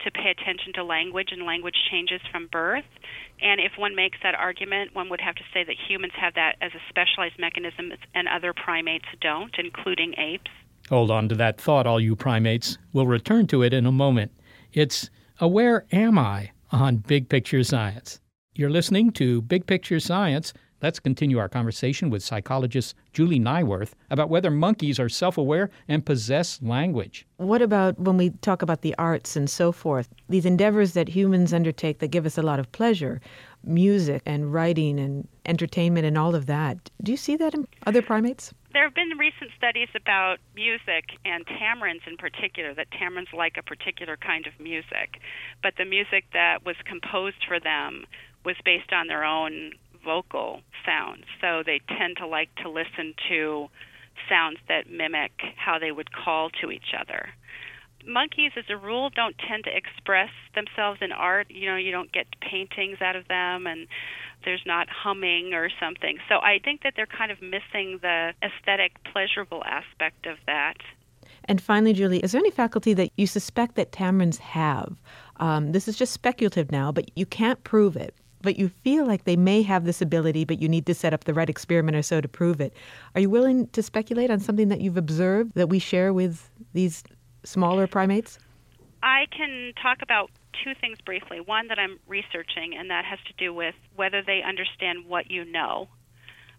to 0.04 0.10
pay 0.10 0.30
attention 0.30 0.72
to 0.74 0.82
language, 0.82 1.28
and 1.30 1.44
language 1.44 1.76
changes 1.88 2.20
from 2.32 2.48
birth. 2.50 2.84
And 3.40 3.60
if 3.60 3.72
one 3.78 3.94
makes 3.94 4.18
that 4.22 4.34
argument, 4.34 4.94
one 4.94 5.08
would 5.08 5.20
have 5.20 5.36
to 5.36 5.42
say 5.54 5.62
that 5.62 5.76
humans 5.88 6.14
have 6.18 6.34
that 6.34 6.56
as 6.60 6.72
a 6.74 6.80
specialized 6.88 7.38
mechanism 7.38 7.92
and 8.14 8.26
other 8.26 8.52
primates 8.52 9.06
don't, 9.20 9.54
including 9.56 10.14
apes. 10.18 10.50
Hold 10.88 11.12
on 11.12 11.28
to 11.28 11.36
that 11.36 11.60
thought, 11.60 11.86
all 11.86 12.00
you 12.00 12.16
primates. 12.16 12.76
We'll 12.92 13.06
return 13.06 13.46
to 13.48 13.62
it 13.62 13.72
in 13.72 13.86
a 13.86 13.92
moment. 13.92 14.32
It's 14.72 15.10
Aware 15.40 15.84
Am 15.90 16.16
I 16.16 16.52
on 16.70 16.98
Big 16.98 17.28
Picture 17.28 17.64
Science. 17.64 18.20
You're 18.54 18.70
listening 18.70 19.10
to 19.12 19.42
Big 19.42 19.66
Picture 19.66 19.98
Science. 19.98 20.52
Let's 20.80 21.00
continue 21.00 21.38
our 21.38 21.48
conversation 21.48 22.08
with 22.08 22.22
psychologist 22.22 22.94
Julie 23.12 23.40
Neiworth 23.40 23.94
about 24.10 24.30
whether 24.30 24.48
monkeys 24.48 25.00
are 25.00 25.08
self 25.08 25.36
aware 25.36 25.70
and 25.88 26.06
possess 26.06 26.62
language. 26.62 27.26
What 27.38 27.62
about 27.62 27.98
when 27.98 28.16
we 28.16 28.30
talk 28.42 28.62
about 28.62 28.82
the 28.82 28.94
arts 28.96 29.34
and 29.34 29.50
so 29.50 29.72
forth? 29.72 30.08
These 30.28 30.46
endeavors 30.46 30.92
that 30.92 31.08
humans 31.08 31.52
undertake 31.52 31.98
that 31.98 32.12
give 32.12 32.24
us 32.24 32.38
a 32.38 32.42
lot 32.42 32.60
of 32.60 32.70
pleasure, 32.70 33.20
music 33.64 34.22
and 34.24 34.54
writing 34.54 35.00
and 35.00 35.26
entertainment 35.46 36.06
and 36.06 36.16
all 36.16 36.36
of 36.36 36.46
that. 36.46 36.90
Do 37.02 37.10
you 37.10 37.18
see 37.18 37.34
that 37.34 37.54
in 37.54 37.66
other 37.86 38.02
primates? 38.02 38.54
There 38.72 38.84
have 38.84 38.94
been 38.94 39.18
recent 39.18 39.50
studies 39.56 39.88
about 39.96 40.38
music 40.54 41.18
and 41.24 41.44
tamarins 41.44 42.06
in 42.06 42.16
particular, 42.16 42.72
that 42.74 42.86
tamarins 42.92 43.32
like 43.32 43.56
a 43.58 43.62
particular 43.62 44.16
kind 44.16 44.46
of 44.46 44.52
music. 44.60 45.18
But 45.62 45.74
the 45.76 45.84
music 45.84 46.24
that 46.32 46.64
was 46.64 46.76
composed 46.84 47.44
for 47.48 47.58
them 47.58 48.06
was 48.44 48.54
based 48.64 48.92
on 48.92 49.08
their 49.08 49.24
own 49.24 49.72
vocal 50.04 50.60
sounds. 50.86 51.24
So 51.40 51.62
they 51.66 51.80
tend 51.98 52.18
to 52.18 52.26
like 52.26 52.54
to 52.62 52.70
listen 52.70 53.14
to 53.28 53.68
sounds 54.28 54.58
that 54.68 54.88
mimic 54.88 55.32
how 55.56 55.78
they 55.78 55.90
would 55.90 56.12
call 56.12 56.50
to 56.62 56.70
each 56.70 56.94
other. 56.98 57.30
Monkeys, 58.06 58.52
as 58.56 58.64
a 58.70 58.76
rule, 58.76 59.10
don't 59.10 59.36
tend 59.36 59.64
to 59.64 59.76
express 59.76 60.30
themselves 60.54 61.00
in 61.02 61.12
art. 61.12 61.48
You 61.50 61.70
know, 61.70 61.76
you 61.76 61.90
don't 61.90 62.10
get 62.12 62.26
paintings 62.40 63.02
out 63.02 63.16
of 63.16 63.28
them, 63.28 63.66
and 63.66 63.88
there's 64.44 64.62
not 64.66 64.88
humming 64.88 65.52
or 65.54 65.68
something. 65.80 66.18
So 66.28 66.36
I 66.36 66.60
think 66.62 66.82
that 66.82 66.94
they're 66.96 67.06
kind 67.06 67.30
of 67.30 67.40
missing 67.42 67.98
the 68.02 68.32
aesthetic, 68.42 68.92
pleasurable 69.12 69.62
aspect 69.64 70.26
of 70.26 70.38
that. 70.46 70.74
And 71.44 71.60
finally, 71.60 71.92
Julie, 71.92 72.18
is 72.18 72.32
there 72.32 72.40
any 72.40 72.50
faculty 72.50 72.94
that 72.94 73.10
you 73.16 73.26
suspect 73.26 73.76
that 73.76 73.92
tamarins 73.92 74.38
have? 74.38 75.00
Um, 75.36 75.72
this 75.72 75.88
is 75.88 75.96
just 75.96 76.12
speculative 76.12 76.70
now, 76.70 76.92
but 76.92 77.10
you 77.16 77.26
can't 77.26 77.62
prove 77.64 77.96
it 77.96 78.14
but 78.42 78.58
you 78.58 78.68
feel 78.68 79.06
like 79.06 79.24
they 79.24 79.36
may 79.36 79.62
have 79.62 79.84
this 79.84 80.00
ability, 80.00 80.44
but 80.44 80.60
you 80.60 80.68
need 80.68 80.86
to 80.86 80.94
set 80.94 81.12
up 81.12 81.24
the 81.24 81.34
right 81.34 81.50
experiment 81.50 81.96
or 81.96 82.02
so 82.02 82.20
to 82.20 82.28
prove 82.28 82.60
it. 82.60 82.72
Are 83.14 83.20
you 83.20 83.30
willing 83.30 83.68
to 83.68 83.82
speculate 83.82 84.30
on 84.30 84.40
something 84.40 84.68
that 84.68 84.80
you've 84.80 84.96
observed 84.96 85.52
that 85.54 85.68
we 85.68 85.78
share 85.78 86.12
with 86.12 86.50
these 86.72 87.04
smaller 87.44 87.86
primates? 87.86 88.38
I 89.02 89.26
can 89.30 89.72
talk 89.82 89.98
about 90.02 90.30
two 90.64 90.72
things 90.80 90.98
briefly. 91.04 91.40
One 91.40 91.68
that 91.68 91.78
I'm 91.78 91.98
researching, 92.06 92.74
and 92.78 92.90
that 92.90 93.04
has 93.04 93.18
to 93.26 93.32
do 93.38 93.52
with 93.54 93.74
whether 93.96 94.22
they 94.22 94.42
understand 94.46 95.06
what 95.06 95.30
you 95.30 95.44
know. 95.44 95.88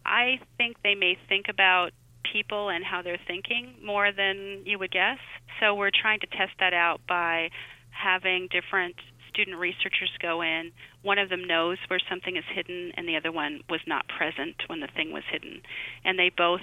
I 0.06 0.40
think 0.58 0.78
they 0.84 0.96
may 0.96 1.18
think 1.30 1.46
about 1.50 1.92
people 2.32 2.70
and 2.70 2.84
how 2.84 3.02
they're 3.02 3.20
thinking 3.28 3.76
more 3.84 4.12
than 4.12 4.64
you 4.66 4.80
would 4.80 4.92
guess. 4.92 5.20
So 5.60 5.76
we're 5.76 5.92
trying 5.92 6.20
to 6.22 6.28
test 6.28 6.54
that 6.60 6.74
out 6.74 7.02
by 7.08 7.50
having 7.92 8.48
different 8.52 8.96
student 9.30 9.58
researchers 9.58 10.12
go 10.22 10.42
in. 10.42 10.72
One 11.04 11.18
of 11.18 11.30
them 11.30 11.46
knows 11.46 11.78
where 11.88 12.00
something 12.10 12.36
is 12.36 12.44
hidden, 12.54 12.92
and 12.96 13.08
the 13.08 13.16
other 13.16 13.32
one 13.32 13.62
was 13.70 13.82
not 13.88 14.06
present 14.08 14.56
when 14.68 14.80
the 14.80 14.90
thing 14.96 15.12
was 15.12 15.24
hidden. 15.32 15.62
And 16.04 16.18
they 16.18 16.32
both 16.36 16.62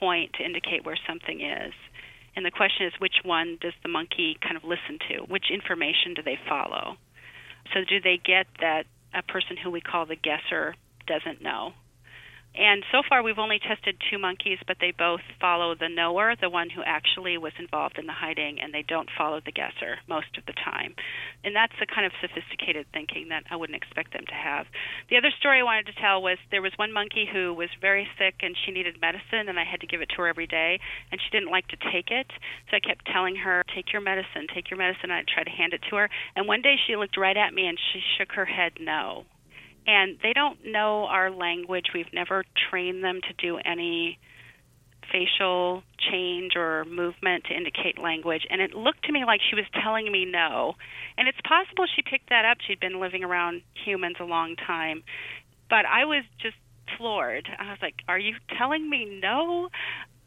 point 0.00 0.32
to 0.34 0.44
indicate 0.44 0.84
where 0.84 0.98
something 1.06 1.40
is. 1.40 1.72
And 2.36 2.44
the 2.44 2.50
question 2.50 2.86
is, 2.86 2.92
which 2.98 3.16
one 3.24 3.58
does 3.60 3.72
the 3.82 3.88
monkey 3.88 4.36
kind 4.42 4.56
of 4.56 4.62
listen 4.62 4.98
to? 5.08 5.22
Which 5.24 5.50
information 5.50 6.14
do 6.14 6.22
they 6.22 6.38
follow? 6.48 6.96
So, 7.74 7.80
do 7.88 8.00
they 8.00 8.20
get 8.22 8.46
that 8.60 8.84
a 9.14 9.22
person 9.22 9.56
who 9.56 9.70
we 9.70 9.80
call 9.80 10.06
the 10.06 10.16
guesser 10.16 10.74
doesn't 11.06 11.42
know? 11.42 11.72
And 12.56 12.84
so 12.90 13.02
far, 13.06 13.22
we've 13.22 13.38
only 13.38 13.58
tested 13.58 14.00
two 14.10 14.16
monkeys, 14.16 14.58
but 14.66 14.78
they 14.80 14.90
both 14.90 15.20
follow 15.38 15.74
the 15.74 15.90
knower, 15.90 16.34
the 16.40 16.48
one 16.48 16.70
who 16.70 16.82
actually 16.82 17.36
was 17.36 17.52
involved 17.58 17.98
in 17.98 18.06
the 18.06 18.16
hiding, 18.16 18.60
and 18.60 18.72
they 18.72 18.82
don't 18.82 19.10
follow 19.12 19.40
the 19.44 19.52
guesser 19.52 20.00
most 20.08 20.38
of 20.38 20.46
the 20.46 20.54
time. 20.54 20.94
And 21.44 21.54
that's 21.54 21.76
the 21.78 21.84
kind 21.86 22.06
of 22.06 22.12
sophisticated 22.20 22.86
thinking 22.94 23.28
that 23.28 23.44
I 23.50 23.56
wouldn't 23.56 23.76
expect 23.76 24.14
them 24.14 24.24
to 24.26 24.34
have. 24.34 24.64
The 25.10 25.18
other 25.18 25.30
story 25.38 25.60
I 25.60 25.68
wanted 25.68 25.86
to 25.92 26.00
tell 26.00 26.22
was 26.22 26.38
there 26.50 26.62
was 26.62 26.72
one 26.76 26.92
monkey 26.92 27.28
who 27.30 27.52
was 27.52 27.68
very 27.80 28.08
sick 28.16 28.36
and 28.40 28.56
she 28.64 28.72
needed 28.72 29.00
medicine, 29.02 29.52
and 29.52 29.60
I 29.60 29.64
had 29.64 29.80
to 29.82 29.86
give 29.86 30.00
it 30.00 30.08
to 30.16 30.22
her 30.24 30.28
every 30.28 30.46
day, 30.46 30.80
and 31.12 31.20
she 31.20 31.28
didn't 31.28 31.52
like 31.52 31.68
to 31.68 31.76
take 31.92 32.10
it. 32.10 32.32
So 32.70 32.76
I 32.76 32.80
kept 32.80 33.04
telling 33.04 33.36
her, 33.36 33.64
Take 33.74 33.92
your 33.92 34.00
medicine, 34.00 34.46
take 34.54 34.70
your 34.70 34.78
medicine. 34.78 35.10
I'd 35.10 35.28
try 35.28 35.44
to 35.44 35.50
hand 35.50 35.74
it 35.74 35.82
to 35.90 35.96
her. 35.96 36.08
And 36.34 36.48
one 36.48 36.62
day 36.62 36.76
she 36.86 36.96
looked 36.96 37.18
right 37.18 37.36
at 37.36 37.52
me 37.52 37.66
and 37.66 37.76
she 37.92 38.00
shook 38.16 38.32
her 38.32 38.46
head 38.46 38.80
no 38.80 39.26
and 39.86 40.18
they 40.22 40.32
don't 40.32 40.58
know 40.66 41.06
our 41.06 41.30
language. 41.30 41.86
We've 41.94 42.12
never 42.12 42.44
trained 42.70 43.04
them 43.04 43.20
to 43.28 43.34
do 43.34 43.58
any 43.64 44.18
facial 45.12 45.82
change 46.10 46.56
or 46.56 46.84
movement 46.84 47.44
to 47.44 47.54
indicate 47.54 47.98
language. 48.02 48.42
And 48.50 48.60
it 48.60 48.74
looked 48.74 49.04
to 49.04 49.12
me 49.12 49.24
like 49.24 49.40
she 49.48 49.54
was 49.54 49.64
telling 49.82 50.10
me 50.10 50.24
no. 50.24 50.74
And 51.16 51.28
it's 51.28 51.38
possible 51.46 51.86
she 51.94 52.02
picked 52.02 52.30
that 52.30 52.44
up. 52.44 52.58
She'd 52.66 52.80
been 52.80 53.00
living 53.00 53.22
around 53.24 53.62
humans 53.84 54.16
a 54.20 54.24
long 54.24 54.56
time. 54.56 55.02
But 55.70 55.86
I 55.86 56.04
was 56.04 56.24
just 56.40 56.56
floored. 56.96 57.48
I 57.58 57.70
was 57.70 57.78
like, 57.80 57.94
Are 58.08 58.18
you 58.18 58.34
telling 58.58 58.88
me 58.88 59.20
no? 59.22 59.68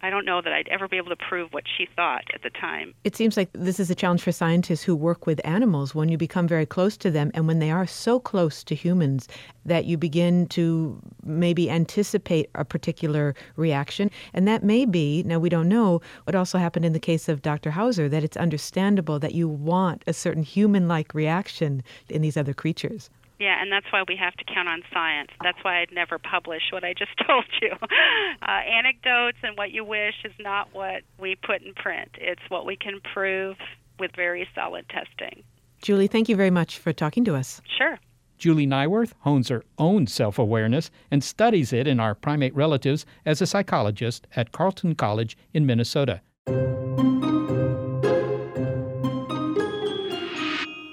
I 0.02 0.10
don't 0.10 0.26
know 0.26 0.42
that 0.42 0.54
I'd 0.54 0.68
ever 0.70 0.88
be 0.88 0.98
able 0.98 1.10
to 1.10 1.16
prove 1.16 1.52
what 1.52 1.66
she 1.78 1.88
thought 1.96 2.24
at 2.34 2.42
the 2.42 2.50
time. 2.50 2.94
It 3.04 3.16
seems 3.16 3.36
like 3.36 3.50
this 3.54 3.80
is 3.80 3.90
a 3.90 3.96
challenge 3.96 4.22
for 4.22 4.32
scientists 4.32 4.84
who 4.84 4.96
work 4.96 5.26
with 5.26 5.42
animals 5.46 5.94
when 5.94 6.10
you 6.10 6.18
become 6.18 6.48
very 6.48 6.66
close 6.66 6.96
to 6.98 7.12
them 7.12 7.32
and 7.34 7.48
when 7.48 7.60
they 7.60 7.70
are 7.70 7.86
so 7.86 8.20
close 8.20 8.64
to 8.64 8.76
humans 8.76 9.28
that 9.66 9.86
you 9.86 9.98
begin 9.98 10.48
to 10.48 11.00
maybe 11.24 11.70
anticipate 11.70 12.50
a 12.56 12.64
particular 12.64 13.36
reaction. 13.58 14.10
And 14.34 14.48
that 14.48 14.64
may 14.64 14.86
be, 14.86 15.24
now 15.24 15.40
we 15.40 15.50
don't 15.50 15.68
know, 15.68 16.02
what 16.24 16.36
also 16.36 16.58
happened 16.58 16.86
in 16.86 16.94
the 16.94 17.00
case 17.00 17.28
of 17.28 17.42
Dr. 17.42 17.72
Hauser, 17.72 18.08
that 18.08 18.24
it's 18.24 18.38
understandable 18.38 19.20
that 19.20 19.36
you 19.36 19.50
want 19.50 20.04
a 20.08 20.14
certain 20.14 20.44
human 20.44 20.88
like 20.88 21.14
reaction 21.14 21.84
in 22.08 22.22
these 22.22 22.38
other 22.38 22.54
creatures. 22.54 23.10
Yeah, 23.40 23.62
and 23.62 23.72
that's 23.72 23.86
why 23.92 24.04
we 24.08 24.18
have 24.18 24.36
to 24.36 24.44
count 24.44 24.68
on 24.68 24.82
science. 24.94 25.30
That's 25.42 25.58
why 25.64 25.82
I'd 25.82 25.94
never 25.94 26.20
publish 26.20 26.64
what 26.72 26.84
I 26.84 26.94
just 26.94 27.12
told 27.28 27.46
you. 27.62 27.72
Uh, 27.82 28.52
anecdotes 28.52 29.38
and 29.44 29.58
what 29.58 29.72
you 29.72 29.84
wish 29.86 30.16
is 30.26 30.34
not 30.40 30.70
what 30.74 31.04
we 31.20 31.36
put 31.36 31.62
in 31.62 31.74
print. 31.74 32.10
It's 32.16 32.42
what 32.50 32.66
we 32.66 32.76
can 32.76 33.00
prove 33.14 33.56
with 33.98 34.12
very 34.16 34.48
solid 34.54 34.86
testing. 34.90 35.44
Julie, 35.82 36.08
thank 36.08 36.28
you 36.28 36.36
very 36.36 36.52
much 36.52 36.78
for 36.78 36.92
talking 36.92 37.24
to 37.26 37.36
us. 37.36 37.62
Sure. 37.78 37.98
Julie 38.38 38.68
Neiworth 38.68 39.14
hones 39.20 39.50
her 39.50 39.64
own 39.78 40.08
self 40.08 40.40
awareness 40.40 40.92
and 41.12 41.24
studies 41.24 41.74
it 41.74 41.88
in 41.88 42.00
our 42.00 42.16
primate 42.16 42.56
relatives 42.56 43.06
as 43.26 43.42
a 43.42 43.48
psychologist 43.48 44.28
at 44.36 44.52
Carleton 44.52 44.96
College 44.96 45.38
in 45.54 45.66
Minnesota. 45.66 46.22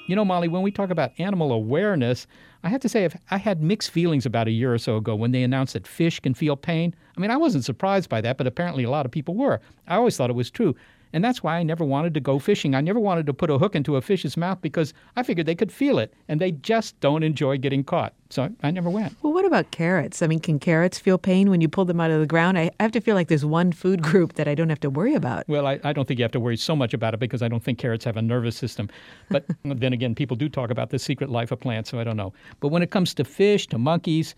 You 0.06 0.14
know, 0.14 0.24
Molly, 0.24 0.46
when 0.46 0.62
we 0.62 0.70
talk 0.70 0.90
about 0.90 1.12
animal 1.18 1.50
awareness, 1.50 2.26
I 2.62 2.68
have 2.68 2.80
to 2.82 2.88
say 2.88 3.08
I 3.30 3.38
had 3.38 3.60
mixed 3.60 3.90
feelings 3.90 4.24
about 4.24 4.46
a 4.46 4.52
year 4.52 4.72
or 4.72 4.78
so 4.78 4.96
ago 4.96 5.16
when 5.16 5.32
they 5.32 5.42
announced 5.42 5.74
that 5.74 5.86
fish 5.86 6.20
can 6.20 6.32
feel 6.32 6.56
pain. 6.56 6.94
I 7.16 7.20
mean, 7.20 7.30
I 7.30 7.36
wasn't 7.36 7.64
surprised 7.64 8.08
by 8.08 8.20
that, 8.20 8.38
but 8.38 8.46
apparently 8.46 8.84
a 8.84 8.90
lot 8.90 9.04
of 9.04 9.12
people 9.12 9.34
were. 9.34 9.60
I 9.88 9.96
always 9.96 10.16
thought 10.16 10.30
it 10.30 10.34
was 10.34 10.50
true. 10.50 10.76
And 11.16 11.24
that's 11.24 11.42
why 11.42 11.56
I 11.56 11.62
never 11.62 11.82
wanted 11.82 12.12
to 12.12 12.20
go 12.20 12.38
fishing. 12.38 12.74
I 12.74 12.82
never 12.82 13.00
wanted 13.00 13.24
to 13.24 13.32
put 13.32 13.48
a 13.48 13.56
hook 13.56 13.74
into 13.74 13.96
a 13.96 14.02
fish's 14.02 14.36
mouth 14.36 14.60
because 14.60 14.92
I 15.16 15.22
figured 15.22 15.46
they 15.46 15.54
could 15.54 15.72
feel 15.72 15.98
it 15.98 16.12
and 16.28 16.42
they 16.42 16.52
just 16.52 17.00
don't 17.00 17.22
enjoy 17.22 17.56
getting 17.56 17.84
caught. 17.84 18.12
So 18.28 18.50
I 18.62 18.70
never 18.70 18.90
went. 18.90 19.16
Well, 19.22 19.32
what 19.32 19.46
about 19.46 19.70
carrots? 19.70 20.20
I 20.20 20.26
mean, 20.26 20.40
can 20.40 20.58
carrots 20.58 20.98
feel 20.98 21.16
pain 21.16 21.48
when 21.48 21.62
you 21.62 21.70
pull 21.70 21.86
them 21.86 22.02
out 22.02 22.10
of 22.10 22.20
the 22.20 22.26
ground? 22.26 22.58
I 22.58 22.70
have 22.80 22.92
to 22.92 23.00
feel 23.00 23.14
like 23.14 23.28
there's 23.28 23.46
one 23.46 23.72
food 23.72 24.02
group 24.02 24.34
that 24.34 24.46
I 24.46 24.54
don't 24.54 24.68
have 24.68 24.80
to 24.80 24.90
worry 24.90 25.14
about. 25.14 25.48
Well, 25.48 25.66
I, 25.66 25.80
I 25.84 25.94
don't 25.94 26.06
think 26.06 26.18
you 26.18 26.24
have 26.24 26.32
to 26.32 26.40
worry 26.40 26.58
so 26.58 26.76
much 26.76 26.92
about 26.92 27.14
it 27.14 27.20
because 27.20 27.40
I 27.40 27.48
don't 27.48 27.64
think 27.64 27.78
carrots 27.78 28.04
have 28.04 28.18
a 28.18 28.22
nervous 28.22 28.54
system. 28.54 28.90
But 29.30 29.46
then 29.64 29.94
again, 29.94 30.14
people 30.14 30.36
do 30.36 30.50
talk 30.50 30.68
about 30.68 30.90
the 30.90 30.98
secret 30.98 31.30
life 31.30 31.50
of 31.50 31.60
plants, 31.60 31.88
so 31.88 31.98
I 31.98 32.04
don't 32.04 32.18
know. 32.18 32.34
But 32.60 32.68
when 32.68 32.82
it 32.82 32.90
comes 32.90 33.14
to 33.14 33.24
fish, 33.24 33.66
to 33.68 33.78
monkeys, 33.78 34.34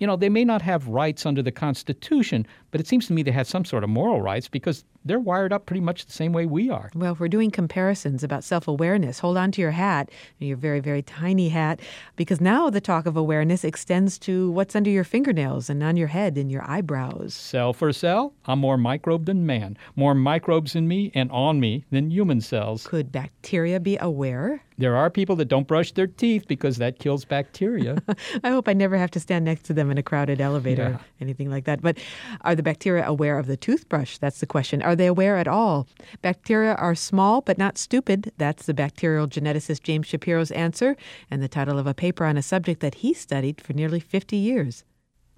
you 0.00 0.06
know, 0.06 0.16
they 0.16 0.30
may 0.30 0.44
not 0.44 0.62
have 0.62 0.88
rights 0.88 1.26
under 1.26 1.42
the 1.42 1.52
Constitution, 1.52 2.46
but 2.70 2.80
it 2.80 2.86
seems 2.86 3.06
to 3.06 3.12
me 3.12 3.22
they 3.22 3.30
have 3.30 3.46
some 3.46 3.66
sort 3.66 3.84
of 3.84 3.90
moral 3.90 4.22
rights 4.22 4.48
because 4.48 4.84
they're 5.04 5.20
wired 5.20 5.52
up 5.52 5.66
pretty 5.66 5.80
much 5.80 6.06
the 6.06 6.12
same 6.12 6.32
way 6.32 6.46
we 6.46 6.70
are. 6.70 6.90
Well, 6.94 7.12
if 7.12 7.20
we're 7.20 7.28
doing 7.28 7.50
comparisons 7.50 8.24
about 8.24 8.42
self 8.42 8.66
awareness, 8.66 9.18
hold 9.18 9.36
on 9.36 9.52
to 9.52 9.60
your 9.60 9.70
hat, 9.72 10.10
your 10.38 10.56
very, 10.56 10.80
very 10.80 11.02
tiny 11.02 11.50
hat, 11.50 11.80
because 12.16 12.40
now 12.40 12.70
the 12.70 12.80
talk 12.80 13.04
of 13.04 13.16
awareness 13.16 13.62
extends 13.62 14.18
to 14.20 14.50
what's 14.50 14.74
under 14.74 14.90
your 14.90 15.04
fingernails 15.04 15.68
and 15.68 15.82
on 15.82 15.96
your 15.96 16.08
head 16.08 16.38
and 16.38 16.50
your 16.50 16.68
eyebrows. 16.68 17.34
Cell 17.34 17.74
for 17.74 17.92
cell, 17.92 18.32
I'm 18.46 18.58
more 18.58 18.78
microbe 18.78 19.26
than 19.26 19.44
man, 19.44 19.76
more 19.96 20.14
microbes 20.14 20.74
in 20.74 20.88
me 20.88 21.12
and 21.14 21.30
on 21.30 21.60
me 21.60 21.84
than 21.90 22.10
human 22.10 22.40
cells. 22.40 22.86
Could 22.86 23.12
bacteria 23.12 23.78
be 23.78 23.98
aware? 24.00 24.62
There 24.80 24.96
are 24.96 25.10
people 25.10 25.36
that 25.36 25.44
don't 25.44 25.68
brush 25.68 25.92
their 25.92 26.06
teeth 26.06 26.48
because 26.48 26.78
that 26.78 26.98
kills 26.98 27.26
bacteria. 27.26 28.02
I 28.42 28.48
hope 28.48 28.66
I 28.66 28.72
never 28.72 28.96
have 28.96 29.10
to 29.10 29.20
stand 29.20 29.44
next 29.44 29.64
to 29.64 29.74
them 29.74 29.90
in 29.90 29.98
a 29.98 30.02
crowded 30.02 30.40
elevator, 30.40 30.82
Yeah. 30.82 30.96
or 30.96 31.00
anything 31.20 31.50
like 31.50 31.64
that. 31.66 31.82
But 31.82 31.98
are 32.40 32.54
the 32.54 32.62
bacteria 32.62 33.06
aware 33.06 33.38
of 33.38 33.46
the 33.46 33.58
toothbrush? 33.58 34.16
That's 34.16 34.40
the 34.40 34.46
question. 34.46 34.80
Are 34.80 34.96
they 34.96 35.06
aware 35.06 35.36
at 35.36 35.46
all? 35.46 35.86
Bacteria 36.22 36.74
are 36.76 36.94
small 36.94 37.42
but 37.42 37.58
not 37.58 37.76
stupid. 37.76 38.32
That's 38.38 38.64
the 38.64 38.72
bacterial 38.72 39.26
geneticist 39.28 39.82
James 39.82 40.06
Shapiro's 40.06 40.50
answer, 40.50 40.96
and 41.30 41.42
the 41.42 41.48
title 41.48 41.78
of 41.78 41.86
a 41.86 41.92
paper 41.92 42.24
on 42.24 42.38
a 42.38 42.42
subject 42.42 42.80
that 42.80 42.96
he 42.96 43.12
studied 43.12 43.60
for 43.60 43.74
nearly 43.74 44.00
50 44.00 44.36
years. 44.36 44.84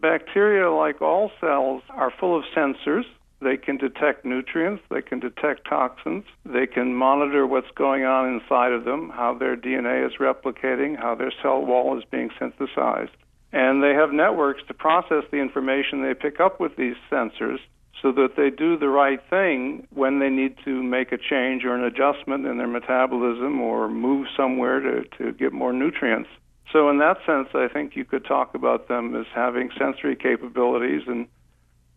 Bacteria, 0.01 0.71
like 0.71 1.03
all 1.03 1.33
cells, 1.41 1.83
are 1.91 2.13
full 2.19 2.37
of 2.39 2.45
sensors. 2.57 3.05
They 3.43 3.57
can 3.57 3.77
detect 3.77 4.25
nutrients, 4.25 4.83
they 4.89 5.03
can 5.03 5.19
detect 5.19 5.67
toxins, 5.69 6.25
they 6.45 6.67
can 6.67 6.95
monitor 6.95 7.47
what's 7.47 7.71
going 7.75 8.05
on 8.05 8.33
inside 8.35 8.73
of 8.73 8.85
them, 8.85 9.11
how 9.11 9.35
their 9.35 9.57
DNA 9.57 10.07
is 10.07 10.13
replicating, 10.21 10.97
how 10.97 11.17
their 11.17 11.33
cell 11.43 11.61
wall 11.61 11.99
is 11.99 12.05
being 12.11 12.31
synthesized. 12.39 13.11
And 13.53 13.83
they 13.83 13.95
have 13.95 14.13
networks 14.13 14.63
to 14.69 14.75
process 14.75 15.25
the 15.31 15.39
information 15.39 16.03
they 16.03 16.15
pick 16.15 16.41
up 16.41 16.61
with 16.61 16.77
these 16.77 16.95
sensors 17.11 17.59
so 18.01 18.13
that 18.13 18.37
they 18.37 18.51
do 18.51 18.79
the 18.79 18.89
right 18.89 19.21
thing 19.29 19.87
when 19.91 20.19
they 20.19 20.29
need 20.29 20.57
to 20.65 20.83
make 20.83 21.13
a 21.13 21.19
change 21.19 21.65
or 21.65 21.75
an 21.75 21.85
adjustment 21.85 22.47
in 22.47 22.59
their 22.59 22.67
metabolism 22.67 23.61
or 23.61 23.89
move 23.89 24.27
somewhere 24.37 24.81
to, 24.81 25.05
to 25.19 25.33
get 25.33 25.53
more 25.53 25.73
nutrients. 25.73 26.29
So, 26.73 26.89
in 26.89 26.99
that 26.99 27.19
sense, 27.27 27.49
I 27.55 27.69
think 27.69 27.97
you 27.97 28.05
could 28.05 28.25
talk 28.25 28.55
about 28.55 28.89
them 28.89 29.15
as 29.15 29.27
having 29.35 29.71
sensory 29.79 30.17
capabilities 30.17 31.03
and 31.07 31.27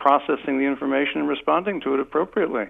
processing 0.05 0.59
the 0.59 0.65
information 0.65 1.19
and 1.19 1.27
responding 1.27 1.81
to 1.81 1.95
it 1.95 1.99
appropriately. 1.99 2.65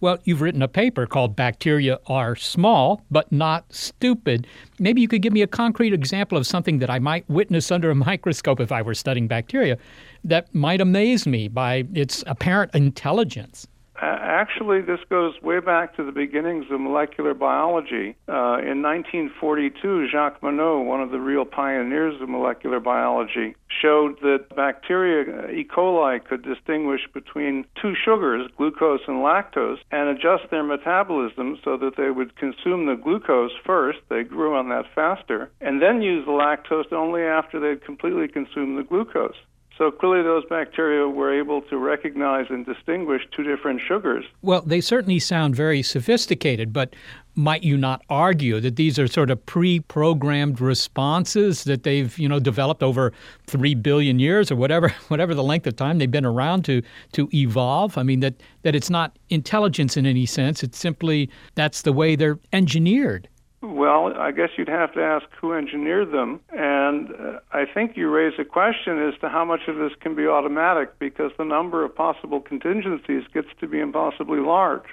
Well, 0.00 0.18
you've 0.24 0.42
written 0.42 0.60
a 0.60 0.68
paper 0.68 1.06
called 1.06 1.34
Bacteria 1.34 1.98
Are 2.08 2.36
Small 2.36 3.00
But 3.10 3.32
Not 3.32 3.72
Stupid. 3.72 4.46
Maybe 4.78 5.00
you 5.00 5.08
could 5.08 5.22
give 5.22 5.32
me 5.32 5.40
a 5.40 5.46
concrete 5.46 5.94
example 5.94 6.36
of 6.36 6.46
something 6.46 6.80
that 6.80 6.90
I 6.90 6.98
might 6.98 7.26
witness 7.26 7.70
under 7.70 7.90
a 7.90 7.94
microscope 8.10 8.60
if 8.60 8.70
I 8.70 8.82
were 8.82 8.92
studying 8.92 9.28
bacteria 9.28 9.78
that 10.24 10.54
might 10.54 10.82
amaze 10.82 11.26
me 11.26 11.48
by 11.48 11.86
its 11.94 12.22
apparent 12.26 12.74
intelligence. 12.74 13.66
Actually, 14.04 14.80
this 14.82 15.00
goes 15.08 15.34
way 15.42 15.60
back 15.60 15.96
to 15.96 16.04
the 16.04 16.12
beginnings 16.12 16.66
of 16.70 16.80
molecular 16.80 17.34
biology. 17.34 18.16
Uh, 18.28 18.58
in 18.60 18.82
1942, 18.82 20.08
Jacques 20.10 20.40
Monod, 20.40 20.84
one 20.86 21.00
of 21.00 21.10
the 21.10 21.20
real 21.20 21.44
pioneers 21.44 22.20
of 22.20 22.28
molecular 22.28 22.80
biology, 22.80 23.54
showed 23.80 24.18
that 24.20 24.54
bacteria, 24.54 25.44
uh, 25.44 25.50
E. 25.50 25.64
coli, 25.64 26.22
could 26.24 26.42
distinguish 26.42 27.00
between 27.12 27.64
two 27.80 27.94
sugars, 28.04 28.50
glucose 28.56 29.00
and 29.06 29.18
lactose, 29.18 29.78
and 29.90 30.08
adjust 30.08 30.50
their 30.50 30.62
metabolism 30.62 31.58
so 31.64 31.76
that 31.76 31.96
they 31.96 32.10
would 32.10 32.36
consume 32.36 32.86
the 32.86 32.96
glucose 32.96 33.52
first, 33.64 33.98
they 34.10 34.22
grew 34.22 34.54
on 34.54 34.68
that 34.68 34.84
faster, 34.94 35.50
and 35.60 35.80
then 35.80 36.02
use 36.02 36.24
the 36.26 36.32
lactose 36.32 36.92
only 36.92 37.22
after 37.22 37.58
they'd 37.58 37.84
completely 37.84 38.28
consumed 38.28 38.78
the 38.78 38.82
glucose. 38.82 39.36
So 39.76 39.90
clearly, 39.90 40.22
those 40.22 40.44
bacteria 40.48 41.08
were 41.08 41.36
able 41.36 41.60
to 41.62 41.76
recognize 41.76 42.46
and 42.48 42.64
distinguish 42.64 43.22
two 43.34 43.42
different 43.42 43.80
sugars. 43.80 44.24
Well, 44.40 44.62
they 44.62 44.80
certainly 44.80 45.18
sound 45.18 45.56
very 45.56 45.82
sophisticated, 45.82 46.72
but 46.72 46.94
might 47.34 47.64
you 47.64 47.76
not 47.76 48.02
argue 48.08 48.60
that 48.60 48.76
these 48.76 49.00
are 49.00 49.08
sort 49.08 49.30
of 49.30 49.44
pre-programmed 49.46 50.60
responses 50.60 51.64
that 51.64 51.82
they've, 51.82 52.16
you 52.16 52.28
know, 52.28 52.38
developed 52.38 52.84
over 52.84 53.12
3 53.48 53.74
billion 53.74 54.20
years 54.20 54.52
or 54.52 54.56
whatever 54.56 54.88
whatever 55.08 55.34
the 55.34 55.42
length 55.42 55.66
of 55.66 55.74
time 55.74 55.98
they've 55.98 56.10
been 56.10 56.24
around 56.24 56.64
to 56.66 56.80
to 57.12 57.28
evolve? 57.34 57.98
I 57.98 58.04
mean 58.04 58.20
that 58.20 58.34
that 58.62 58.76
it's 58.76 58.90
not 58.90 59.18
intelligence 59.28 59.96
in 59.96 60.06
any 60.06 60.26
sense, 60.26 60.62
it's 60.62 60.78
simply 60.78 61.28
that's 61.56 61.82
the 61.82 61.92
way 61.92 62.14
they're 62.14 62.38
engineered. 62.52 63.28
Well, 63.66 64.12
I 64.18 64.30
guess 64.30 64.50
you'd 64.58 64.68
have 64.68 64.92
to 64.92 65.00
ask 65.00 65.24
who 65.40 65.54
engineered 65.54 66.12
them. 66.12 66.40
And 66.50 67.08
uh, 67.10 67.38
I 67.50 67.64
think 67.64 67.96
you 67.96 68.10
raise 68.10 68.34
a 68.38 68.44
question 68.44 69.02
as 69.08 69.18
to 69.20 69.30
how 69.30 69.44
much 69.46 69.68
of 69.68 69.76
this 69.76 69.92
can 70.00 70.14
be 70.14 70.26
automatic 70.26 70.98
because 70.98 71.30
the 71.38 71.46
number 71.46 71.82
of 71.82 71.94
possible 71.94 72.40
contingencies 72.40 73.22
gets 73.32 73.48
to 73.60 73.66
be 73.66 73.80
impossibly 73.80 74.40
large. 74.40 74.84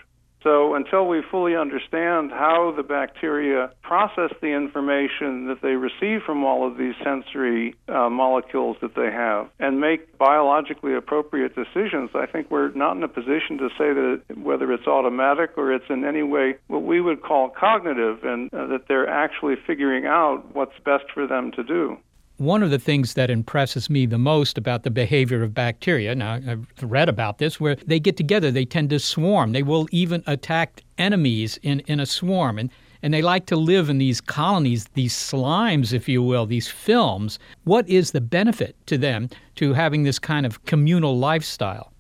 So 0.44 0.74
until 0.74 1.08
we 1.08 1.22
fully 1.30 1.56
understand 1.56 2.32
how 2.32 2.74
the 2.76 2.84
bacteria 2.84 3.72
process 3.84 4.32
the 4.42 4.48
information 4.48 5.48
that 5.48 5.62
they 5.62 5.76
receive 5.76 6.24
from 6.26 6.44
all 6.44 6.68
of 6.68 6.78
these 6.78 6.96
sensory 7.04 7.76
uh, 7.88 8.10
molecules 8.10 8.78
that 8.82 8.96
they 8.96 9.12
have 9.12 9.50
and 9.60 9.80
make 9.80 10.18
biologically 10.18 10.96
appropriate 10.96 11.56
decisions, 11.56 12.10
I 12.16 12.26
think 12.26 12.50
we're 12.50 12.72
not 12.72 12.98
in 12.98 13.04
a 13.04 13.08
position 13.08 13.58
to 13.60 13.70
say 13.78 13.94
that 13.94 14.22
whether 14.38 14.72
it's 14.74 14.88
automatic 14.88 15.52
or 15.58 15.74
it's 15.74 15.90
in 15.90 16.06
any 16.06 16.24
way 16.24 16.56
what 16.68 16.84
we 16.84 17.02
would 17.02 17.22
call 17.22 17.50
cognitive 17.50 18.24
and 18.24 18.52
uh, 18.54 18.68
that 18.68 18.88
they're 18.88 19.10
actually 19.10 19.56
figuring 19.68 20.06
out 20.06 20.56
what's 20.56 20.78
best 20.84 21.06
for 21.14 21.28
them 21.28 21.52
to 21.52 21.64
do. 21.64 21.98
One 22.42 22.64
of 22.64 22.72
the 22.72 22.80
things 22.80 23.14
that 23.14 23.30
impresses 23.30 23.88
me 23.88 24.08
the 24.08 24.18
most 24.18 24.58
about 24.58 24.82
the 24.82 24.90
behavior 24.90 25.44
of 25.44 25.54
bacteria, 25.54 26.16
now 26.16 26.40
I've 26.48 26.66
read 26.82 27.08
about 27.08 27.38
this, 27.38 27.60
where 27.60 27.76
they 27.76 28.00
get 28.00 28.18
together, 28.18 28.50
they 28.50 28.66
tend 28.66 28.90
to 28.90 28.98
swarm. 28.98 29.52
They 29.52 29.62
will 29.62 29.88
even 29.92 30.24
attack 30.26 30.82
enemies 30.98 31.60
in, 31.62 31.82
in 31.82 32.00
a 32.00 32.08
swarm. 32.08 32.58
And, 32.58 32.72
and 33.04 33.14
they 33.14 33.22
like 33.22 33.46
to 33.46 33.56
live 33.56 33.92
in 33.92 34.00
these 34.00 34.22
colonies, 34.22 34.88
these 34.96 35.14
slimes, 35.14 35.94
if 35.94 36.10
you 36.10 36.24
will, 36.24 36.48
these 36.48 36.68
films. 36.68 37.38
What 37.66 37.88
is 37.88 38.10
the 38.10 38.22
benefit 38.22 38.76
to 38.88 38.98
them 38.98 39.30
to 39.58 39.74
having 39.74 40.02
this 40.02 40.18
kind 40.18 40.48
of 40.48 40.66
communal 40.66 41.16
lifestyle? 41.16 41.91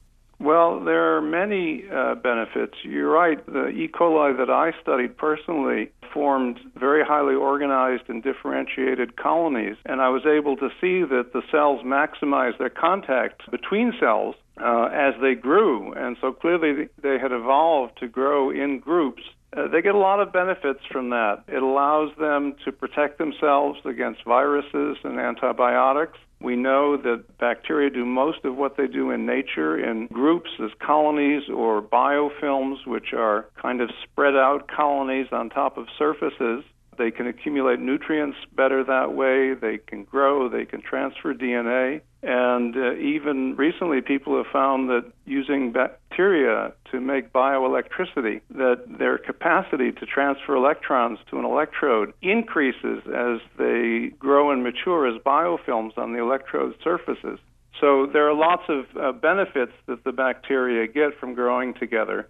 Well, 0.41 0.79
there 0.83 1.15
are 1.15 1.21
many 1.21 1.83
uh, 1.93 2.15
benefits. 2.15 2.73
You're 2.83 3.11
right. 3.11 3.45
The 3.45 3.67
E. 3.67 3.87
coli 3.87 4.35
that 4.37 4.49
I 4.49 4.71
studied 4.81 5.15
personally 5.15 5.91
formed 6.11 6.59
very 6.75 7.05
highly 7.05 7.35
organized 7.35 8.09
and 8.09 8.23
differentiated 8.23 9.17
colonies, 9.17 9.75
and 9.85 10.01
I 10.01 10.09
was 10.09 10.23
able 10.25 10.57
to 10.57 10.69
see 10.81 11.03
that 11.03 11.33
the 11.33 11.43
cells 11.51 11.81
maximized 11.85 12.57
their 12.57 12.71
contact 12.71 13.49
between 13.51 13.93
cells 13.99 14.33
uh, 14.59 14.89
as 14.91 15.13
they 15.21 15.35
grew, 15.35 15.93
and 15.93 16.17
so 16.19 16.31
clearly 16.31 16.89
they 17.01 17.19
had 17.19 17.31
evolved 17.31 17.99
to 17.99 18.07
grow 18.07 18.49
in 18.49 18.79
groups. 18.79 19.21
Uh, 19.55 19.67
they 19.67 19.81
get 19.81 19.95
a 19.95 19.99
lot 19.99 20.21
of 20.21 20.31
benefits 20.31 20.79
from 20.91 21.09
that. 21.09 21.43
It 21.47 21.61
allows 21.61 22.11
them 22.17 22.55
to 22.63 22.71
protect 22.71 23.17
themselves 23.17 23.79
against 23.85 24.23
viruses 24.23 24.97
and 25.03 25.19
antibiotics. 25.19 26.17
We 26.39 26.55
know 26.55 26.97
that 26.97 27.37
bacteria 27.37 27.89
do 27.89 28.05
most 28.05 28.45
of 28.45 28.55
what 28.55 28.77
they 28.77 28.87
do 28.87 29.11
in 29.11 29.25
nature 29.25 29.77
in 29.77 30.07
groups 30.07 30.49
as 30.63 30.71
colonies 30.79 31.43
or 31.53 31.81
biofilms, 31.81 32.87
which 32.87 33.13
are 33.13 33.45
kind 33.61 33.81
of 33.81 33.89
spread 34.03 34.35
out 34.35 34.67
colonies 34.67 35.27
on 35.31 35.49
top 35.49 35.77
of 35.77 35.85
surfaces. 35.99 36.63
They 36.97 37.11
can 37.11 37.27
accumulate 37.27 37.79
nutrients 37.79 38.37
better 38.55 38.83
that 38.85 39.13
way. 39.13 39.53
They 39.53 39.77
can 39.77 40.03
grow. 40.03 40.49
They 40.49 40.65
can 40.65 40.81
transfer 40.81 41.33
DNA. 41.33 42.01
And 42.23 42.75
uh, 42.75 42.93
even 42.95 43.55
recently, 43.55 44.01
people 44.01 44.37
have 44.37 44.51
found 44.51 44.89
that 44.89 45.11
using 45.25 45.71
bacteria 45.71 46.73
to 46.91 46.99
make 46.99 47.33
bioelectricity, 47.33 48.41
that 48.51 48.83
their 48.99 49.17
capacity 49.17 49.91
to 49.93 50.05
transfer 50.05 50.55
electrons 50.55 51.17
to 51.31 51.39
an 51.39 51.45
electrode 51.45 52.13
increases 52.21 53.01
as 53.07 53.39
they 53.57 54.11
grow 54.19 54.51
and 54.51 54.63
mature 54.63 55.07
as 55.07 55.19
biofilms 55.23 55.97
on 55.97 56.13
the 56.13 56.19
electrode 56.19 56.75
surfaces. 56.83 57.39
So 57.79 58.05
there 58.05 58.29
are 58.29 58.35
lots 58.35 58.63
of 58.69 58.85
uh, 58.95 59.11
benefits 59.13 59.71
that 59.87 60.03
the 60.03 60.11
bacteria 60.11 60.87
get 60.87 61.17
from 61.19 61.33
growing 61.33 61.73
together. 61.73 62.27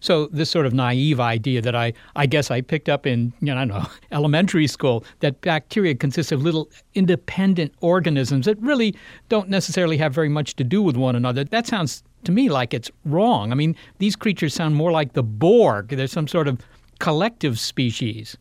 So 0.00 0.26
this 0.26 0.50
sort 0.50 0.66
of 0.66 0.72
naive 0.72 1.20
idea 1.20 1.60
that 1.62 1.74
I, 1.74 1.92
I 2.16 2.26
guess 2.26 2.50
I 2.50 2.60
picked 2.60 2.88
up 2.88 3.06
in 3.06 3.32
you 3.40 3.54
know, 3.54 3.56
I 3.56 3.64
don't 3.64 3.68
know 3.68 3.86
elementary 4.12 4.66
school 4.66 5.04
that 5.20 5.40
bacteria 5.42 5.94
consist 5.94 6.32
of 6.32 6.42
little 6.42 6.70
independent 6.94 7.74
organisms 7.80 8.46
that 8.46 8.58
really 8.60 8.94
don't 9.28 9.48
necessarily 9.48 9.96
have 9.98 10.12
very 10.12 10.28
much 10.28 10.56
to 10.56 10.64
do 10.64 10.82
with 10.82 10.96
one 10.96 11.16
another. 11.16 11.44
That 11.44 11.66
sounds 11.66 12.02
to 12.24 12.32
me 12.32 12.48
like 12.48 12.74
it's 12.74 12.90
wrong. 13.04 13.52
I 13.52 13.54
mean, 13.54 13.76
these 13.98 14.16
creatures 14.16 14.54
sound 14.54 14.74
more 14.74 14.90
like 14.90 15.12
the 15.12 15.22
Borg. 15.22 15.88
They're 15.88 16.06
some 16.06 16.28
sort 16.28 16.48
of 16.48 16.60
collective 16.98 17.58
species. 17.58 18.36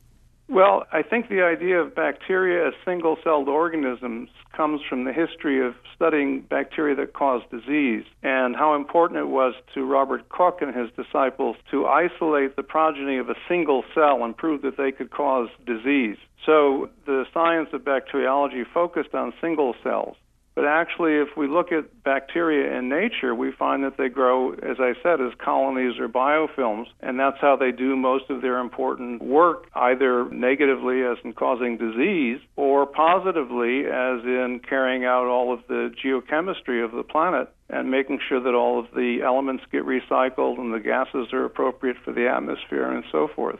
Well, 0.52 0.88
I 0.92 1.04
think 1.04 1.30
the 1.30 1.44
idea 1.44 1.80
of 1.80 1.94
bacteria 1.94 2.68
as 2.68 2.74
single 2.84 3.18
celled 3.24 3.48
organisms 3.48 4.30
comes 4.58 4.82
from 4.90 5.04
the 5.04 5.14
history 5.14 5.66
of 5.66 5.76
studying 5.96 6.42
bacteria 6.42 6.96
that 6.96 7.14
cause 7.14 7.44
disease 7.52 8.04
and 8.24 8.56
how 8.56 8.74
important 8.76 9.20
it 9.20 9.28
was 9.28 9.54
to 9.76 9.86
Robert 9.86 10.28
Koch 10.30 10.60
and 10.62 10.76
his 10.76 10.90
disciples 10.96 11.56
to 11.70 11.86
isolate 11.86 12.56
the 12.56 12.64
progeny 12.64 13.18
of 13.20 13.30
a 13.30 13.36
single 13.48 13.84
cell 13.94 14.24
and 14.24 14.36
prove 14.36 14.64
that 14.64 14.76
they 14.76 14.92
could 14.92 15.12
cause 15.12 15.50
disease. 15.68 16.18
So 16.48 16.90
the 17.06 17.26
science 17.32 17.70
of 17.74 17.86
bacteriology 17.86 18.64
focused 18.74 19.14
on 19.14 19.34
single 19.40 19.76
cells. 19.84 20.16
But 20.60 20.68
actually, 20.68 21.14
if 21.14 21.38
we 21.38 21.48
look 21.48 21.72
at 21.72 22.04
bacteria 22.04 22.78
in 22.78 22.90
nature, 22.90 23.34
we 23.34 23.54
find 23.54 23.82
that 23.86 23.96
they 23.96 24.10
grow, 24.10 24.52
as 24.52 24.76
I 24.78 24.92
said, 25.02 25.22
as 25.22 25.32
colonies 25.38 25.98
or 25.98 26.10
biofilms, 26.10 26.88
and 27.00 27.18
that's 27.18 27.38
how 27.40 27.56
they 27.56 27.72
do 27.72 27.96
most 27.96 28.30
of 28.30 28.42
their 28.42 28.60
important 28.60 29.24
work, 29.24 29.70
either 29.74 30.30
negatively, 30.32 31.02
as 31.04 31.16
in 31.24 31.32
causing 31.32 31.78
disease, 31.78 32.42
or 32.58 32.86
positively, 32.86 33.86
as 33.86 34.22
in 34.26 34.60
carrying 34.68 35.06
out 35.06 35.28
all 35.28 35.54
of 35.54 35.62
the 35.70 35.94
geochemistry 36.04 36.84
of 36.84 36.92
the 36.92 37.04
planet 37.04 37.48
and 37.70 37.90
making 37.90 38.20
sure 38.28 38.42
that 38.44 38.54
all 38.54 38.80
of 38.80 38.88
the 38.94 39.20
elements 39.24 39.64
get 39.72 39.86
recycled 39.86 40.60
and 40.60 40.74
the 40.74 40.82
gases 40.82 41.32
are 41.32 41.46
appropriate 41.46 41.96
for 42.04 42.12
the 42.12 42.28
atmosphere 42.28 42.92
and 42.92 43.06
so 43.14 43.30
forth. 43.34 43.60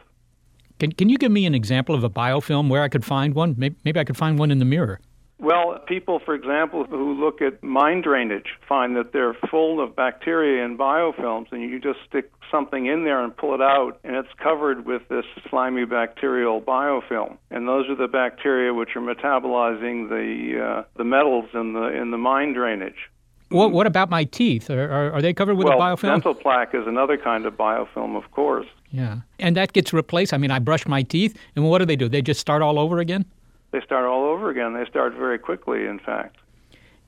Can, 0.78 0.92
can 0.92 1.08
you 1.08 1.16
give 1.16 1.32
me 1.32 1.46
an 1.46 1.54
example 1.54 1.94
of 1.94 2.04
a 2.04 2.10
biofilm 2.10 2.68
where 2.68 2.82
I 2.82 2.88
could 2.88 3.06
find 3.06 3.34
one? 3.34 3.54
Maybe, 3.56 3.76
maybe 3.86 3.98
I 3.98 4.04
could 4.04 4.18
find 4.18 4.38
one 4.38 4.50
in 4.50 4.58
the 4.58 4.66
mirror. 4.66 5.00
Well, 5.40 5.78
people, 5.86 6.20
for 6.22 6.34
example, 6.34 6.84
who 6.84 7.14
look 7.14 7.40
at 7.40 7.62
mine 7.62 8.02
drainage 8.02 8.58
find 8.68 8.94
that 8.96 9.12
they're 9.14 9.34
full 9.50 9.82
of 9.82 9.96
bacteria 9.96 10.62
and 10.62 10.78
biofilms, 10.78 11.50
and 11.50 11.62
you 11.62 11.80
just 11.80 11.98
stick 12.06 12.30
something 12.50 12.84
in 12.86 13.04
there 13.04 13.24
and 13.24 13.34
pull 13.34 13.54
it 13.54 13.62
out, 13.62 13.98
and 14.04 14.16
it's 14.16 14.28
covered 14.42 14.84
with 14.84 15.02
this 15.08 15.24
slimy 15.48 15.86
bacterial 15.86 16.60
biofilm. 16.60 17.38
And 17.50 17.66
those 17.66 17.88
are 17.88 17.94
the 17.94 18.06
bacteria 18.06 18.74
which 18.74 18.90
are 18.96 19.00
metabolizing 19.00 20.10
the 20.10 20.62
uh, 20.62 20.84
the 20.98 21.04
metals 21.04 21.46
in 21.54 21.72
the 21.72 21.86
in 21.86 22.10
the 22.10 22.18
mine 22.18 22.52
drainage. 22.52 23.08
What, 23.48 23.72
what 23.72 23.86
about 23.86 24.10
my 24.10 24.24
teeth? 24.24 24.70
Are, 24.70 24.84
are, 24.92 25.12
are 25.14 25.22
they 25.22 25.32
covered 25.32 25.56
with 25.56 25.66
well, 25.66 25.78
a 25.78 25.80
biofilm? 25.80 26.02
dental 26.02 26.34
plaque 26.34 26.72
is 26.72 26.86
another 26.86 27.16
kind 27.16 27.46
of 27.46 27.54
biofilm, 27.54 28.16
of 28.16 28.30
course. 28.30 28.66
Yeah, 28.92 29.20
and 29.38 29.56
that 29.56 29.72
gets 29.72 29.92
replaced. 29.92 30.34
I 30.34 30.36
mean, 30.36 30.50
I 30.50 30.60
brush 30.60 30.86
my 30.86 31.02
teeth, 31.02 31.36
and 31.56 31.64
what 31.64 31.78
do 31.78 31.86
they 31.86 31.96
do? 31.96 32.08
They 32.08 32.22
just 32.22 32.40
start 32.40 32.62
all 32.62 32.78
over 32.78 32.98
again? 32.98 33.24
they 33.72 33.80
start 33.82 34.04
all 34.04 34.19
again. 34.50 34.74
They 34.74 34.84
start 34.84 35.14
very 35.14 35.38
quickly, 35.38 35.86
in 35.86 35.98
fact. 35.98 36.36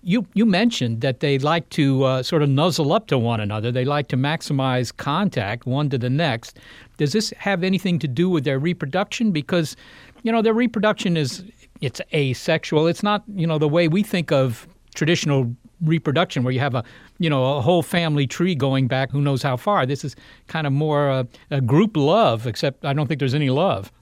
You 0.05 0.27
you 0.35 0.47
mentioned 0.47 1.01
that 1.03 1.21
they 1.21 1.39
like 1.39 1.69
to 1.71 2.05
uh, 2.05 2.23
sort 2.23 2.43
of 2.43 2.49
nuzzle 2.49 2.93
up 2.93 3.07
to 3.09 3.19
one 3.19 3.41
another. 3.41 3.71
They 3.71 3.85
like 3.85 4.09
to 4.09 4.17
maximize 4.17 4.97
contact 4.97 5.65
one 5.65 5.91
to 5.91 5.99
the 5.99 6.11
next. 6.11 6.59
Does 6.97 7.13
this 7.13 7.33
have 7.39 7.63
anything 7.63 7.99
to 8.01 8.09
do 8.09 8.29
with 8.29 8.45
their 8.45 8.59
reproduction? 8.59 9.31
Because 9.31 9.77
you 10.25 10.33
know 10.33 10.43
their 10.43 10.55
reproduction 10.55 11.17
is 11.17 11.45
it's 11.81 12.01
asexual. 12.13 12.89
It's 12.89 13.05
not 13.05 13.23
you 13.29 13.47
know 13.47 13.59
the 13.59 13.69
way 13.69 13.87
we 13.87 14.03
think 14.03 14.33
of 14.33 14.67
traditional 14.95 15.55
reproduction 15.83 16.45
where 16.45 16.53
you 16.53 16.61
have 16.61 16.75
a 16.75 16.85
you 17.19 17.31
know 17.31 17.57
a 17.57 17.61
whole 17.61 17.83
family 17.83 18.27
tree 18.27 18.55
going 18.55 18.89
back 18.89 19.11
who 19.11 19.21
knows 19.21 19.43
how 19.43 19.57
far. 19.57 19.87
This 19.87 20.05
is 20.05 20.17
kind 20.49 20.67
of 20.67 20.73
more 20.73 21.11
a, 21.11 21.27
a 21.51 21.61
group 21.61 21.97
love, 21.97 22.47
except 22.47 22.85
I 22.85 22.93
don't 22.93 23.07
think 23.07 23.21
there's 23.21 23.35
any 23.35 23.51
love. 23.51 23.93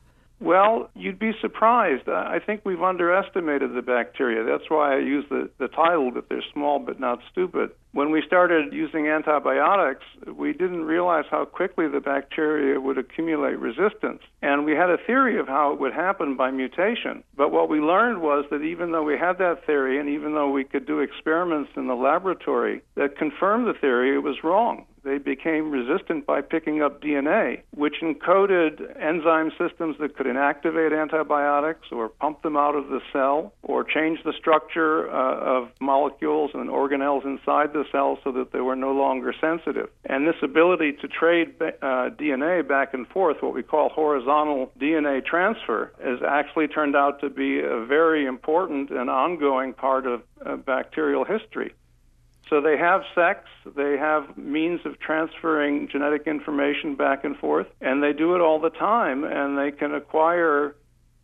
Well, 0.40 0.88
you'd 0.94 1.18
be 1.18 1.32
surprised. 1.38 2.08
I 2.08 2.38
think 2.44 2.62
we've 2.64 2.82
underestimated 2.82 3.74
the 3.74 3.82
bacteria. 3.82 4.42
That's 4.42 4.70
why 4.70 4.94
I 4.94 4.98
use 4.98 5.26
the, 5.28 5.50
the 5.58 5.68
title 5.68 6.10
that 6.12 6.30
they're 6.30 6.42
small 6.54 6.78
but 6.78 6.98
not 6.98 7.18
stupid. 7.30 7.70
When 7.92 8.10
we 8.10 8.22
started 8.26 8.72
using 8.72 9.06
antibiotics, 9.06 10.04
we 10.34 10.52
didn't 10.52 10.84
realize 10.84 11.24
how 11.30 11.44
quickly 11.44 11.88
the 11.88 12.00
bacteria 12.00 12.80
would 12.80 12.96
accumulate 12.96 13.58
resistance. 13.58 14.22
And 14.40 14.64
we 14.64 14.72
had 14.72 14.88
a 14.88 14.96
theory 15.06 15.38
of 15.38 15.46
how 15.46 15.72
it 15.72 15.80
would 15.80 15.92
happen 15.92 16.36
by 16.36 16.50
mutation. 16.50 17.22
But 17.36 17.52
what 17.52 17.68
we 17.68 17.80
learned 17.80 18.22
was 18.22 18.46
that 18.50 18.62
even 18.62 18.92
though 18.92 19.02
we 19.02 19.18
had 19.18 19.36
that 19.38 19.66
theory, 19.66 20.00
and 20.00 20.08
even 20.08 20.34
though 20.34 20.50
we 20.50 20.64
could 20.64 20.86
do 20.86 21.00
experiments 21.00 21.72
in 21.76 21.86
the 21.86 21.94
laboratory 21.94 22.80
that 22.94 23.18
confirmed 23.18 23.66
the 23.66 23.78
theory, 23.78 24.14
it 24.14 24.22
was 24.22 24.42
wrong 24.42 24.86
they 25.04 25.18
became 25.18 25.70
resistant 25.70 26.26
by 26.26 26.40
picking 26.40 26.82
up 26.82 27.00
DNA, 27.00 27.62
which 27.74 27.96
encoded 28.02 28.80
enzyme 29.00 29.50
systems 29.58 29.96
that 30.00 30.16
could 30.16 30.26
inactivate 30.26 30.98
antibiotics 30.98 31.88
or 31.92 32.08
pump 32.08 32.42
them 32.42 32.56
out 32.56 32.74
of 32.74 32.88
the 32.88 33.00
cell 33.12 33.52
or 33.62 33.84
change 33.84 34.18
the 34.24 34.32
structure 34.38 35.10
uh, 35.10 35.36
of 35.38 35.70
molecules 35.80 36.50
and 36.54 36.68
organelles 36.68 37.24
inside 37.24 37.72
the 37.72 37.84
cell 37.90 38.18
so 38.24 38.32
that 38.32 38.52
they 38.52 38.60
were 38.60 38.76
no 38.76 38.92
longer 38.92 39.34
sensitive. 39.40 39.88
And 40.04 40.26
this 40.26 40.36
ability 40.42 40.92
to 41.00 41.08
trade 41.08 41.54
uh, 41.60 42.10
DNA 42.10 42.66
back 42.66 42.94
and 42.94 43.06
forth, 43.08 43.38
what 43.40 43.54
we 43.54 43.62
call 43.62 43.88
horizontal 43.88 44.72
DNA 44.78 45.24
transfer, 45.24 45.92
has 46.02 46.18
actually 46.26 46.68
turned 46.68 46.96
out 46.96 47.20
to 47.20 47.30
be 47.30 47.60
a 47.60 47.84
very 47.84 48.26
important 48.26 48.90
and 48.90 49.08
ongoing 49.08 49.72
part 49.72 50.06
of 50.06 50.22
uh, 50.44 50.56
bacterial 50.56 51.24
history. 51.24 51.74
So 52.50 52.60
they 52.60 52.76
have 52.76 53.02
sex, 53.14 53.46
they 53.76 53.96
have 53.96 54.36
means 54.36 54.80
of 54.84 54.98
transferring 54.98 55.88
genetic 55.88 56.26
information 56.26 56.96
back 56.96 57.24
and 57.24 57.36
forth, 57.36 57.68
and 57.80 58.02
they 58.02 58.12
do 58.12 58.34
it 58.34 58.40
all 58.40 58.58
the 58.58 58.70
time, 58.70 59.22
and 59.22 59.56
they 59.56 59.70
can 59.70 59.94
acquire 59.94 60.74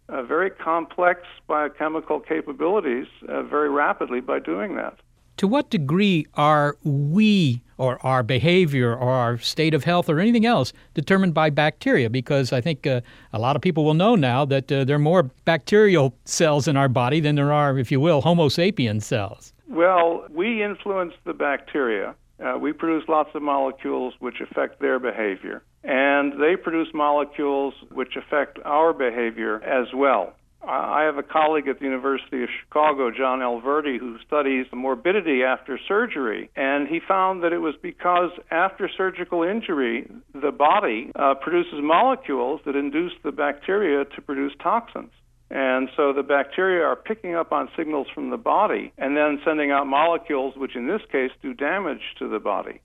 uh, 0.08 0.22
very 0.22 0.50
complex 0.50 1.22
biochemical 1.48 2.20
capabilities 2.20 3.08
uh, 3.28 3.42
very 3.42 3.68
rapidly 3.68 4.20
by 4.20 4.38
doing 4.38 4.76
that. 4.76 5.00
To 5.38 5.48
what 5.48 5.68
degree 5.68 6.26
are 6.34 6.76
we, 6.84 7.60
or 7.76 7.98
our 8.06 8.22
behavior, 8.22 8.94
or 8.94 9.10
our 9.10 9.36
state 9.38 9.74
of 9.74 9.82
health, 9.82 10.08
or 10.08 10.20
anything 10.20 10.46
else 10.46 10.72
determined 10.94 11.34
by 11.34 11.50
bacteria? 11.50 12.08
Because 12.08 12.52
I 12.52 12.60
think 12.60 12.86
uh, 12.86 13.00
a 13.32 13.40
lot 13.40 13.56
of 13.56 13.62
people 13.62 13.84
will 13.84 13.94
know 13.94 14.14
now 14.14 14.44
that 14.44 14.70
uh, 14.70 14.84
there 14.84 14.94
are 14.94 15.00
more 15.00 15.24
bacterial 15.44 16.14
cells 16.24 16.68
in 16.68 16.76
our 16.76 16.88
body 16.88 17.18
than 17.18 17.34
there 17.34 17.52
are, 17.52 17.76
if 17.78 17.90
you 17.90 17.98
will, 17.98 18.20
Homo 18.20 18.48
sapien 18.48 19.02
cells. 19.02 19.52
Well, 19.68 20.26
we 20.30 20.62
influence 20.62 21.14
the 21.24 21.32
bacteria. 21.32 22.14
Uh, 22.38 22.58
we 22.58 22.72
produce 22.72 23.04
lots 23.08 23.30
of 23.34 23.42
molecules 23.42 24.14
which 24.18 24.36
affect 24.40 24.80
their 24.80 24.98
behavior, 24.98 25.62
and 25.82 26.34
they 26.40 26.54
produce 26.56 26.88
molecules 26.92 27.74
which 27.90 28.14
affect 28.16 28.58
our 28.64 28.92
behavior 28.92 29.62
as 29.62 29.88
well. 29.94 30.34
I 30.68 31.02
have 31.04 31.16
a 31.16 31.22
colleague 31.22 31.68
at 31.68 31.78
the 31.78 31.84
University 31.84 32.42
of 32.42 32.48
Chicago, 32.64 33.10
John 33.10 33.38
Alverdy, 33.38 33.98
who 33.98 34.16
studies 34.26 34.66
morbidity 34.72 35.44
after 35.44 35.78
surgery, 35.86 36.50
and 36.56 36.88
he 36.88 36.98
found 37.06 37.44
that 37.44 37.52
it 37.52 37.58
was 37.58 37.74
because 37.80 38.30
after 38.50 38.90
surgical 38.96 39.44
injury, 39.44 40.10
the 40.34 40.50
body 40.50 41.12
uh, 41.14 41.34
produces 41.34 41.80
molecules 41.80 42.60
that 42.66 42.74
induce 42.74 43.12
the 43.22 43.30
bacteria 43.30 44.04
to 44.16 44.22
produce 44.22 44.52
toxins. 44.60 45.12
And 45.50 45.88
so 45.96 46.12
the 46.12 46.22
bacteria 46.22 46.84
are 46.84 46.96
picking 46.96 47.34
up 47.34 47.52
on 47.52 47.68
signals 47.76 48.08
from 48.12 48.30
the 48.30 48.36
body 48.36 48.92
and 48.98 49.16
then 49.16 49.40
sending 49.44 49.70
out 49.70 49.86
molecules, 49.86 50.56
which 50.56 50.74
in 50.74 50.86
this 50.86 51.02
case 51.10 51.30
do 51.40 51.54
damage 51.54 52.02
to 52.18 52.28
the 52.28 52.40
body. 52.40 52.80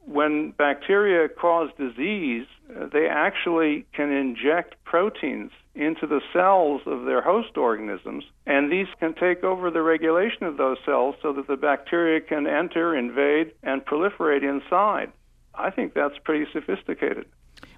When 0.00 0.52
bacteria 0.52 1.28
cause 1.28 1.68
disease, 1.78 2.46
uh, 2.70 2.86
they 2.90 3.08
actually 3.08 3.84
can 3.92 4.10
inject 4.10 4.76
proteins 4.84 5.50
into 5.74 6.06
the 6.06 6.22
cells 6.32 6.80
of 6.86 7.04
their 7.04 7.20
host 7.20 7.58
organisms, 7.58 8.24
and 8.46 8.72
these 8.72 8.86
can 8.98 9.14
take 9.14 9.44
over 9.44 9.70
the 9.70 9.82
regulation 9.82 10.44
of 10.44 10.56
those 10.56 10.78
cells 10.86 11.14
so 11.22 11.34
that 11.34 11.46
the 11.46 11.56
bacteria 11.56 12.22
can 12.22 12.46
enter, 12.46 12.96
invade, 12.96 13.52
and 13.62 13.84
proliferate 13.84 14.42
inside. 14.42 15.12
I 15.54 15.70
think 15.70 15.92
that's 15.92 16.16
pretty 16.24 16.50
sophisticated. 16.52 17.26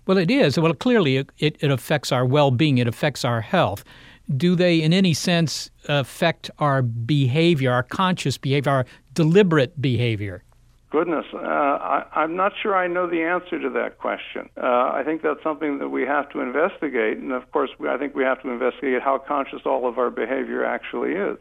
Well, 0.06 0.16
it 0.16 0.30
is. 0.30 0.58
Well, 0.58 0.72
clearly, 0.72 1.16
it, 1.16 1.30
it 1.38 1.70
affects 1.70 2.12
our 2.12 2.24
well 2.24 2.50
being, 2.50 2.78
it 2.78 2.86
affects 2.86 3.24
our 3.24 3.40
health 3.40 3.84
do 4.36 4.54
they, 4.54 4.82
in 4.82 4.92
any 4.92 5.14
sense, 5.14 5.70
affect 5.88 6.50
our 6.58 6.82
behavior, 6.82 7.72
our 7.72 7.82
conscious 7.82 8.38
behavior, 8.38 8.70
our 8.70 8.86
deliberate 9.14 9.80
behavior? 9.80 10.42
Goodness, 10.90 11.24
uh, 11.32 11.38
I, 11.38 12.24
am 12.24 12.34
not 12.34 12.52
sure 12.60 12.74
I 12.74 12.88
know 12.88 13.08
the 13.08 13.22
answer 13.22 13.60
to 13.60 13.70
that 13.70 13.98
question. 13.98 14.48
Uh, 14.56 14.90
I 14.92 15.02
think 15.04 15.22
that's 15.22 15.42
something 15.42 15.78
that 15.78 15.88
we 15.88 16.02
have 16.02 16.28
to 16.30 16.40
investigate, 16.40 17.18
and 17.18 17.30
of 17.30 17.48
course, 17.52 17.70
I 17.88 17.96
think 17.96 18.16
we 18.16 18.24
have 18.24 18.42
to 18.42 18.50
investigate 18.50 19.00
how 19.00 19.18
conscious 19.18 19.60
all 19.64 19.88
of 19.88 19.98
our 19.98 20.10
behavior 20.10 20.64
actually 20.64 21.12
is. 21.12 21.38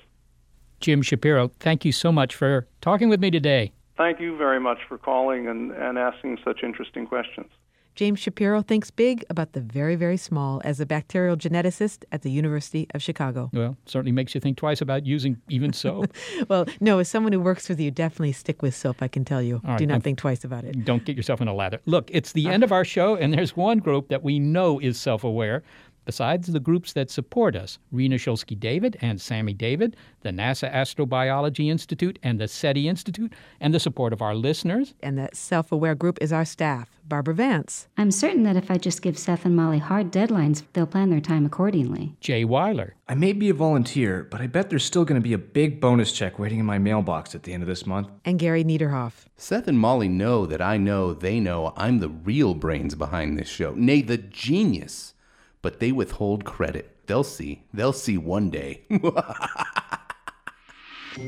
Jim 0.81 1.01
Shapiro, 1.01 1.49
thank 1.59 1.83
you 1.83 1.91
so 1.91 2.11
much 2.11 2.35
for 2.35 2.67
talking 2.79 3.09
with 3.09 3.19
me 3.19 3.31
today. 3.31 3.71
Thank 3.97 4.19
you 4.19 4.37
very 4.37 4.59
much 4.59 4.77
for 4.87 4.99
calling 4.99 5.47
and, 5.47 5.71
and 5.71 5.97
asking 5.97 6.37
such 6.43 6.63
interesting 6.63 7.07
questions. 7.07 7.49
James 7.95 8.19
Shapiro 8.19 8.61
thinks 8.61 8.91
big 8.91 9.25
about 9.29 9.53
the 9.53 9.59
very, 9.59 9.95
very 9.95 10.15
small 10.15 10.61
as 10.63 10.79
a 10.79 10.85
bacterial 10.85 11.35
geneticist 11.35 12.05
at 12.11 12.21
the 12.21 12.31
University 12.31 12.87
of 12.93 13.01
Chicago. 13.01 13.49
Well, 13.53 13.77
certainly 13.85 14.11
makes 14.11 14.33
you 14.33 14.41
think 14.41 14.57
twice 14.57 14.79
about 14.79 15.05
using 15.05 15.41
even 15.49 15.73
soap. 15.73 16.13
well, 16.47 16.65
no, 16.79 16.99
as 16.99 17.09
someone 17.09 17.33
who 17.33 17.41
works 17.41 17.67
with 17.67 17.79
you, 17.79 17.91
definitely 17.91 18.31
stick 18.31 18.61
with 18.61 18.75
soap, 18.75 19.01
I 19.01 19.07
can 19.07 19.25
tell 19.25 19.41
you. 19.41 19.61
Do 19.77 19.85
not 19.85 20.03
think 20.03 20.17
twice 20.17 20.43
about 20.43 20.63
it. 20.63 20.85
Don't 20.85 21.03
get 21.03 21.17
yourself 21.17 21.41
in 21.41 21.47
a 21.47 21.53
lather. 21.53 21.79
Look, 21.85 22.09
it's 22.13 22.31
the 22.31 22.47
uh, 22.47 22.51
end 22.51 22.63
of 22.63 22.71
our 22.71 22.85
show, 22.85 23.15
and 23.15 23.33
there's 23.33 23.55
one 23.55 23.79
group 23.79 24.07
that 24.09 24.23
we 24.23 24.39
know 24.39 24.79
is 24.79 24.99
self 24.99 25.23
aware 25.23 25.63
besides 26.09 26.47
the 26.47 26.59
groups 26.59 26.93
that 26.93 27.11
support 27.11 27.55
us 27.55 27.77
Rena 27.91 28.15
Shulsky 28.15 28.59
David 28.59 28.97
and 28.99 29.21
Sammy 29.21 29.53
David, 29.53 29.95
the 30.21 30.31
NASA 30.31 30.73
Astrobiology 30.73 31.69
Institute 31.69 32.17
and 32.23 32.39
the 32.39 32.47
SETI 32.47 32.87
Institute, 32.87 33.31
and 33.59 33.75
the 33.75 33.79
support 33.79 34.11
of 34.11 34.19
our 34.19 34.33
listeners. 34.33 34.95
And 35.03 35.19
that 35.19 35.35
self 35.35 35.71
aware 35.71 35.93
group 35.93 36.17
is 36.19 36.33
our 36.33 36.45
staff, 36.45 36.89
Barbara 37.07 37.35
Vance. 37.35 37.87
I'm 37.95 38.09
certain 38.09 38.41
that 38.41 38.55
if 38.55 38.71
I 38.71 38.79
just 38.79 39.03
give 39.03 39.19
Seth 39.19 39.45
and 39.45 39.55
Molly 39.55 39.77
hard 39.77 40.11
deadlines, 40.11 40.63
they'll 40.73 40.87
plan 40.87 41.11
their 41.11 41.21
time 41.21 41.45
accordingly. 41.45 42.15
Jay 42.21 42.43
Weiler. 42.43 42.95
I 43.07 43.13
may 43.13 43.33
be 43.33 43.49
a 43.49 43.53
volunteer, 43.53 44.23
but 44.23 44.41
I 44.41 44.47
bet 44.47 44.71
there's 44.71 44.83
still 44.83 45.05
going 45.05 45.21
to 45.21 45.29
be 45.29 45.33
a 45.33 45.37
big 45.37 45.79
bonus 45.79 46.11
check 46.11 46.39
waiting 46.39 46.57
in 46.57 46.65
my 46.65 46.79
mailbox 46.79 47.35
at 47.35 47.43
the 47.43 47.53
end 47.53 47.61
of 47.61 47.69
this 47.69 47.85
month. 47.85 48.09
And 48.25 48.39
Gary 48.39 48.63
Niederhoff. 48.63 49.27
Seth 49.37 49.67
and 49.67 49.77
Molly 49.77 50.07
know 50.07 50.47
that 50.47 50.59
I 50.59 50.77
know 50.77 51.13
they 51.13 51.39
know 51.39 51.71
I'm 51.77 51.99
the 51.99 52.09
real 52.09 52.55
brains 52.55 52.95
behind 52.95 53.37
this 53.37 53.47
show, 53.47 53.75
nay, 53.75 54.01
the 54.01 54.17
genius 54.17 55.13
but 55.61 55.79
they 55.79 55.91
withhold 55.91 56.45
credit. 56.45 56.95
They'll 57.07 57.23
see. 57.23 57.63
They'll 57.73 57.93
see 57.93 58.17
one 58.17 58.49
day. 58.49 58.85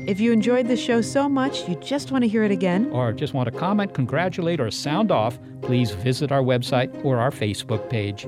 If 0.06 0.20
you 0.20 0.32
enjoyed 0.32 0.68
the 0.68 0.76
show 0.76 1.02
so 1.02 1.28
much 1.28 1.68
you 1.68 1.74
just 1.76 2.12
want 2.12 2.22
to 2.22 2.28
hear 2.28 2.44
it 2.44 2.50
again, 2.50 2.88
or 2.92 3.12
just 3.12 3.34
want 3.34 3.52
to 3.52 3.58
comment, 3.58 3.92
congratulate, 3.92 4.60
or 4.60 4.70
sound 4.70 5.10
off, 5.10 5.38
please 5.60 5.90
visit 5.90 6.32
our 6.32 6.40
website 6.40 7.04
or 7.04 7.18
our 7.18 7.30
Facebook 7.30 7.90
page. 7.90 8.26